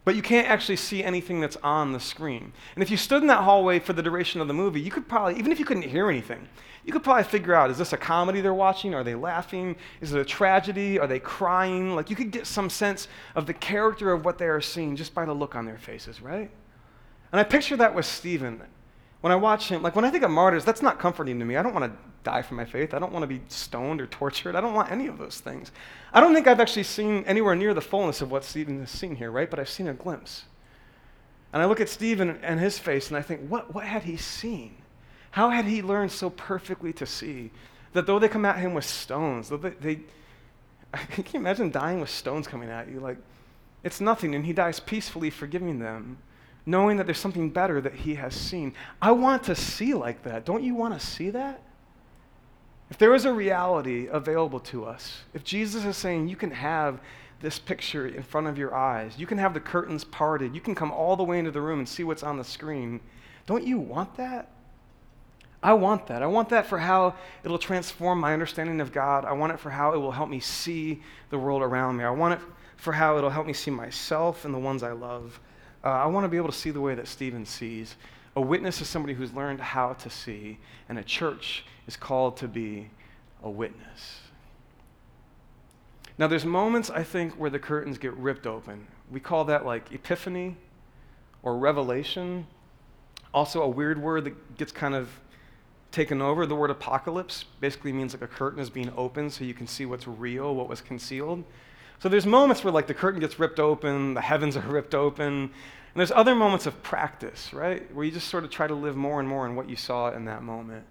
But 0.06 0.16
you 0.16 0.22
can't 0.22 0.50
actually 0.50 0.76
see 0.76 1.04
anything 1.04 1.39
that's 1.39 1.58
on 1.63 1.94
the 1.94 2.00
screen. 2.00 2.52
And 2.76 2.84
if 2.84 2.92
you 2.92 2.98
stood 2.98 3.22
in 3.22 3.28
that 3.28 3.44
hallway 3.44 3.80
for 3.80 3.94
the 3.94 4.04
duration 4.04 4.42
of 4.42 4.48
the 4.48 4.54
movie, 4.54 4.82
you 4.82 4.92
could 4.92 5.08
probably, 5.08 5.38
even 5.39 5.52
if 5.52 5.60
you 5.60 5.66
couldn't 5.66 5.84
hear 5.84 6.10
anything, 6.10 6.48
you 6.86 6.92
could 6.92 7.04
probably 7.04 7.24
figure 7.24 7.54
out 7.54 7.72
is 7.72 7.78
this 7.78 7.94
a 7.94 7.98
comedy 7.98 8.42
they're 8.42 8.54
watching? 8.54 8.94
Are 8.94 9.04
they 9.04 9.16
laughing? 9.16 9.76
Is 10.02 10.13
it 10.13 10.20
a 10.20 10.26
tragedy? 10.26 11.00
Are 11.00 11.08
they 11.08 11.20
crying? 11.20 11.96
Like 11.96 12.10
you 12.10 12.16
could 12.16 12.32
get 12.32 12.46
some 12.46 12.70
sense 12.70 13.08
of 13.36 13.46
the 13.46 13.54
character 13.54 14.12
of 14.12 14.26
what 14.26 14.38
they 14.38 14.48
are 14.48 14.62
seeing 14.62 14.96
just 14.96 15.13
by 15.13 15.26
the 15.26 15.34
look 15.34 15.56
on 15.56 15.66
their 15.66 15.78
faces, 15.78 16.22
right? 16.22 16.52
And 17.32 17.39
I 17.39 17.44
picture 17.44 17.78
that 17.78 17.96
with 17.96 18.06
Stephen. 18.06 18.62
When 19.24 19.32
I 19.32 19.38
watch 19.38 19.70
him, 19.70 19.82
like 19.82 19.96
when 19.96 20.04
I 20.04 20.10
think 20.10 20.26
of 20.26 20.32
martyrs, 20.32 20.66
that's 20.66 20.82
not 20.82 21.00
comforting 21.00 21.40
to 21.40 21.46
me. 21.46 21.56
I 21.56 21.64
don't 21.64 21.74
want 21.74 21.86
to 21.86 21.98
die 22.26 22.42
for 22.42 22.56
my 22.56 22.66
faith. 22.66 22.94
I 22.94 23.00
don't 23.00 23.14
want 23.14 23.24
to 23.24 23.28
be 23.28 23.40
stoned 23.48 24.02
or 24.02 24.08
tortured. 24.08 24.54
I 24.54 24.60
don't 24.60 24.74
want 24.74 24.92
any 24.92 25.08
of 25.08 25.18
those 25.18 25.40
things. 25.40 25.72
I 26.12 26.20
don't 26.20 26.34
think 26.34 26.46
I've 26.46 26.60
actually 26.60 26.84
seen 26.84 27.24
anywhere 27.24 27.56
near 27.56 27.74
the 27.74 27.80
fullness 27.80 28.22
of 28.22 28.32
what 28.32 28.44
Stephen 28.44 28.82
has 28.82 28.92
seen 28.92 29.16
here, 29.16 29.32
right? 29.32 29.50
But 29.50 29.60
I've 29.62 29.70
seen 29.70 29.88
a 29.88 29.94
glimpse. 29.94 30.44
And 31.54 31.62
I 31.62 31.68
look 31.68 31.80
at 31.80 31.88
Stephen 31.88 32.38
and 32.44 32.60
his 32.60 32.78
face 32.78 33.08
and 33.08 33.16
I 33.16 33.22
think, 33.22 33.48
what, 33.48 33.74
what 33.74 33.86
had 33.86 34.04
he 34.04 34.18
seen? 34.18 34.76
How 35.32 35.50
had 35.50 35.64
he 35.64 35.82
learned 35.82 36.12
so 36.12 36.30
perfectly 36.30 36.92
to 36.92 37.06
see 37.06 37.50
that 37.94 38.06
though 38.06 38.20
they 38.20 38.28
come 38.28 38.44
at 38.44 38.60
him 38.60 38.74
with 38.74 38.84
stones, 38.84 39.48
though 39.48 39.56
they, 39.56 39.70
they 39.70 39.96
can 41.12 41.24
you 41.32 41.40
imagine 41.40 41.72
dying 41.72 42.02
with 42.02 42.10
stones 42.10 42.46
coming 42.46 42.70
at 42.70 42.90
you? 42.90 43.00
Like, 43.00 43.20
it's 43.86 44.02
nothing, 44.02 44.36
and 44.36 44.46
he 44.46 44.52
dies 44.52 44.82
peacefully, 44.82 45.30
forgiving 45.30 45.80
them, 45.80 46.18
knowing 46.65 46.97
that 46.97 47.06
there's 47.06 47.19
something 47.19 47.49
better 47.49 47.82
that 47.82 47.93
he 47.93 48.15
has 48.15 48.34
seen. 48.34 48.73
I 49.02 49.12
want 49.12 49.43
to 49.43 49.56
see 49.56 49.93
like 49.93 50.23
that. 50.23 50.45
Don't 50.45 50.63
you 50.63 50.76
want 50.76 50.99
to 50.99 51.06
see 51.06 51.30
that? 51.32 51.62
If 52.89 52.97
there 52.97 53.15
is 53.15 53.26
a 53.26 53.34
reality 53.34 54.08
available 54.08 54.60
to 54.62 54.86
us, 54.86 55.23
if 55.34 55.43
Jesus 55.43 55.84
is 55.84 55.97
saying 55.97 56.28
you 56.28 56.36
can 56.36 56.52
have 56.52 56.99
this 57.41 57.60
picture 57.60 58.08
in 58.08 58.23
front 58.23 58.47
of 58.47 58.58
your 58.58 58.73
eyes, 58.73 59.17
you 59.17 59.26
can 59.26 59.38
have 59.38 59.54
the 59.54 59.60
curtains 59.60 60.04
parted, 60.04 60.56
you 60.56 60.62
can 60.62 60.76
come 60.76 60.91
all 60.91 61.15
the 61.15 61.23
way 61.23 61.39
into 61.39 61.52
the 61.52 61.60
room 61.60 61.80
and 61.80 61.89
see 61.89 62.04
what's 62.04 62.23
on 62.23 62.38
the 62.38 62.43
screen, 62.43 63.02
don't 63.45 63.65
you 63.65 63.78
want 63.80 64.15
that? 64.15 64.49
I 65.62 65.73
want 65.73 66.08
that. 66.08 66.21
I 66.21 66.28
want 66.28 66.49
that 66.49 66.67
for 66.67 66.78
how 66.78 67.15
it'll 67.43 67.58
transform 67.58 68.19
my 68.19 68.34
understanding 68.34 68.82
of 68.82 68.91
God. 68.91 69.23
I 69.26 69.32
want 69.32 69.54
it 69.54 69.60
for 69.60 69.69
how 69.69 69.93
it 69.93 69.97
will 69.97 70.12
help 70.12 70.30
me 70.30 70.39
see 70.39 71.02
the 71.30 71.39
world 71.39 71.62
around 71.62 71.97
me. 71.97 72.04
I 72.04 72.10
want 72.10 72.39
it 72.39 72.45
for 72.76 72.91
how 72.91 73.17
it'll 73.17 73.30
help 73.30 73.47
me 73.47 73.54
see 73.54 73.71
myself 73.71 74.43
and 74.43 74.54
the 74.54 74.60
ones 74.60 74.84
I 74.84 74.91
love. 74.91 75.39
Uh, 75.84 75.89
I 75.89 76.06
want 76.06 76.24
to 76.24 76.30
be 76.30 76.38
able 76.38 76.50
to 76.50 76.58
see 76.58 76.72
the 76.72 76.82
way 76.82 76.96
that 76.96 77.08
Stephen 77.08 77.46
sees. 77.46 77.96
A 78.36 78.41
witness 78.41 78.82
is 78.82 78.88
somebody 78.88 79.13
who's 79.13 79.34
learned 79.34 79.60
how 79.60 79.93
to 79.93 80.10
see, 80.10 80.58
and 80.89 80.98
a 80.98 81.04
church 81.04 81.65
is 81.88 81.98
called 81.98 82.38
to 82.38 82.48
be 82.48 82.89
a 83.43 83.50
witness. 83.50 84.22
Now, 86.17 86.28
there's 86.28 86.46
moments, 86.46 86.89
I 86.89 87.04
think, 87.04 87.34
where 87.34 87.50
the 87.50 87.60
curtains 87.60 87.98
get 87.98 88.13
ripped 88.13 88.48
open. 88.48 88.88
We 89.12 89.19
call 89.19 89.46
that 89.46 89.65
like 89.65 89.91
epiphany 89.91 90.56
or 91.41 91.58
revelation. 91.58 92.48
Also, 93.34 93.62
a 93.62 93.67
weird 93.67 94.02
word 94.02 94.26
that 94.26 94.58
gets 94.58 94.72
kind 94.72 94.96
of 94.96 95.10
taken 95.91 96.22
over. 96.22 96.46
The 96.46 96.56
word 96.56 96.69
apocalypse 96.69 97.46
basically 97.60 97.93
means 97.93 98.13
like 98.13 98.22
a 98.22 98.28
curtain 98.28 98.60
is 98.60 98.69
being 98.69 98.91
opened 98.96 99.34
so 99.34 99.43
you 99.43 99.54
can 99.54 99.67
see 99.67 99.86
what's 99.86 100.08
real, 100.08 100.56
what 100.56 100.69
was 100.69 100.82
concealed. 100.82 101.43
So 102.04 102.10
there's 102.10 102.26
moments 102.26 102.66
where 102.66 102.74
like 102.74 102.88
the 102.88 102.94
curtain 102.94 103.22
gets 103.22 103.39
ripped 103.39 103.62
open, 103.62 104.13
the 104.13 104.20
heavens 104.20 104.58
are 104.58 104.60
ripped 104.68 104.94
open, 104.94 105.34
and 105.34 105.52
there's 105.96 106.12
other 106.12 106.36
moments 106.36 106.66
of 106.66 106.84
practice, 106.84 107.54
right? 107.54 107.89
Where 107.96 108.04
you 108.04 108.12
just 108.12 108.28
sort 108.28 108.44
of 108.44 108.50
try 108.50 108.68
to 108.68 108.76
live 108.76 108.98
more 108.98 109.22
and 109.22 109.30
more 109.30 109.46
in 109.46 109.56
what 109.56 109.70
you 109.70 109.78
saw 109.78 110.12
in 110.12 110.26
that 110.26 110.44
moment. 110.44 110.84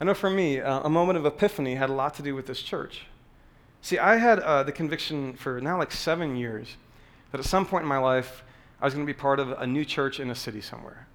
I 0.00 0.04
know 0.04 0.14
for 0.14 0.28
me, 0.28 0.60
uh, 0.60 0.80
a 0.80 0.90
moment 0.90 1.18
of 1.18 1.24
epiphany 1.24 1.76
had 1.76 1.88
a 1.88 1.92
lot 1.92 2.14
to 2.14 2.22
do 2.24 2.34
with 2.34 2.48
this 2.48 2.60
church. 2.62 3.02
See, 3.80 3.96
I 3.96 4.16
had 4.16 4.40
uh, 4.40 4.64
the 4.64 4.72
conviction 4.72 5.34
for 5.34 5.60
now 5.60 5.78
like 5.78 5.92
seven 5.92 6.34
years 6.34 6.74
that 7.30 7.38
at 7.38 7.46
some 7.46 7.64
point 7.64 7.82
in 7.82 7.88
my 7.88 7.98
life, 7.98 8.42
I 8.80 8.86
was 8.86 8.94
going 8.94 9.06
to 9.06 9.12
be 9.12 9.16
part 9.16 9.38
of 9.38 9.52
a 9.52 9.68
new 9.68 9.84
church 9.84 10.18
in 10.18 10.30
a 10.30 10.34
city 10.34 10.60
somewhere. 10.60 11.06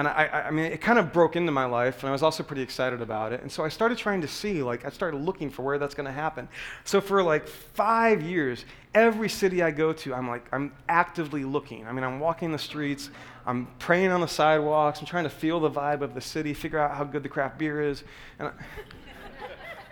And 0.00 0.08
I, 0.08 0.44
I, 0.46 0.50
mean, 0.50 0.64
it 0.64 0.80
kind 0.80 0.98
of 0.98 1.12
broke 1.12 1.36
into 1.36 1.52
my 1.52 1.66
life, 1.66 2.00
and 2.00 2.08
I 2.08 2.12
was 2.12 2.22
also 2.22 2.42
pretty 2.42 2.62
excited 2.62 3.02
about 3.02 3.34
it. 3.34 3.42
And 3.42 3.52
so 3.52 3.66
I 3.66 3.68
started 3.68 3.98
trying 3.98 4.22
to 4.22 4.28
see, 4.28 4.62
like, 4.62 4.86
I 4.86 4.88
started 4.88 5.18
looking 5.18 5.50
for 5.50 5.60
where 5.60 5.76
that's 5.76 5.94
going 5.94 6.06
to 6.06 6.12
happen. 6.12 6.48
So 6.84 7.02
for 7.02 7.22
like 7.22 7.46
five 7.46 8.22
years, 8.22 8.64
every 8.94 9.28
city 9.28 9.62
I 9.62 9.72
go 9.72 9.92
to, 9.92 10.14
I'm 10.14 10.26
like, 10.26 10.46
I'm 10.52 10.72
actively 10.88 11.44
looking. 11.44 11.86
I 11.86 11.92
mean, 11.92 12.02
I'm 12.02 12.18
walking 12.18 12.50
the 12.50 12.58
streets, 12.58 13.10
I'm 13.44 13.66
praying 13.78 14.10
on 14.10 14.22
the 14.22 14.26
sidewalks, 14.26 15.00
I'm 15.00 15.06
trying 15.06 15.24
to 15.24 15.30
feel 15.30 15.60
the 15.60 15.70
vibe 15.70 16.00
of 16.00 16.14
the 16.14 16.22
city, 16.22 16.54
figure 16.54 16.78
out 16.78 16.96
how 16.96 17.04
good 17.04 17.22
the 17.22 17.28
craft 17.28 17.58
beer 17.58 17.82
is. 17.82 18.02
And 18.38 18.48
I 18.48 18.52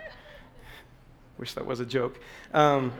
wish 1.37 1.53
that 1.53 1.67
was 1.67 1.81
a 1.81 1.85
joke. 1.85 2.19
Um, 2.51 2.91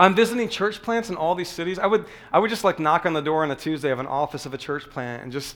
I'm 0.00 0.16
visiting 0.16 0.48
church 0.48 0.82
plants 0.82 1.08
in 1.08 1.14
all 1.14 1.36
these 1.36 1.48
cities. 1.48 1.78
I 1.78 1.86
would, 1.86 2.04
I 2.32 2.40
would 2.40 2.50
just 2.50 2.64
like 2.64 2.80
knock 2.80 3.06
on 3.06 3.12
the 3.12 3.22
door 3.22 3.44
on 3.44 3.52
a 3.52 3.56
Tuesday 3.56 3.92
of 3.92 4.00
an 4.00 4.08
office 4.08 4.44
of 4.44 4.52
a 4.52 4.58
church 4.58 4.90
plant 4.90 5.22
and 5.22 5.30
just 5.30 5.54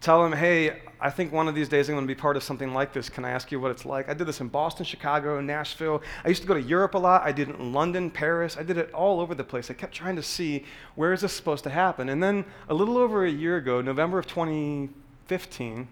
Tell 0.00 0.22
them, 0.22 0.32
hey, 0.32 0.82
I 1.00 1.10
think 1.10 1.32
one 1.32 1.46
of 1.46 1.54
these 1.54 1.68
days 1.68 1.88
I'm 1.88 1.94
going 1.94 2.06
to 2.06 2.14
be 2.14 2.18
part 2.18 2.36
of 2.36 2.42
something 2.42 2.72
like 2.72 2.92
this. 2.92 3.08
Can 3.08 3.24
I 3.24 3.30
ask 3.30 3.52
you 3.52 3.60
what 3.60 3.70
it's 3.70 3.84
like? 3.84 4.08
I 4.08 4.14
did 4.14 4.26
this 4.26 4.40
in 4.40 4.48
Boston, 4.48 4.84
Chicago, 4.84 5.40
Nashville. 5.40 6.02
I 6.24 6.28
used 6.28 6.42
to 6.42 6.48
go 6.48 6.54
to 6.54 6.62
Europe 6.62 6.94
a 6.94 6.98
lot. 6.98 7.22
I 7.22 7.32
did 7.32 7.48
it 7.48 7.56
in 7.56 7.72
London, 7.72 8.10
Paris. 8.10 8.56
I 8.56 8.62
did 8.62 8.78
it 8.78 8.92
all 8.92 9.20
over 9.20 9.34
the 9.34 9.44
place. 9.44 9.70
I 9.70 9.74
kept 9.74 9.94
trying 9.94 10.16
to 10.16 10.22
see 10.22 10.64
where 10.94 11.12
is 11.12 11.20
this 11.20 11.32
supposed 11.32 11.64
to 11.64 11.70
happen. 11.70 12.08
And 12.08 12.22
then 12.22 12.44
a 12.68 12.74
little 12.74 12.96
over 12.96 13.24
a 13.26 13.30
year 13.30 13.56
ago, 13.56 13.82
November 13.82 14.18
of 14.18 14.26
2015, 14.26 15.88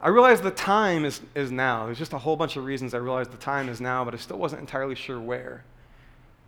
I 0.00 0.08
realized 0.08 0.42
the 0.42 0.50
time 0.50 1.04
is, 1.04 1.20
is 1.34 1.52
now. 1.52 1.86
There's 1.86 1.98
just 1.98 2.12
a 2.12 2.18
whole 2.18 2.36
bunch 2.36 2.56
of 2.56 2.64
reasons 2.64 2.94
I 2.94 2.98
realized 2.98 3.32
the 3.32 3.36
time 3.36 3.68
is 3.68 3.80
now, 3.80 4.04
but 4.04 4.14
I 4.14 4.16
still 4.16 4.38
wasn't 4.38 4.60
entirely 4.60 4.94
sure 4.94 5.20
where. 5.20 5.64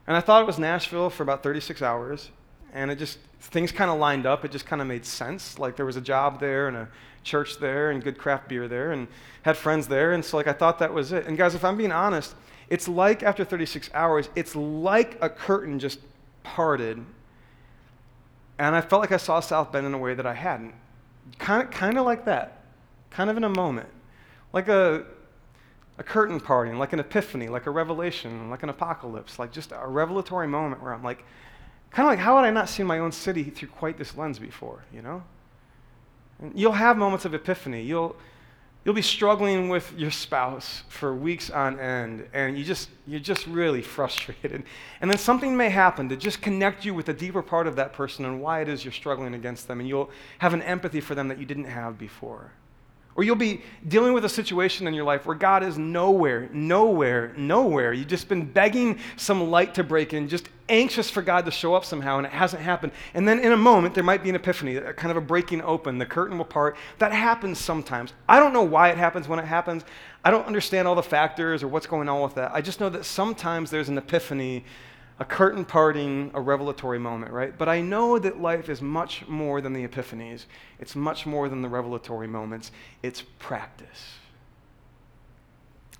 And 0.06 0.16
I 0.16 0.20
thought 0.20 0.42
it 0.42 0.46
was 0.46 0.58
Nashville 0.58 1.10
for 1.10 1.22
about 1.22 1.42
36 1.42 1.82
hours 1.82 2.30
and 2.72 2.90
it 2.90 2.96
just 2.96 3.18
things 3.40 3.72
kind 3.72 3.90
of 3.90 3.98
lined 3.98 4.26
up. 4.26 4.44
It 4.44 4.50
just 4.50 4.66
kind 4.66 4.82
of 4.82 4.88
made 4.88 5.04
sense. 5.04 5.58
Like 5.58 5.76
there 5.76 5.86
was 5.86 5.96
a 5.96 6.00
job 6.00 6.40
there 6.40 6.68
and 6.68 6.76
a 6.76 6.88
church 7.24 7.58
there 7.58 7.90
and 7.90 8.02
good 8.02 8.18
craft 8.18 8.48
beer 8.48 8.68
there 8.68 8.92
and 8.92 9.08
had 9.42 9.56
friends 9.56 9.88
there. 9.88 10.12
And 10.12 10.24
so 10.24 10.36
like 10.36 10.46
I 10.46 10.52
thought 10.52 10.78
that 10.78 10.92
was 10.92 11.12
it. 11.12 11.26
And 11.26 11.36
guys, 11.36 11.54
if 11.54 11.64
I'm 11.64 11.76
being 11.76 11.92
honest, 11.92 12.34
it's 12.68 12.86
like 12.86 13.22
after 13.22 13.44
36 13.44 13.90
hours, 13.94 14.28
it's 14.36 14.54
like 14.54 15.18
a 15.20 15.28
curtain 15.28 15.78
just 15.78 16.00
parted. 16.42 17.04
And 18.58 18.76
I 18.76 18.80
felt 18.80 19.00
like 19.00 19.12
I 19.12 19.16
saw 19.16 19.40
South 19.40 19.72
Bend 19.72 19.86
in 19.86 19.94
a 19.94 19.98
way 19.98 20.14
that 20.14 20.26
I 20.26 20.34
hadn't. 20.34 20.74
Kind 21.38 21.62
of, 21.62 21.70
kind 21.70 21.98
of 21.98 22.04
like 22.04 22.24
that. 22.26 22.62
Kind 23.10 23.30
of 23.30 23.36
in 23.36 23.44
a 23.44 23.48
moment. 23.48 23.88
Like 24.52 24.68
a, 24.68 25.04
a 25.98 26.02
curtain 26.02 26.40
parting, 26.40 26.78
like 26.78 26.92
an 26.92 27.00
epiphany, 27.00 27.48
like 27.48 27.66
a 27.66 27.70
revelation, 27.70 28.50
like 28.50 28.62
an 28.62 28.68
apocalypse, 28.68 29.38
like 29.38 29.52
just 29.52 29.72
a 29.72 29.86
revelatory 29.86 30.46
moment 30.46 30.82
where 30.82 30.92
I'm 30.92 31.02
like, 31.02 31.24
Kind 31.90 32.06
of 32.06 32.12
like, 32.12 32.18
how 32.20 32.36
had 32.36 32.44
I 32.44 32.50
not 32.50 32.68
seen 32.68 32.86
my 32.86 32.98
own 32.98 33.12
city 33.12 33.44
through 33.44 33.68
quite 33.68 33.98
this 33.98 34.16
lens 34.16 34.38
before, 34.38 34.84
you 34.94 35.02
know? 35.02 35.22
And 36.40 36.58
you'll 36.58 36.72
have 36.72 36.96
moments 36.96 37.24
of 37.24 37.34
epiphany. 37.34 37.82
You'll, 37.82 38.14
you'll 38.84 38.94
be 38.94 39.02
struggling 39.02 39.68
with 39.68 39.92
your 39.96 40.12
spouse 40.12 40.84
for 40.88 41.14
weeks 41.14 41.50
on 41.50 41.80
end, 41.80 42.28
and 42.32 42.56
you 42.56 42.64
just, 42.64 42.90
you're 43.06 43.18
just 43.18 43.46
really 43.46 43.82
frustrated. 43.96 44.62
And 45.00 45.10
then 45.10 45.18
something 45.18 45.56
may 45.56 45.68
happen 45.68 46.08
to 46.10 46.16
just 46.16 46.40
connect 46.40 46.84
you 46.84 46.94
with 46.94 47.08
a 47.08 47.14
deeper 47.14 47.42
part 47.42 47.66
of 47.66 47.76
that 47.76 47.92
person 47.92 48.24
and 48.24 48.40
why 48.40 48.60
it 48.60 48.68
is 48.68 48.84
you're 48.84 48.92
struggling 48.92 49.34
against 49.34 49.66
them, 49.66 49.80
and 49.80 49.88
you'll 49.88 50.10
have 50.38 50.54
an 50.54 50.62
empathy 50.62 51.00
for 51.00 51.16
them 51.16 51.26
that 51.28 51.38
you 51.38 51.44
didn't 51.44 51.64
have 51.64 51.98
before. 51.98 52.52
Or 53.20 53.22
you'll 53.22 53.36
be 53.36 53.60
dealing 53.86 54.14
with 54.14 54.24
a 54.24 54.30
situation 54.30 54.86
in 54.86 54.94
your 54.94 55.04
life 55.04 55.26
where 55.26 55.36
God 55.36 55.62
is 55.62 55.76
nowhere, 55.76 56.48
nowhere, 56.54 57.34
nowhere. 57.36 57.92
You've 57.92 58.08
just 58.08 58.30
been 58.30 58.50
begging 58.50 58.98
some 59.18 59.50
light 59.50 59.74
to 59.74 59.84
break 59.84 60.14
in, 60.14 60.26
just 60.26 60.48
anxious 60.70 61.10
for 61.10 61.20
God 61.20 61.44
to 61.44 61.50
show 61.50 61.74
up 61.74 61.84
somehow, 61.84 62.16
and 62.16 62.26
it 62.26 62.32
hasn't 62.32 62.62
happened. 62.62 62.92
And 63.12 63.28
then 63.28 63.40
in 63.40 63.52
a 63.52 63.58
moment, 63.58 63.94
there 63.94 64.02
might 64.02 64.22
be 64.22 64.30
an 64.30 64.36
epiphany, 64.36 64.80
kind 64.96 65.10
of 65.10 65.18
a 65.18 65.20
breaking 65.20 65.60
open, 65.60 65.98
the 65.98 66.06
curtain 66.06 66.38
will 66.38 66.46
part. 66.46 66.78
That 66.96 67.12
happens 67.12 67.58
sometimes. 67.58 68.14
I 68.26 68.40
don't 68.40 68.54
know 68.54 68.62
why 68.62 68.88
it 68.88 68.96
happens 68.96 69.28
when 69.28 69.38
it 69.38 69.44
happens. 69.44 69.84
I 70.24 70.30
don't 70.30 70.46
understand 70.46 70.88
all 70.88 70.94
the 70.94 71.02
factors 71.02 71.62
or 71.62 71.68
what's 71.68 71.86
going 71.86 72.08
on 72.08 72.22
with 72.22 72.36
that. 72.36 72.52
I 72.54 72.62
just 72.62 72.80
know 72.80 72.88
that 72.88 73.04
sometimes 73.04 73.70
there's 73.70 73.90
an 73.90 73.98
epiphany 73.98 74.64
a 75.20 75.24
curtain 75.24 75.66
parting, 75.66 76.30
a 76.32 76.40
revelatory 76.40 76.98
moment, 76.98 77.30
right? 77.30 77.56
But 77.56 77.68
I 77.68 77.82
know 77.82 78.18
that 78.18 78.40
life 78.40 78.70
is 78.70 78.80
much 78.80 79.28
more 79.28 79.60
than 79.60 79.74
the 79.74 79.86
epiphanies. 79.86 80.46
It's 80.78 80.96
much 80.96 81.26
more 81.26 81.50
than 81.50 81.60
the 81.60 81.68
revelatory 81.68 82.26
moments. 82.26 82.72
It's 83.02 83.22
practice. 83.38 84.14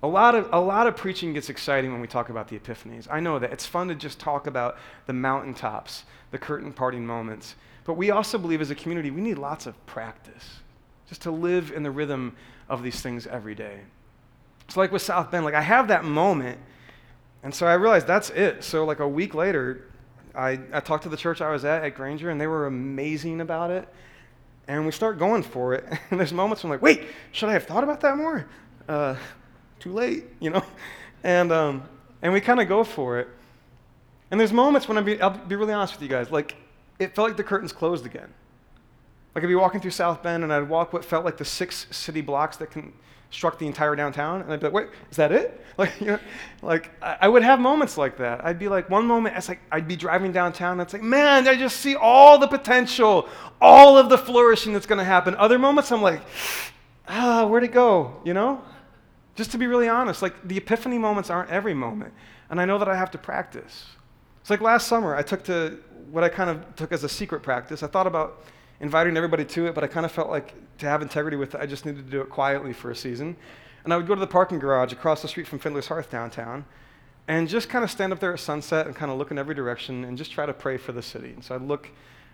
A 0.01 0.07
lot, 0.07 0.33
of, 0.33 0.49
a 0.51 0.59
lot 0.59 0.87
of 0.87 0.97
preaching 0.97 1.33
gets 1.33 1.49
exciting 1.49 1.91
when 1.91 2.01
we 2.01 2.07
talk 2.07 2.29
about 2.29 2.47
the 2.47 2.57
epiphanies. 2.57 3.07
I 3.11 3.19
know 3.19 3.37
that. 3.37 3.53
It's 3.53 3.67
fun 3.67 3.87
to 3.89 3.95
just 3.95 4.19
talk 4.19 4.47
about 4.47 4.79
the 5.05 5.13
mountaintops, 5.13 6.03
the 6.31 6.39
curtain 6.39 6.73
parting 6.73 7.05
moments. 7.05 7.53
But 7.85 7.93
we 7.93 8.09
also 8.09 8.39
believe 8.39 8.59
as 8.59 8.71
a 8.71 8.75
community, 8.75 9.11
we 9.11 9.21
need 9.21 9.37
lots 9.37 9.67
of 9.67 9.85
practice 9.85 10.61
just 11.07 11.21
to 11.21 11.31
live 11.31 11.71
in 11.71 11.83
the 11.83 11.91
rhythm 11.91 12.35
of 12.67 12.81
these 12.81 13.01
things 13.01 13.27
every 13.27 13.53
day. 13.53 13.81
It's 14.65 14.77
like 14.77 14.91
with 14.91 15.03
South 15.03 15.29
Bend, 15.29 15.45
like 15.45 15.53
I 15.53 15.61
have 15.61 15.89
that 15.89 16.05
moment 16.05 16.57
and 17.43 17.53
so 17.53 17.65
I 17.65 17.73
realized 17.73 18.07
that's 18.07 18.29
it. 18.31 18.63
So, 18.63 18.85
like 18.85 18.99
a 18.99 19.07
week 19.07 19.33
later, 19.33 19.87
I, 20.35 20.59
I 20.71 20.79
talked 20.79 21.03
to 21.03 21.09
the 21.09 21.17
church 21.17 21.41
I 21.41 21.51
was 21.51 21.65
at 21.65 21.83
at 21.83 21.95
Granger, 21.95 22.29
and 22.29 22.39
they 22.39 22.47
were 22.47 22.67
amazing 22.67 23.41
about 23.41 23.71
it. 23.71 23.87
And 24.67 24.85
we 24.85 24.91
start 24.91 25.17
going 25.17 25.43
for 25.43 25.73
it. 25.73 25.85
And 26.11 26.19
there's 26.19 26.33
moments 26.33 26.63
where 26.63 26.71
I'm 26.71 26.75
like, 26.75 26.81
wait, 26.81 27.07
should 27.31 27.49
I 27.49 27.53
have 27.53 27.65
thought 27.65 27.83
about 27.83 28.01
that 28.01 28.15
more? 28.15 28.45
Uh, 28.87 29.15
too 29.79 29.91
late, 29.91 30.25
you 30.39 30.49
know? 30.49 30.63
And, 31.23 31.51
um, 31.51 31.83
and 32.21 32.31
we 32.31 32.41
kind 32.41 32.59
of 32.59 32.67
go 32.67 32.83
for 32.83 33.19
it. 33.19 33.27
And 34.29 34.39
there's 34.39 34.53
moments 34.53 34.87
when 34.87 34.97
i 34.97 35.01
be, 35.01 35.21
I'll 35.21 35.31
be 35.31 35.55
really 35.55 35.73
honest 35.73 35.93
with 35.95 36.03
you 36.03 36.07
guys, 36.07 36.31
like, 36.31 36.55
it 36.99 37.15
felt 37.15 37.29
like 37.29 37.37
the 37.37 37.43
curtains 37.43 37.73
closed 37.73 38.05
again. 38.05 38.29
Like 39.33 39.43
I'd 39.43 39.47
be 39.47 39.55
walking 39.55 39.81
through 39.81 39.91
South 39.91 40.21
Bend 40.21 40.43
and 40.43 40.53
I'd 40.53 40.69
walk 40.69 40.93
what 40.93 41.03
felt 41.03 41.25
like 41.25 41.37
the 41.37 41.45
six 41.45 41.87
city 41.89 42.21
blocks 42.21 42.57
that 42.57 42.69
construct 43.31 43.59
the 43.59 43.65
entire 43.65 43.95
downtown, 43.95 44.41
and 44.41 44.51
I'd 44.51 44.59
be 44.59 44.65
like, 44.65 44.73
wait, 44.73 44.87
is 45.09 45.17
that 45.17 45.31
it? 45.31 45.57
Like, 45.77 45.99
you 46.01 46.07
know, 46.07 46.19
like 46.61 46.91
I, 47.01 47.17
I 47.21 47.27
would 47.29 47.41
have 47.43 47.59
moments 47.59 47.97
like 47.97 48.17
that. 48.17 48.45
I'd 48.45 48.59
be 48.59 48.67
like, 48.67 48.89
one 48.89 49.07
moment, 49.07 49.37
it's 49.37 49.47
like 49.47 49.61
I'd 49.71 49.87
be 49.87 49.95
driving 49.95 50.31
downtown 50.33 50.73
and 50.73 50.81
it's 50.81 50.93
like, 50.93 51.01
man, 51.01 51.47
I 51.47 51.55
just 51.55 51.79
see 51.79 51.95
all 51.95 52.37
the 52.37 52.45
potential, 52.45 53.27
all 53.59 53.97
of 53.97 54.09
the 54.09 54.17
flourishing 54.17 54.73
that's 54.73 54.85
going 54.85 54.99
to 54.99 55.05
happen. 55.05 55.33
Other 55.35 55.57
moments, 55.57 55.91
I'm 55.91 56.01
like, 56.01 56.21
ah, 57.07 57.47
where'd 57.47 57.63
it 57.63 57.71
go? 57.71 58.21
You 58.25 58.33
know? 58.33 58.61
Just 59.35 59.51
to 59.51 59.57
be 59.57 59.65
really 59.65 59.87
honest, 59.87 60.21
like 60.21 60.35
the 60.45 60.57
epiphany 60.57 60.99
moments 60.99 61.31
aren't 61.31 61.49
every 61.49 61.73
moment. 61.73 62.13
And 62.49 62.61
I 62.61 62.65
know 62.65 62.77
that 62.77 62.89
I 62.89 62.95
have 62.95 63.09
to 63.11 63.17
practice. 63.17 63.87
It's 64.41 64.49
like 64.49 64.61
last 64.61 64.87
summer, 64.87 65.15
I 65.15 65.23
took 65.23 65.41
to 65.45 65.79
what 66.11 66.23
I 66.23 66.29
kind 66.29 66.49
of 66.49 66.75
took 66.75 66.91
as 66.91 67.05
a 67.05 67.09
secret 67.09 67.41
practice. 67.41 67.81
I 67.81 67.87
thought 67.87 68.07
about 68.07 68.43
inviting 68.81 69.15
everybody 69.15 69.45
to 69.45 69.67
it, 69.67 69.75
but 69.75 69.83
I 69.83 69.87
kind 69.87 70.05
of 70.05 70.11
felt 70.11 70.29
like 70.29 70.53
to 70.79 70.87
have 70.87 71.01
integrity 71.01 71.37
with 71.37 71.55
it, 71.55 71.61
I 71.61 71.65
just 71.65 71.85
needed 71.85 72.05
to 72.05 72.11
do 72.11 72.21
it 72.21 72.29
quietly 72.29 72.73
for 72.73 72.91
a 72.91 72.95
season. 72.95 73.37
And 73.83 73.93
I 73.93 73.97
would 73.97 74.07
go 74.07 74.15
to 74.15 74.19
the 74.19 74.27
parking 74.27 74.59
garage 74.59 74.91
across 74.91 75.21
the 75.21 75.27
street 75.27 75.47
from 75.47 75.59
Fiddler's 75.59 75.87
Hearth 75.87 76.09
downtown 76.09 76.65
and 77.27 77.47
just 77.47 77.69
kind 77.69 77.83
of 77.83 77.91
stand 77.91 78.11
up 78.11 78.19
there 78.19 78.33
at 78.33 78.39
sunset 78.39 78.87
and 78.87 78.95
kind 78.95 79.11
of 79.11 79.17
look 79.17 79.31
in 79.31 79.37
every 79.37 79.55
direction 79.55 80.03
and 80.03 80.17
just 80.17 80.31
try 80.31 80.45
to 80.45 80.53
pray 80.53 80.77
for 80.77 80.91
the 80.91 81.01
city. 81.01 81.29
And 81.29 81.43
so 81.43 81.55
I'd 81.55 81.61
look 81.61 81.89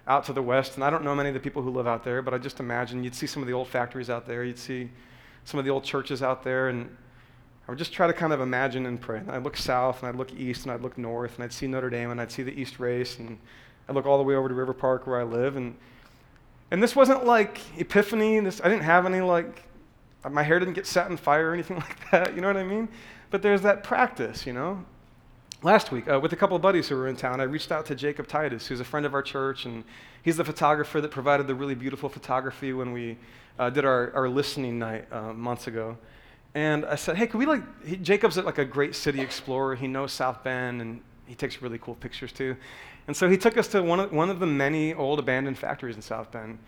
out 0.08 0.24
to 0.26 0.34
the 0.34 0.41
west, 0.41 0.76
and 0.76 0.84
I 0.84 0.89
don't 0.89 1.04
know 1.04 1.14
many 1.14 1.30
of 1.30 1.34
the 1.34 1.41
people 1.41 1.62
who 1.62 1.70
live 1.70 1.86
out 1.86 2.06
there, 2.06 2.22
but 2.22 2.34
I 2.34 2.38
just 2.38 2.62
imagine 2.62 3.04
you'd 3.04 3.14
see 3.14 3.28
some 3.28 3.43
of 3.43 3.48
the 3.48 3.54
old 3.54 3.68
factories 3.68 4.10
out 4.10 4.26
there, 4.26 4.45
you'd 4.45 4.58
see 4.58 4.89
some 5.43 5.60
of 5.60 5.66
the 5.66 5.72
old 5.72 5.84
churches 5.84 6.24
out 6.24 6.43
there, 6.43 6.70
and 6.70 6.95
I 7.68 7.72
would 7.72 7.78
just 7.78 7.91
try 7.91 8.08
to 8.08 8.14
kind 8.14 8.32
of 8.32 8.39
imagine 8.39 8.86
and 8.86 9.00
pray. 9.02 9.20
And 9.20 9.32
I'd 9.32 9.43
look 9.43 9.58
south, 9.58 10.00
and 10.00 10.08
I'd 10.08 10.16
look 10.16 10.34
east, 10.34 10.64
and 10.64 10.72
I'd 10.72 10.82
look 10.82 10.98
north, 10.98 11.36
and 11.36 11.43
I'd 11.43 11.52
see 11.52 11.68
Notre 11.68 11.89
Dame, 11.89 12.12
and 12.12 12.22
I'd 12.22 12.32
see 12.32 12.43
the 12.43 12.58
East 12.58 12.80
Race, 12.80 13.20
and 13.20 13.38
I'd 13.89 13.95
look 13.95 14.06
all 14.06 14.18
the 14.18 14.24
way 14.24 14.36
over 14.36 14.48
to 14.48 14.54
River 14.54 14.74
Park 14.74 15.08
where 15.08 15.20
I 15.20 15.24
live, 15.24 15.58
and 15.58 15.76
and 16.72 16.82
this 16.82 16.95
wasn't 16.95 17.26
like 17.26 17.59
epiphany. 17.80 18.39
This 18.39 18.61
I 18.61 18.70
didn't 18.70 18.84
have 18.84 19.05
any 19.05 19.22
like 19.22 19.63
my 20.30 20.43
hair 20.43 20.59
didn't 20.59 20.74
get 20.74 20.86
set 20.86 21.09
on 21.09 21.18
fire 21.18 21.51
or 21.51 21.53
anything 21.53 21.78
like 21.88 22.11
that. 22.11 22.36
You 22.36 22.41
know 22.41 22.47
what 22.47 22.57
I 22.57 22.63
mean? 22.63 22.89
But 23.30 23.41
there's 23.41 23.61
that 23.61 23.84
practice, 23.84 24.45
you 24.45 24.53
know. 24.53 24.84
Last 25.63 25.91
week, 25.91 26.07
uh, 26.07 26.20
with 26.20 26.34
a 26.34 26.36
couple 26.36 26.55
of 26.55 26.61
buddies 26.61 26.88
who 26.88 26.95
were 26.95 27.07
in 27.07 27.15
town, 27.15 27.41
I 27.41 27.45
reached 27.45 27.72
out 27.72 27.88
to 27.88 27.95
Jacob 27.95 28.28
Titus, 28.28 28.68
who's 28.68 28.80
a 28.80 28.84
friend 28.86 29.07
of 29.07 29.15
our 29.15 29.24
church, 29.24 29.65
and 29.65 29.84
he's 30.22 30.38
the 30.38 30.45
photographer 30.45 31.01
that 31.01 31.09
provided 31.09 31.47
the 31.47 31.55
really 31.55 31.74
beautiful 31.74 32.09
photography 32.09 32.74
when 32.74 32.93
we 32.93 33.18
uh, 33.57 33.72
did 33.72 33.84
our, 33.84 34.13
our 34.13 34.30
listening 34.30 34.78
night 34.78 35.11
uh, 35.11 35.34
months 35.34 35.65
ago. 35.65 35.97
And 36.53 36.86
I 36.86 36.95
said, 36.95 37.18
hey, 37.18 37.26
can 37.26 37.39
we 37.39 37.47
like, 37.47 37.63
he, 37.84 37.97
Jacob's 37.97 38.38
like 38.38 38.59
a 38.59 38.65
great 38.65 38.93
city 38.93 39.20
explorer. 39.20 39.76
He 39.76 39.88
knows 39.88 40.11
South 40.11 40.43
Bend, 40.43 40.80
and 40.80 41.01
he 41.26 41.34
takes 41.34 41.59
really 41.59 41.80
cool 41.80 41.95
pictures 41.95 42.32
too. 42.32 42.55
And 43.08 43.16
so 43.16 43.30
he 43.30 43.38
took 43.38 43.58
us 43.58 43.68
to 43.70 43.82
one 43.82 43.99
of, 44.01 44.12
one 44.12 44.30
of 44.30 44.39
the 44.39 44.45
many 44.45 44.93
old 44.93 45.20
abandoned 45.20 45.58
factories 45.58 45.95
in 45.95 46.01
South 46.01 46.32
Bend. 46.32 46.60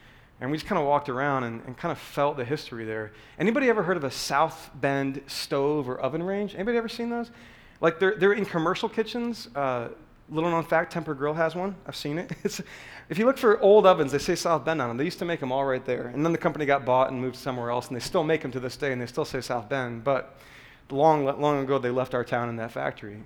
And 0.41 0.49
we 0.49 0.57
just 0.57 0.67
kind 0.67 0.79
of 0.79 0.87
walked 0.87 1.09
around 1.09 1.43
and, 1.43 1.61
and 1.65 1.77
kind 1.77 1.91
of 1.91 1.97
felt 1.97 2.37
the 2.37 2.45
history 2.45 2.85
there. 2.85 3.11
Anybody 3.37 3.69
ever 3.69 3.83
heard 3.83 3.97
of 3.97 4.05
a 4.05 4.11
South 4.11 4.71
Bend 4.75 5.21
stove 5.27 5.89
or 5.89 5.99
oven 5.99 6.23
range? 6.23 6.55
Anybody 6.55 6.77
ever 6.77 6.87
seen 6.87 7.09
those? 7.09 7.29
Like 7.81 7.99
they're, 7.99 8.15
they're 8.15 8.33
in 8.33 8.45
commercial 8.45 8.87
kitchens. 8.87 9.49
Uh, 9.53 9.89
little 10.29 10.49
known 10.49 10.63
fact, 10.63 10.93
Temper 10.93 11.13
Grill 11.13 11.33
has 11.33 11.55
one. 11.55 11.75
I've 11.85 11.95
seen 11.95 12.17
it. 12.17 12.31
If 13.09 13.17
you 13.17 13.25
look 13.25 13.39
for 13.39 13.59
old 13.59 13.87
ovens, 13.87 14.11
they 14.11 14.19
say 14.19 14.35
South 14.35 14.63
Bend 14.63 14.79
on 14.79 14.87
them. 14.87 14.97
They 14.97 15.03
used 15.03 15.17
to 15.17 15.25
make 15.25 15.39
them 15.39 15.51
all 15.51 15.65
right 15.65 15.83
there. 15.83 16.09
And 16.09 16.23
then 16.23 16.31
the 16.31 16.37
company 16.37 16.67
got 16.67 16.85
bought 16.85 17.09
and 17.09 17.19
moved 17.19 17.37
somewhere 17.37 17.71
else, 17.71 17.87
and 17.87 17.95
they 17.95 17.99
still 17.99 18.23
make 18.23 18.43
them 18.43 18.51
to 18.51 18.59
this 18.59 18.77
day, 18.77 18.91
and 18.93 19.01
they 19.01 19.07
still 19.07 19.25
say 19.25 19.41
South 19.41 19.67
Bend. 19.67 20.03
But 20.03 20.37
long, 20.91 21.25
long 21.25 21.63
ago, 21.63 21.79
they 21.79 21.89
left 21.89 22.13
our 22.13 22.23
town 22.23 22.49
in 22.49 22.55
that 22.57 22.71
factory. 22.71 23.23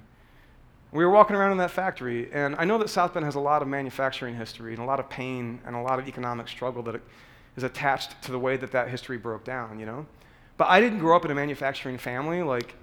We 0.93 1.03
were 1.03 1.09
walking 1.09 1.35
around 1.35 1.51
in 1.53 1.57
that 1.57 1.71
factory, 1.71 2.31
and 2.31 2.55
I 2.59 2.65
know 2.65 2.77
that 2.77 2.87
South 2.87 3.15
Bend 3.15 3.25
has 3.25 3.33
a 3.33 3.39
lot 3.39 3.63
of 3.63 3.67
manufacturing 3.67 4.35
history 4.35 4.73
and 4.73 4.81
a 4.83 4.85
lot 4.85 4.99
of 4.99 5.09
pain 5.09 5.59
and 5.65 5.75
a 5.75 5.81
lot 5.81 5.97
of 5.97 6.07
economic 6.07 6.47
struggle 6.47 6.83
that 6.83 7.01
is 7.57 7.63
attached 7.63 8.21
to 8.21 8.31
the 8.31 8.37
way 8.37 8.57
that 8.57 8.71
that 8.73 8.89
history 8.89 9.17
broke 9.17 9.43
down, 9.43 9.79
you 9.79 9.87
know? 9.87 10.05
But 10.55 10.69
I 10.69 10.79
didn't 10.79 10.99
grow 10.99 11.15
up 11.15 11.25
in 11.25 11.31
a 11.31 11.35
manufacturing 11.35 11.97
family. 11.97 12.43
Like, 12.43 12.75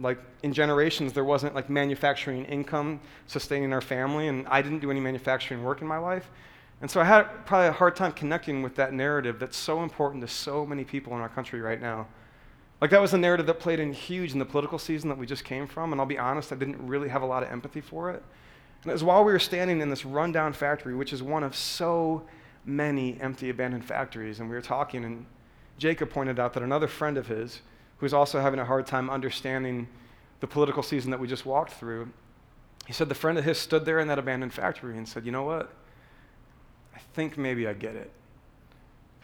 like 0.00 0.18
in 0.42 0.52
generations, 0.52 1.12
there 1.12 1.22
wasn't 1.22 1.54
like 1.54 1.70
manufacturing 1.70 2.44
income 2.46 3.00
sustaining 3.28 3.72
our 3.72 3.80
family, 3.80 4.26
and 4.26 4.48
I 4.48 4.60
didn't 4.60 4.80
do 4.80 4.90
any 4.90 4.98
manufacturing 4.98 5.62
work 5.62 5.80
in 5.80 5.86
my 5.86 5.98
life. 5.98 6.28
And 6.80 6.90
so 6.90 7.00
I 7.00 7.04
had 7.04 7.46
probably 7.46 7.68
a 7.68 7.72
hard 7.72 7.94
time 7.94 8.10
connecting 8.10 8.62
with 8.62 8.74
that 8.74 8.92
narrative 8.92 9.38
that's 9.38 9.56
so 9.56 9.84
important 9.84 10.22
to 10.22 10.28
so 10.28 10.66
many 10.66 10.82
people 10.82 11.14
in 11.14 11.20
our 11.20 11.28
country 11.28 11.60
right 11.60 11.80
now. 11.80 12.08
Like 12.84 12.90
that 12.90 13.00
was 13.00 13.14
a 13.14 13.18
narrative 13.18 13.46
that 13.46 13.60
played 13.60 13.80
in 13.80 13.94
huge 13.94 14.34
in 14.34 14.38
the 14.38 14.44
political 14.44 14.78
season 14.78 15.08
that 15.08 15.16
we 15.16 15.24
just 15.24 15.42
came 15.42 15.66
from, 15.66 15.92
and 15.92 15.98
I'll 16.02 16.06
be 16.06 16.18
honest, 16.18 16.52
I 16.52 16.56
didn't 16.56 16.86
really 16.86 17.08
have 17.08 17.22
a 17.22 17.26
lot 17.26 17.42
of 17.42 17.48
empathy 17.48 17.80
for 17.80 18.10
it. 18.10 18.22
And 18.82 18.90
it 18.90 18.92
was 18.92 19.02
while 19.02 19.24
we 19.24 19.32
were 19.32 19.38
standing 19.38 19.80
in 19.80 19.88
this 19.88 20.04
rundown 20.04 20.52
factory, 20.52 20.94
which 20.94 21.10
is 21.10 21.22
one 21.22 21.42
of 21.42 21.56
so 21.56 22.26
many 22.66 23.18
empty, 23.22 23.48
abandoned 23.48 23.86
factories, 23.86 24.38
and 24.38 24.50
we 24.50 24.54
were 24.54 24.60
talking, 24.60 25.02
and 25.02 25.24
Jacob 25.78 26.10
pointed 26.10 26.38
out 26.38 26.52
that 26.52 26.62
another 26.62 26.86
friend 26.86 27.16
of 27.16 27.26
his, 27.26 27.62
who's 28.00 28.12
also 28.12 28.38
having 28.38 28.60
a 28.60 28.66
hard 28.66 28.86
time 28.86 29.08
understanding 29.08 29.88
the 30.40 30.46
political 30.46 30.82
season 30.82 31.10
that 31.10 31.18
we 31.18 31.26
just 31.26 31.46
walked 31.46 31.72
through, 31.72 32.10
he 32.86 32.92
said 32.92 33.08
the 33.08 33.14
friend 33.14 33.38
of 33.38 33.44
his 33.46 33.56
stood 33.56 33.86
there 33.86 33.98
in 33.98 34.08
that 34.08 34.18
abandoned 34.18 34.52
factory 34.52 34.98
and 34.98 35.08
said, 35.08 35.24
You 35.24 35.32
know 35.32 35.44
what? 35.44 35.72
I 36.94 36.98
think 37.14 37.38
maybe 37.38 37.66
I 37.66 37.72
get 37.72 37.96
it 37.96 38.10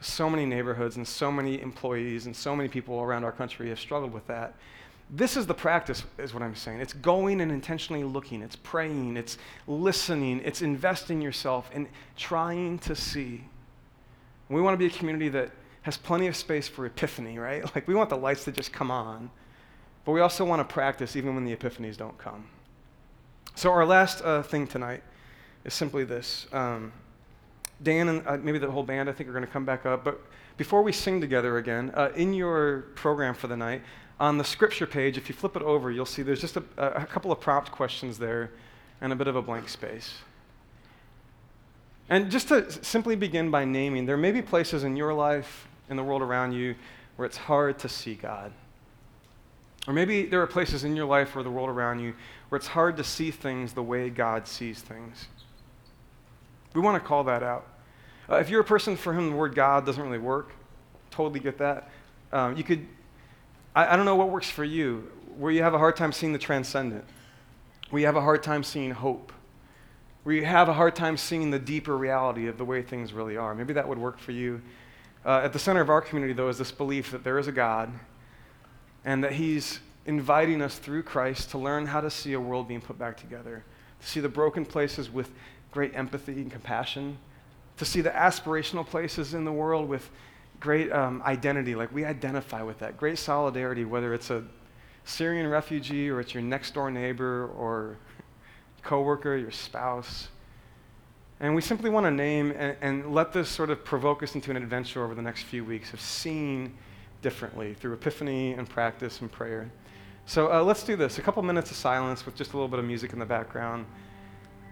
so 0.01 0.30
many 0.30 0.46
neighborhoods 0.46 0.96
and 0.96 1.07
so 1.07 1.30
many 1.30 1.61
employees 1.61 2.26
and 2.26 2.34
so 2.34 2.57
many 2.57 2.68
people 2.68 3.01
around 3.01 3.24
our 3.24 3.32
country 3.32 3.68
have 3.68 3.78
struggled 3.78 4.12
with 4.12 4.26
that. 4.26 4.55
This 5.11 5.36
is 5.36 5.46
the 5.46 5.55
practice, 5.55 6.05
is 6.18 6.32
what 6.32 6.42
I'm 6.42 6.55
saying. 6.55 6.80
It's 6.80 6.92
going 6.92 7.40
and 7.40 7.51
intentionally 7.51 8.05
looking, 8.05 8.42
it's 8.42 8.57
praying, 8.57 9.16
it's 9.16 9.38
listening, 9.66 10.40
it's 10.44 10.62
investing 10.62 11.20
yourself 11.20 11.68
in 11.74 11.88
trying 12.16 12.78
to 12.80 12.94
see. 12.94 13.44
We 14.48 14.62
want 14.62 14.74
to 14.74 14.78
be 14.78 14.86
a 14.86 14.96
community 14.96 15.28
that 15.30 15.51
has 15.82 15.96
plenty 15.96 16.26
of 16.28 16.36
space 16.36 16.68
for 16.68 16.86
epiphany, 16.86 17.38
right? 17.38 17.64
Like 17.74 17.88
we 17.88 17.94
want 17.94 18.11
the 18.11 18.16
lights 18.16 18.44
to 18.44 18.53
just 18.53 18.72
come 18.72 18.90
on, 18.90 19.30
but 20.05 20.12
we 20.12 20.20
also 20.20 20.44
want 20.44 20.66
to 20.66 20.72
practice 20.72 21.16
even 21.16 21.34
when 21.34 21.44
the 21.44 21.55
epiphanies 21.55 21.96
don't 21.96 22.16
come. 22.18 22.46
So, 23.57 23.70
our 23.72 23.84
last 23.84 24.22
uh, 24.22 24.42
thing 24.42 24.66
tonight 24.66 25.03
is 25.64 25.74
simply 25.74 26.05
this. 26.05 26.46
Um, 26.53 26.92
Dan 27.83 28.09
and 28.09 28.26
uh, 28.26 28.37
maybe 28.37 28.59
the 28.59 28.70
whole 28.70 28.83
band, 28.83 29.09
I 29.09 29.12
think, 29.12 29.28
are 29.28 29.33
going 29.33 29.45
to 29.45 29.51
come 29.51 29.64
back 29.64 29.87
up. 29.87 30.05
But 30.05 30.20
before 30.57 30.83
we 30.83 30.93
sing 30.93 31.20
together 31.20 31.59
again, 31.59 31.91
uh, 31.95 32.11
in 32.14 32.35
your 32.35 32.83
program 32.95 33.35
for 33.35 33.47
the 33.47 33.57
night, 33.57 33.83
on 34.18 34.37
the 34.37 34.45
scripture 34.45 34.87
page, 34.87 35.16
if 35.16 35.28
you 35.28 35.35
flip 35.35 35.57
it 35.57 35.62
over, 35.62 35.91
you'll 35.91 36.05
see 36.05 36.22
there's 36.22 36.41
just 36.41 36.57
a, 36.57 36.62
a 36.78 37.07
couple 37.07 37.33
of 37.33 37.41
prompt 37.41 37.72
questions 37.72 38.18
there 38.18 38.51
and 39.01 39.12
a 39.12 39.16
bit 39.16 39.28
of 39.28 39.37
a 39.37 39.43
blank 39.43 39.68
space. 39.68 40.18
And 42.11 42.31
just 42.31 42.49
to 42.49 42.70
simply 42.85 43.16
begin 43.16 43.51
by 43.51 43.64
naming, 43.64 44.05
there 44.05 44.16
may 44.16 44.33
be 44.33 44.43
places 44.43 44.85
in 44.85 44.97
your 44.97 45.14
life, 45.14 45.68
in 45.89 45.97
the 45.97 46.03
world 46.03 46.22
around 46.22 46.53
you, 46.53 46.74
where 47.16 47.24
it's 47.24 47.37
hard 47.37 47.78
to 47.78 47.89
see 47.89 48.14
God. 48.14 48.53
Or 49.87 49.95
maybe 49.95 50.26
there 50.26 50.43
are 50.43 50.47
places 50.47 50.85
in 50.85 50.95
your 50.97 51.07
life 51.07 51.35
or 51.35 51.43
the 51.43 51.51
world 51.51 51.70
around 51.70 52.01
you 52.01 52.14
where 52.49 52.57
it's 52.57 52.66
hard 52.66 52.97
to 52.99 53.05
see 53.05 53.31
things 53.31 53.72
the 53.72 53.83
way 53.83 54.11
God 54.11 54.47
sees 54.47 54.83
things. 54.83 55.28
We 56.74 56.81
want 56.81 57.03
to 57.03 57.09
call 57.09 57.24
that 57.24 57.43
out. 57.43 57.66
Uh, 58.31 58.37
if 58.37 58.49
you're 58.49 58.61
a 58.61 58.64
person 58.64 58.97
for 58.97 59.12
whom 59.12 59.31
the 59.31 59.37
word 59.37 59.55
God 59.55 59.85
doesn't 59.85 60.03
really 60.03 60.18
work, 60.18 60.53
totally 61.11 61.41
get 61.41 61.59
that. 61.59 61.91
Um, 62.33 62.57
you 62.57 62.62
could, 62.62 62.87
I, 63.74 63.95
I 63.95 63.97
don't 63.97 64.05
know 64.05 64.14
what 64.14 64.31
works 64.31 64.49
for 64.49 64.62
you, 64.62 65.11
where 65.37 65.51
you 65.51 65.62
have 65.62 65.74
a 65.74 65.78
hard 65.78 65.97
time 65.97 66.12
seeing 66.12 66.33
the 66.33 66.39
transcendent, 66.39 67.05
where 67.91 68.01
you 68.01 68.07
have 68.07 68.16
a 68.16 68.20
hard 68.20 68.43
time 68.43 68.62
seeing 68.62 68.93
hope, 68.93 69.33
where 70.22 70.35
you 70.35 70.45
have 70.45 70.68
a 70.68 70.72
hard 70.72 70.95
time 70.95 71.16
seeing 71.16 71.51
the 71.51 71.59
deeper 71.59 71.97
reality 71.97 72.47
of 72.47 72.57
the 72.57 72.64
way 72.64 72.83
things 72.83 73.12
really 73.12 73.37
are. 73.37 73.53
Maybe 73.53 73.72
that 73.72 73.89
would 73.89 73.99
work 73.99 74.18
for 74.18 74.31
you. 74.31 74.62
Uh, 75.24 75.41
at 75.43 75.53
the 75.53 75.59
center 75.59 75.81
of 75.81 75.91
our 75.91 76.01
community, 76.01 76.33
though, 76.33 76.49
is 76.49 76.59
this 76.59 76.70
belief 76.70 77.11
that 77.11 77.24
there 77.24 77.39
is 77.39 77.49
a 77.49 77.53
God 77.53 77.91
and 79.05 79.24
that 79.24 79.33
He's 79.33 79.81
inviting 80.07 80.62
us 80.62 80.78
through 80.78 81.03
Christ 81.03 81.51
to 81.51 81.59
learn 81.59 81.87
how 81.87 82.01
to 82.01 82.11
see 82.11 82.33
a 82.35 82.41
world 82.41 82.68
being 82.68 82.81
put 82.81 82.97
back 82.99 83.16
together, 83.16 83.64
to 84.01 84.07
see 84.07 84.20
the 84.20 84.28
broken 84.28 84.64
places 84.64 85.11
with 85.11 85.31
great 85.72 85.95
empathy 85.95 86.35
and 86.35 86.51
compassion, 86.51 87.18
to 87.81 87.87
see 87.87 88.03
the 88.03 88.11
aspirational 88.11 88.87
places 88.87 89.33
in 89.33 89.47
the 89.47 89.53
world 89.53 89.89
with 89.89 90.11
great 90.61 90.93
um, 90.93 91.22
identity, 91.24 91.74
like 91.74 91.91
we 91.95 92.05
identify 92.05 92.62
with 92.62 92.78
that, 92.81 92.99
great 92.99 93.16
solidarity, 93.16 93.87
whether 93.87 94.12
it's 94.12 94.28
a 94.28 94.45
Syrian 95.07 95.47
refugee 95.47 96.11
or 96.11 96.20
it's 96.20 96.35
your 96.35 96.43
next 96.43 96.74
door 96.74 96.91
neighbor 96.91 97.51
or 97.57 97.97
coworker, 98.83 99.35
your 99.35 99.51
spouse. 99.51 100.28
And 101.41 101.55
we 101.55 101.62
simply 101.62 101.89
want 101.89 102.05
to 102.05 102.11
name 102.11 102.53
and, 102.55 102.76
and, 102.83 103.14
let 103.14 103.33
this 103.33 103.49
sort 103.49 103.70
of 103.70 103.83
provoke 103.83 104.22
us 104.22 104.35
into 104.35 104.51
an 104.51 104.59
adventure 104.59 105.03
over 105.03 105.14
the 105.14 105.22
next 105.22 105.45
few 105.45 105.64
weeks 105.64 105.95
of 105.95 106.03
seeing 106.03 106.76
differently 107.22 107.72
through 107.72 107.95
epiphany 107.95 108.53
and 108.53 108.68
practice 108.68 109.22
and 109.22 109.33
prayer. 109.33 109.72
So 110.26 110.53
uh, 110.53 110.62
let's 110.62 110.83
do 110.83 110.97
this 110.97 111.16
a 111.16 111.22
couple 111.22 111.43
minutes 111.43 111.70
of 111.70 111.78
silence 111.78 112.26
with 112.26 112.37
just 112.37 112.53
a 112.53 112.57
little 112.57 112.68
bit 112.68 112.78
of 112.78 112.85
music 112.85 113.14
in 113.14 113.18
the 113.18 113.24
background. 113.24 113.87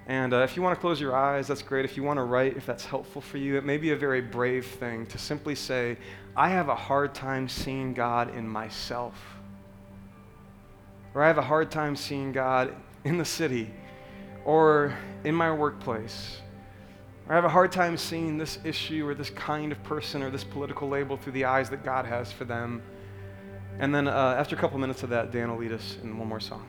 And 0.08 0.32
uh, 0.32 0.38
if 0.38 0.56
you 0.56 0.62
want 0.62 0.74
to 0.74 0.80
close 0.80 1.00
your 1.00 1.14
eyes, 1.14 1.46
that's 1.46 1.62
great. 1.62 1.84
If 1.84 1.96
you 1.96 2.02
want 2.02 2.16
to 2.16 2.24
write, 2.24 2.56
if 2.56 2.66
that's 2.66 2.84
helpful 2.84 3.20
for 3.20 3.36
you, 3.36 3.56
it 3.56 3.64
may 3.64 3.76
be 3.76 3.92
a 3.92 3.96
very 3.96 4.20
brave 4.20 4.66
thing 4.66 5.06
to 5.06 5.18
simply 5.18 5.54
say, 5.54 5.98
I 6.34 6.48
have 6.48 6.68
a 6.68 6.74
hard 6.74 7.14
time 7.14 7.48
seeing 7.48 7.94
God 7.94 8.34
in 8.34 8.48
myself. 8.48 9.14
Or 11.14 11.22
I 11.22 11.26
have 11.26 11.38
a 11.38 11.42
hard 11.42 11.70
time 11.70 11.94
seeing 11.94 12.32
God 12.32 12.74
in 13.04 13.18
the 13.18 13.24
city 13.24 13.70
or 14.44 14.96
in 15.24 15.34
my 15.34 15.52
workplace 15.52 16.40
or 17.28 17.32
I 17.32 17.34
have 17.34 17.44
a 17.44 17.50
hard 17.50 17.70
time 17.72 17.98
seeing 17.98 18.38
this 18.38 18.58
issue 18.64 19.06
or 19.06 19.14
this 19.14 19.28
kind 19.30 19.70
of 19.70 19.82
person 19.84 20.22
or 20.22 20.30
this 20.30 20.44
political 20.44 20.88
label 20.88 21.18
through 21.18 21.32
the 21.32 21.44
eyes 21.44 21.68
that 21.70 21.84
God 21.84 22.06
has 22.06 22.32
for 22.32 22.44
them. 22.46 22.82
And 23.78 23.94
then 23.94 24.08
uh, 24.08 24.36
after 24.38 24.56
a 24.56 24.58
couple 24.58 24.78
minutes 24.78 25.02
of 25.02 25.10
that, 25.10 25.30
Dan 25.30 25.50
will 25.50 25.58
lead 25.58 25.72
us 25.72 25.98
in 26.02 26.18
one 26.18 26.26
more 26.26 26.40
song. 26.40 26.66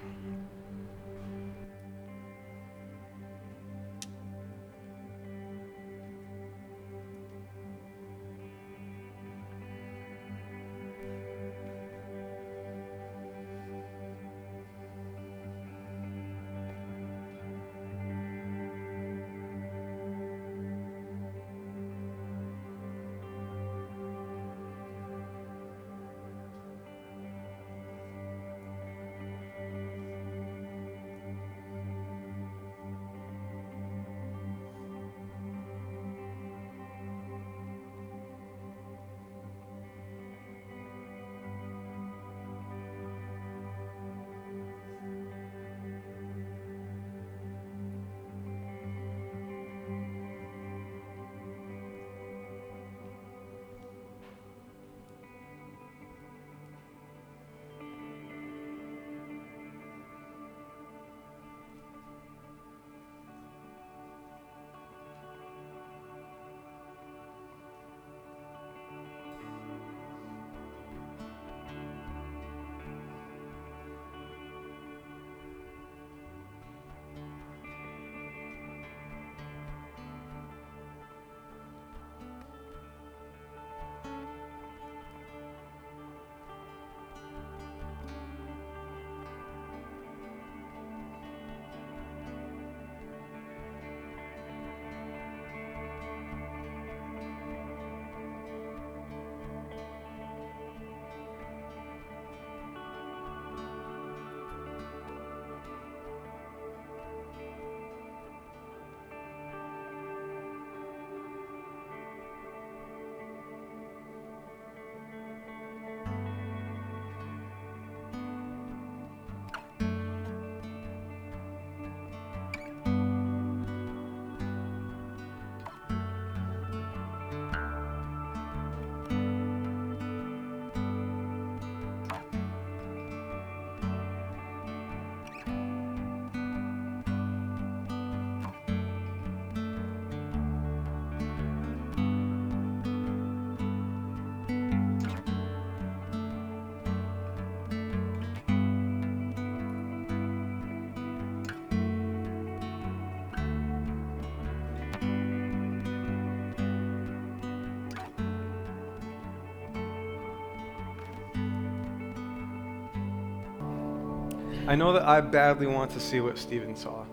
I 164.70 164.76
know 164.76 164.93
that 164.93 165.01
I 165.01 165.20
badly 165.20 165.65
want 165.65 165.89
to 165.93 165.99
see 165.99 166.20
what 166.20 166.38
Stephen 166.38 166.76
saw. 166.76 167.03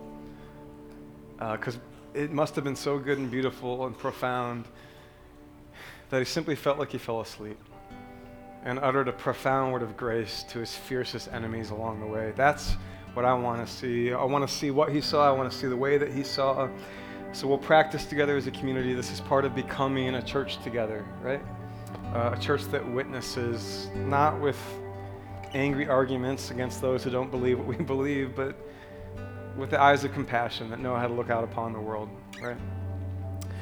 Because 1.38 1.76
uh, 1.76 1.80
it 2.12 2.30
must 2.30 2.54
have 2.54 2.64
been 2.64 2.76
so 2.76 2.98
good 2.98 3.16
and 3.16 3.30
beautiful 3.30 3.86
and 3.86 3.96
profound 3.96 4.66
that 6.10 6.18
he 6.18 6.26
simply 6.26 6.54
felt 6.54 6.78
like 6.78 6.92
he 6.92 6.98
fell 6.98 7.22
asleep 7.22 7.58
and 8.62 8.78
uttered 8.80 9.08
a 9.08 9.12
profound 9.12 9.72
word 9.72 9.80
of 9.80 9.96
grace 9.96 10.42
to 10.50 10.58
his 10.58 10.76
fiercest 10.76 11.32
enemies 11.32 11.70
along 11.70 12.00
the 12.00 12.06
way. 12.06 12.34
That's 12.36 12.76
what 13.14 13.24
I 13.24 13.32
want 13.32 13.66
to 13.66 13.72
see. 13.72 14.12
I 14.12 14.24
want 14.24 14.46
to 14.46 14.54
see 14.54 14.70
what 14.70 14.92
he 14.92 15.00
saw, 15.00 15.26
I 15.26 15.32
want 15.32 15.50
to 15.50 15.56
see 15.56 15.66
the 15.66 15.78
way 15.78 15.96
that 15.96 16.12
he 16.12 16.24
saw. 16.24 16.68
So 17.32 17.48
we'll 17.48 17.56
practice 17.56 18.04
together 18.04 18.36
as 18.36 18.46
a 18.46 18.50
community. 18.50 18.92
This 18.92 19.10
is 19.10 19.22
part 19.22 19.46
of 19.46 19.54
becoming 19.54 20.16
a 20.16 20.22
church 20.22 20.62
together, 20.62 21.06
right? 21.22 21.40
Uh, 22.12 22.34
a 22.36 22.38
church 22.38 22.64
that 22.64 22.86
witnesses, 22.86 23.88
not 23.94 24.38
with 24.42 24.58
angry 25.56 25.88
arguments 25.88 26.50
against 26.50 26.80
those 26.80 27.02
who 27.02 27.10
don't 27.10 27.30
believe 27.30 27.58
what 27.58 27.66
we 27.66 27.76
believe, 27.94 28.36
but 28.36 28.54
with 29.56 29.70
the 29.70 29.80
eyes 29.80 30.04
of 30.04 30.12
compassion 30.12 30.68
that 30.70 30.78
know 30.78 30.94
how 30.94 31.08
to 31.08 31.14
look 31.14 31.30
out 31.30 31.42
upon 31.42 31.72
the 31.72 31.80
world, 31.80 32.10
right? 32.42 32.58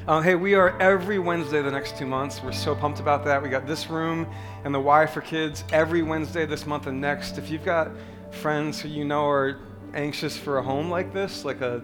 Um, 0.07 0.22
hey, 0.22 0.34
we 0.34 0.55
are 0.55 0.78
every 0.82 1.18
Wednesday 1.18 1.62
the 1.62 1.70
next 1.70 1.97
two 1.97 2.05
months. 2.05 2.42
We're 2.42 2.53
so 2.53 2.74
pumped 2.74 3.01
about 3.01 3.24
that. 3.24 3.42
We 3.42 3.49
got 3.49 3.66
this 3.66 3.88
room 3.88 4.26
and 4.64 4.74
the 4.74 4.80
Y 4.80 5.07
for 5.07 5.22
Kids 5.22 5.64
every 5.72 6.03
Wednesday 6.03 6.45
this 6.45 6.66
month 6.66 6.88
and 6.88 7.01
next. 7.01 7.38
If 7.38 7.49
you've 7.49 7.64
got 7.64 7.90
friends 8.30 8.80
who 8.80 8.88
you 8.90 9.05
know 9.05 9.26
are 9.26 9.61
anxious 9.95 10.36
for 10.36 10.59
a 10.59 10.62
home 10.62 10.90
like 10.90 11.14
this, 11.14 11.45
like 11.45 11.62
a 11.62 11.80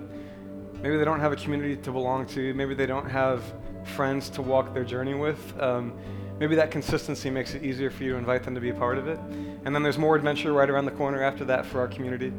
maybe 0.82 0.98
they 0.98 1.04
don't 1.04 1.20
have 1.20 1.32
a 1.32 1.36
community 1.36 1.76
to 1.76 1.92
belong 1.92 2.26
to, 2.26 2.52
maybe 2.52 2.74
they 2.74 2.84
don't 2.84 3.08
have 3.08 3.42
friends 3.84 4.28
to 4.30 4.42
walk 4.42 4.74
their 4.74 4.84
journey 4.84 5.14
with. 5.14 5.58
Um, 5.58 5.94
maybe 6.40 6.56
that 6.56 6.70
consistency 6.70 7.28
makes 7.28 7.54
it 7.54 7.62
easier 7.62 7.90
for 7.90 8.02
you 8.02 8.12
to 8.12 8.16
invite 8.16 8.42
them 8.42 8.54
to 8.54 8.60
be 8.60 8.70
a 8.70 8.74
part 8.74 8.96
of 8.98 9.06
it. 9.06 9.18
And 9.64 9.74
then 9.74 9.82
there's 9.82 9.98
more 9.98 10.16
adventure 10.16 10.52
right 10.54 10.68
around 10.68 10.86
the 10.86 10.90
corner 10.90 11.22
after 11.22 11.44
that 11.44 11.66
for 11.66 11.80
our 11.80 11.86
community. 11.86 12.32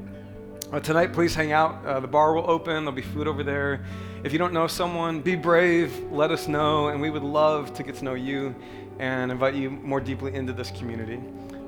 Uh, 0.73 0.79
tonight, 0.79 1.13
please 1.13 1.35
hang 1.35 1.51
out. 1.51 1.85
Uh, 1.85 1.99
the 1.99 2.07
bar 2.07 2.33
will 2.33 2.49
open, 2.49 2.83
there'll 2.83 2.91
be 2.91 3.01
food 3.01 3.27
over 3.27 3.43
there. 3.43 3.85
If 4.23 4.33
you 4.33 4.39
don't 4.39 4.53
know 4.53 4.67
someone, 4.67 5.21
be 5.21 5.35
brave, 5.35 5.95
let 6.11 6.31
us 6.31 6.47
know, 6.47 6.87
and 6.87 6.99
we 6.99 7.09
would 7.09 7.23
love 7.23 7.73
to 7.75 7.83
get 7.83 7.95
to 7.97 8.03
know 8.03 8.15
you 8.15 8.55
and 8.97 9.31
invite 9.31 9.53
you 9.53 9.69
more 9.69 9.99
deeply 9.99 10.33
into 10.33 10.51
this 10.51 10.71
community. 10.71 11.19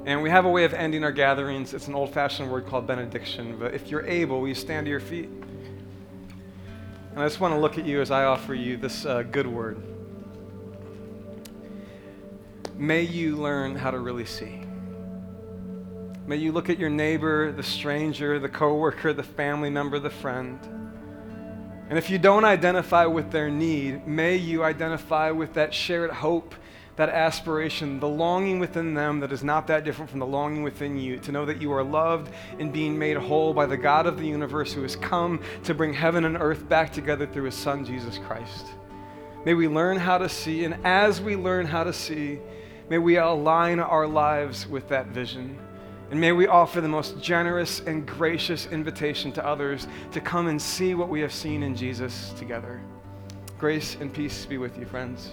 And 0.06 0.22
we 0.22 0.30
have 0.30 0.46
a 0.46 0.50
way 0.50 0.64
of 0.64 0.74
ending 0.74 1.04
our 1.04 1.12
gatherings. 1.12 1.74
It's 1.74 1.88
an 1.88 1.96
old 1.96 2.14
fashioned 2.14 2.52
word 2.52 2.66
called 2.66 2.88
benediction, 2.88 3.58
but 3.60 3.74
if 3.74 3.90
you're 3.90 4.06
able, 4.06 4.42
will 4.42 4.48
you 4.48 4.56
stand 4.56 4.86
to 4.86 4.90
your 4.90 5.00
feet? 5.00 5.30
And 7.12 7.22
I 7.22 7.26
just 7.26 7.40
want 7.40 7.54
to 7.54 7.60
look 7.60 7.78
at 7.78 7.86
you 7.86 8.02
as 8.02 8.10
I 8.10 8.24
offer 8.24 8.56
you 8.56 8.76
this 8.76 9.06
uh, 9.06 9.22
good 9.22 9.48
word. 9.48 9.93
May 12.78 13.04
you 13.04 13.36
learn 13.36 13.76
how 13.76 13.92
to 13.92 14.00
really 14.00 14.26
see. 14.26 14.62
May 16.26 16.38
you 16.38 16.52
look 16.52 16.70
at 16.70 16.80
your 16.80 16.90
neighbor, 16.90 17.52
the 17.52 17.64
stranger, 17.64 18.40
the 18.40 18.50
coworker, 18.50 19.14
the 19.14 19.24
family 19.24 19.70
member, 19.70 20.00
the 20.00 20.10
friend. 20.10 20.58
And 21.90 21.98
if 21.98 22.10
you 22.10 22.18
don't 22.18 22.46
identify 22.46 23.06
with 23.06 23.30
their 23.30 23.50
need, 23.52 24.08
may 24.08 24.38
you 24.38 24.64
identify 24.64 25.32
with 25.32 25.54
that 25.54 25.74
shared 25.74 26.10
hope, 26.12 26.56
that 26.96 27.10
aspiration, 27.10 28.00
the 28.00 28.08
longing 28.08 28.60
within 28.60 28.94
them 28.94 29.20
that 29.20 29.32
is 29.32 29.44
not 29.44 29.68
that 29.68 29.84
different 29.84 30.10
from 30.10 30.20
the 30.20 30.26
longing 30.26 30.64
within 30.64 30.98
you, 30.98 31.20
to 31.20 31.32
know 31.32 31.46
that 31.46 31.62
you 31.62 31.72
are 31.74 31.84
loved 31.84 32.32
and 32.58 32.72
being 32.72 32.98
made 32.98 33.18
whole 33.18 33.54
by 33.54 33.66
the 33.66 33.78
God 33.78 34.08
of 34.08 34.18
the 34.18 34.26
universe 34.26 34.74
who 34.74 34.82
has 34.84 34.96
come 34.96 35.42
to 35.64 35.74
bring 35.74 35.94
heaven 35.94 36.26
and 36.26 36.38
earth 36.38 36.68
back 36.70 36.94
together 36.94 37.28
through 37.28 37.46
his 37.46 37.56
Son, 37.56 37.86
Jesus 37.86 38.18
Christ. 38.18 38.68
May 39.46 39.54
we 39.54 39.68
learn 39.68 39.98
how 39.98 40.18
to 40.18 40.30
see, 40.30 40.64
and 40.64 40.78
as 40.86 41.20
we 41.20 41.36
learn 41.36 41.66
how 41.66 41.84
to 41.84 41.92
see, 41.92 42.40
may 42.90 42.98
we 42.98 43.18
align 43.18 43.80
our 43.80 44.08
lives 44.08 44.68
with 44.68 44.88
that 44.90 45.08
vision. 45.08 45.58
And 46.12 46.20
may 46.20 46.32
we 46.32 46.48
offer 46.48 46.80
the 46.80 46.88
most 46.88 47.22
generous 47.22 47.80
and 47.82 48.06
gracious 48.06 48.68
invitation 48.68 49.32
to 49.34 49.46
others 49.46 49.88
to 50.12 50.22
come 50.22 50.48
and 50.48 50.62
see 50.62 50.94
what 50.94 51.10
we 51.10 51.22
have 51.22 51.34
seen 51.34 51.64
in 51.64 51.76
Jesus 51.76 52.34
together. 52.38 52.82
Grace 53.58 53.98
and 54.00 54.14
peace 54.14 54.46
be 54.46 54.58
with 54.58 54.78
you, 54.78 54.86
friends. 54.86 55.32